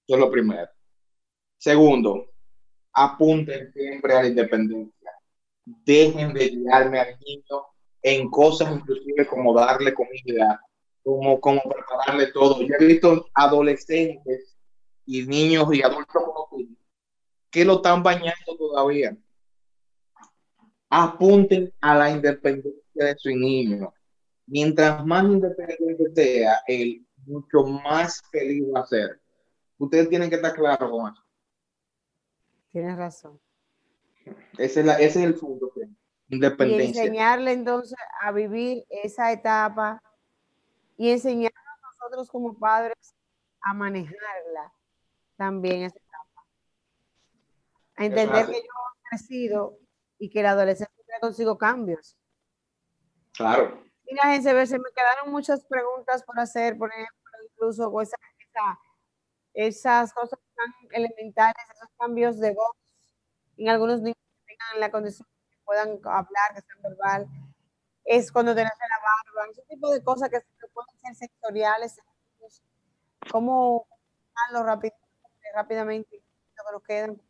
Eso 0.07 0.15
es 0.15 0.19
lo 0.19 0.31
primero. 0.31 0.69
Segundo, 1.57 2.31
apunten 2.93 3.71
siempre 3.73 4.13
a 4.13 4.21
la 4.21 4.27
independencia. 4.27 5.11
Dejen 5.65 6.33
de 6.33 6.49
guiarme 6.49 6.99
al 6.99 7.19
niño 7.19 7.65
en 8.01 8.29
cosas 8.29 8.71
inclusive 8.71 9.27
como 9.27 9.53
darle 9.53 9.93
comida, 9.93 10.61
como, 11.03 11.39
como 11.39 11.61
prepararle 11.63 12.27
todo. 12.31 12.61
Yo 12.61 12.75
he 12.79 12.85
visto 12.85 13.27
adolescentes 13.33 14.58
y 15.09 15.25
niños 15.25 15.67
y 15.73 15.81
adultos 15.81 16.23
que 17.49 17.65
lo 17.65 17.77
están 17.77 18.03
bañando 18.03 18.55
todavía. 18.57 19.17
Apunten 20.87 21.73
a 21.81 21.95
la 21.95 22.11
independencia 22.11 23.05
de 23.05 23.15
su 23.17 23.29
niño 23.29 23.91
mientras 24.45 25.03
más 25.05 25.23
independiente 25.23 26.11
sea, 26.13 26.61
él 26.67 27.05
mucho 27.25 27.63
más 27.63 28.21
feliz 28.31 28.63
va 28.73 28.81
a 28.81 28.85
ser. 28.85 29.19
Ustedes 29.77 30.09
tienen 30.09 30.29
que 30.29 30.35
estar 30.35 30.53
claros 30.53 30.91
con 30.91 31.11
eso. 31.11 31.23
Tienes 32.71 32.97
razón. 32.97 33.39
Ese 34.57 34.81
es, 34.81 35.15
el 35.15 35.35
punto. 35.35 35.71
Independencia. 36.27 37.03
Y 37.03 37.07
enseñarle 37.07 37.53
entonces 37.53 37.97
a 38.21 38.31
vivir 38.31 38.85
esa 38.89 39.31
etapa 39.31 40.01
y 40.97 41.09
enseñarnos 41.09 41.63
nosotros 41.81 42.29
como 42.29 42.57
padres 42.59 43.15
a 43.61 43.73
manejarla 43.73 44.73
también 45.39 45.83
esa 45.83 45.97
etapa. 45.97 46.45
A 47.95 48.05
entender 48.05 48.45
que 48.45 48.51
yo 48.51 48.59
he 48.59 49.09
crecido 49.09 49.79
y 50.19 50.29
que 50.29 50.43
la 50.43 50.51
adolescencia 50.51 50.95
consigo 51.21 51.57
cambios. 51.57 52.17
Claro. 53.33 53.81
Mira, 54.03 54.41
se 54.41 54.53
me 54.53 54.91
quedaron 54.95 55.31
muchas 55.31 55.63
preguntas 55.63 56.23
por 56.23 56.37
hacer, 56.39 56.77
por 56.77 56.91
ejemplo, 56.91 57.15
incluso 57.51 57.89
esas 59.53 60.13
cosas 60.13 60.39
tan 60.55 60.73
elementales, 60.91 61.55
esos 61.73 61.89
cambios 61.97 62.39
de 62.39 62.53
voz 62.53 62.75
en 63.57 63.69
algunos 63.69 64.01
niños 64.01 64.17
que 64.17 64.53
tengan 64.53 64.79
la 64.81 64.91
condición 64.91 65.27
que 65.49 65.57
puedan 65.63 65.99
hablar, 66.03 66.53
que 66.53 66.61
sean 66.61 66.81
verbal, 66.81 67.27
es 68.03 68.29
cuando 68.31 68.53
te 68.53 68.63
nace 68.63 68.75
la 68.77 68.97
barba, 69.37 69.51
ese 69.51 69.61
tipo 69.69 69.89
de 69.89 70.03
cosas 70.03 70.29
que 70.29 70.41
pueden 70.73 70.99
ser 71.01 71.15
sectoriales, 71.15 71.97
cómo 73.31 73.87
hablo 74.47 74.63
rápidamente, 74.63 75.08
rápidamente, 75.53 76.21
quedan. 76.87 77.21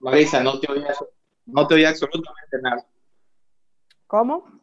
Marisa, 0.00 0.42
no 0.42 0.60
te 0.60 0.70
oía, 0.70 0.94
no 1.46 1.66
te 1.66 1.74
oía 1.74 1.90
absolutamente 1.90 2.58
nada. 2.62 2.86
¿Cómo? 4.06 4.58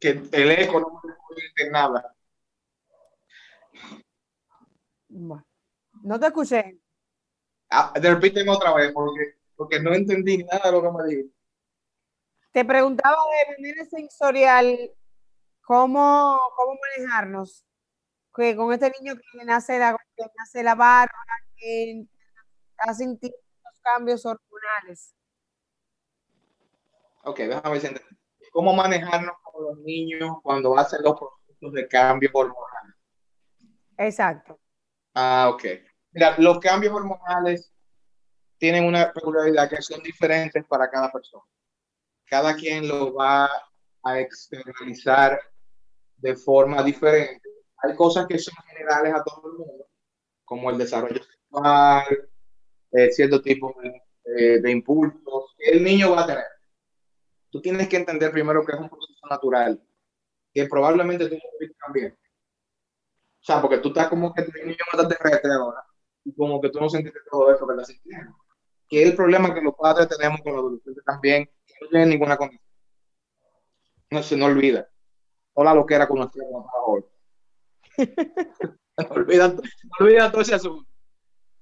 que 0.00 0.22
el 0.32 0.50
eco 0.50 0.80
no 0.80 1.02
me 1.04 1.70
nada. 1.70 2.16
no 5.08 6.18
te 6.18 6.26
escuché. 6.26 6.80
Ah, 7.68 7.92
repíteme 7.94 8.50
otra 8.50 8.74
vez 8.74 8.90
porque, 8.92 9.36
porque 9.54 9.78
no 9.78 9.92
entendí 9.94 10.38
nada 10.38 10.70
de 10.70 10.72
lo 10.72 10.82
que 10.82 10.90
me 10.90 11.08
dijiste. 11.08 11.36
Te 12.52 12.64
preguntaba 12.64 13.16
de 13.16 13.56
manera 13.56 13.84
sensorial 13.84 14.90
cómo, 15.62 16.40
cómo 16.56 16.78
manejarnos 16.96 17.64
que 18.34 18.56
con 18.56 18.72
este 18.72 18.90
niño 18.98 19.14
que 19.16 19.44
nace 19.44 19.78
la, 19.78 19.96
que 20.16 20.24
nace 20.36 20.62
la 20.62 20.74
barba, 20.74 21.12
que 21.56 22.06
ha 22.80 22.94
sentido 22.94 23.36
los 23.64 23.80
cambios 23.80 24.24
hormonales. 24.26 25.14
Ok, 27.24 27.38
déjame 27.38 27.78
ver 27.78 28.02
cómo 28.52 28.72
manejarnos 28.72 29.34
con 29.42 29.64
los 29.64 29.78
niños 29.78 30.36
cuando 30.42 30.76
hacen 30.78 31.02
los 31.02 31.18
procesos 31.18 31.72
de 31.72 31.88
cambio 31.88 32.30
hormonal. 32.32 32.94
Exacto. 33.98 34.58
Ah, 35.14 35.50
ok. 35.52 35.64
Mira, 36.12 36.34
los 36.38 36.58
cambios 36.58 36.94
hormonales 36.94 37.72
tienen 38.58 38.84
una 38.84 39.12
peculiaridad 39.12 39.68
que 39.68 39.82
son 39.82 40.02
diferentes 40.02 40.64
para 40.66 40.90
cada 40.90 41.10
persona. 41.10 41.44
Cada 42.26 42.54
quien 42.54 42.88
lo 42.88 43.14
va 43.14 43.48
a 44.02 44.20
externalizar 44.20 45.40
de 46.16 46.36
forma 46.36 46.82
diferente. 46.82 47.48
Hay 47.82 47.94
cosas 47.96 48.26
que 48.26 48.38
son 48.38 48.54
generales 48.66 49.14
a 49.14 49.24
todo 49.24 49.50
el 49.50 49.58
mundo, 49.58 49.86
como 50.44 50.70
el 50.70 50.78
desarrollo 50.78 51.22
sexual, 51.22 52.29
eh, 52.92 53.10
cierto 53.10 53.40
tipo 53.42 53.74
de, 53.82 54.60
de 54.60 54.70
impulsos 54.70 55.54
que 55.58 55.70
el 55.70 55.82
niño 55.82 56.12
va 56.12 56.22
a 56.22 56.26
tener 56.26 56.44
tú 57.50 57.60
tienes 57.60 57.88
que 57.88 57.96
entender 57.96 58.30
primero 58.30 58.64
que 58.64 58.72
es 58.72 58.78
un 58.78 58.88
proceso 58.88 59.26
natural, 59.28 59.82
que 60.52 60.66
probablemente 60.66 61.28
tú 61.28 61.36
también. 61.84 62.16
O 63.40 63.42
sea, 63.42 63.60
porque 63.60 63.78
tú 63.78 63.88
estás 63.88 64.08
como 64.08 64.32
que 64.32 64.42
tu 64.42 64.52
niño 64.52 64.76
no 64.96 65.08
te 65.08 65.16
rete 65.18 65.48
ahora, 65.52 65.84
y 66.24 66.34
como 66.34 66.60
que 66.60 66.70
tú 66.70 66.80
no 66.80 66.88
sentiste 66.88 67.18
todo 67.30 67.52
eso 67.52 67.66
que 67.66 67.84
sintiendo. 67.84 68.36
Que 68.88 69.02
es 69.02 69.10
el 69.10 69.16
problema 69.16 69.54
que 69.54 69.60
los 69.60 69.74
padres 69.74 70.08
tenemos 70.08 70.40
con 70.42 70.52
los 70.52 70.60
adolescentes 70.60 71.04
también, 71.04 71.46
que 71.66 71.74
no 71.80 71.88
tienen 71.88 72.10
ninguna 72.10 72.36
condición. 72.36 72.66
No 74.10 74.22
se 74.22 74.36
no 74.36 74.46
olvida. 74.46 74.88
Hola 75.54 75.74
lo 75.74 75.86
que 75.86 75.94
era 75.94 76.08
conocido 76.08 76.44
como 76.46 76.68
hoy. 76.86 77.04
no 77.98 79.08
olvida, 79.10 79.48
no 79.48 79.60
olvida 80.00 80.30
todo 80.30 80.42
ese 80.42 80.54
asunto. 80.56 80.89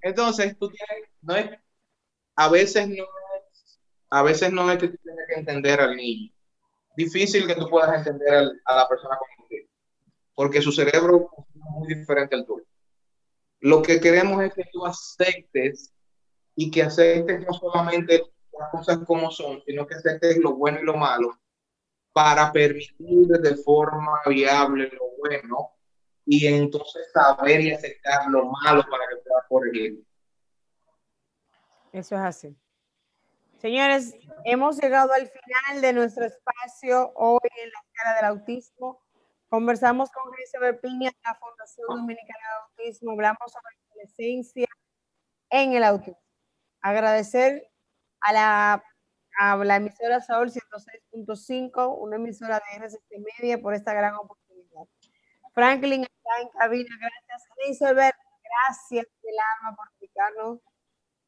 Entonces, 0.02 0.56
tú 0.58 0.68
tienes, 0.68 1.08
no 1.22 1.36
es, 1.36 1.50
a 2.36 2.48
veces 2.48 2.88
no 2.88 3.04
a 4.10 4.22
veces 4.22 4.52
no 4.52 4.70
es 4.70 4.78
que 4.78 4.88
tú 4.88 4.96
tienes 5.02 5.26
que 5.28 5.34
entender 5.34 5.80
al 5.80 5.96
niño. 5.96 6.32
Difícil 6.96 7.46
que 7.46 7.54
tú 7.54 7.68
puedas 7.68 7.94
entender 7.94 8.50
a 8.64 8.76
la 8.76 8.88
persona 8.88 9.18
tú, 9.48 9.56
porque 10.34 10.62
su 10.62 10.72
cerebro 10.72 11.30
es 11.36 11.44
muy 11.54 11.94
diferente 11.94 12.34
al 12.34 12.46
tuyo. 12.46 12.64
Lo 13.60 13.82
que 13.82 14.00
queremos 14.00 14.42
es 14.42 14.54
que 14.54 14.64
tú 14.72 14.86
aceptes 14.86 15.92
y 16.54 16.70
que 16.70 16.82
aceptes 16.82 17.44
no 17.46 17.52
solamente 17.52 18.22
las 18.58 18.70
cosas 18.70 18.98
como 19.06 19.30
son, 19.30 19.62
sino 19.66 19.86
que 19.86 19.94
aceptes 19.94 20.38
lo 20.38 20.54
bueno 20.54 20.80
y 20.80 20.84
lo 20.84 20.96
malo 20.96 21.38
para 22.12 22.50
permitir 22.50 23.28
de 23.28 23.56
forma 23.56 24.20
viable 24.26 24.90
lo 24.92 25.10
bueno 25.18 25.77
y 26.30 26.46
entonces 26.46 27.10
saber 27.10 27.62
y 27.62 27.72
aceptar 27.72 28.26
lo 28.28 28.44
malo 28.44 28.84
para 28.90 29.04
que 29.08 29.16
puedas 29.16 29.44
corregir. 29.48 30.04
Eso 31.90 32.16
es 32.16 32.20
así. 32.20 32.56
Señores, 33.56 34.14
hemos 34.44 34.78
llegado 34.78 35.14
al 35.14 35.26
final 35.26 35.80
de 35.80 35.92
nuestro 35.94 36.26
espacio 36.26 37.12
hoy 37.14 37.48
en 37.56 37.70
la 37.70 37.80
escala 37.80 38.16
del 38.16 38.24
autismo. 38.26 39.02
Conversamos 39.48 40.10
con 40.10 40.30
Giselle 40.34 40.74
Piña 40.74 41.10
de 41.10 41.16
la 41.24 41.34
Fundación 41.36 41.86
Dominicana 41.88 42.44
de 42.44 42.84
Autismo. 42.84 43.12
Hablamos 43.12 43.50
sobre 43.50 43.74
la 43.74 43.92
adolescencia 43.92 44.66
en 45.48 45.72
el 45.72 45.82
autismo. 45.82 46.20
Agradecer 46.82 47.70
a 48.20 48.32
la, 48.34 48.84
a 49.40 49.56
la 49.56 49.76
emisora 49.76 50.20
Saúl 50.20 50.50
106.5, 50.50 51.96
una 51.98 52.16
emisora 52.16 52.60
de 52.60 52.84
RCC 52.84 53.18
Media, 53.40 53.62
por 53.62 53.72
esta 53.72 53.94
gran 53.94 54.14
oportunidad. 54.14 54.84
Franklin 55.54 56.06
está 56.28 56.42
en 56.42 56.48
cabina, 56.48 56.96
gracias. 57.00 57.48
Elizabeth, 57.64 58.14
gracias 58.42 59.06
del 59.22 59.34
alma 59.56 59.76
por 59.76 59.86
explicarnos 59.88 60.58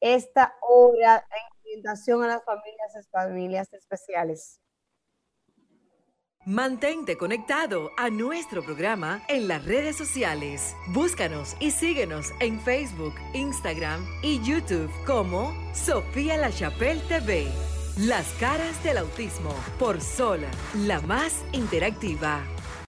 esta 0.00 0.56
obra 0.62 1.16
en 1.30 1.60
orientación 1.62 2.22
a 2.24 2.28
las 2.28 2.44
familias, 2.44 3.08
familias 3.10 3.72
especiales. 3.72 4.60
Mantente 6.46 7.18
conectado 7.18 7.90
a 7.98 8.08
nuestro 8.08 8.64
programa 8.64 9.22
en 9.28 9.46
las 9.46 9.62
redes 9.66 9.96
sociales. 9.96 10.74
Búscanos 10.88 11.54
y 11.60 11.70
síguenos 11.70 12.32
en 12.40 12.58
Facebook, 12.60 13.14
Instagram 13.34 14.02
y 14.22 14.42
YouTube 14.42 14.90
como 15.06 15.52
Sofía 15.74 16.38
La 16.38 16.50
Chapelle 16.50 17.02
TV. 17.08 17.46
Las 17.98 18.26
caras 18.40 18.82
del 18.82 18.96
autismo 18.96 19.54
por 19.78 20.00
Sola, 20.00 20.50
la 20.74 21.02
más 21.02 21.44
interactiva. 21.52 22.42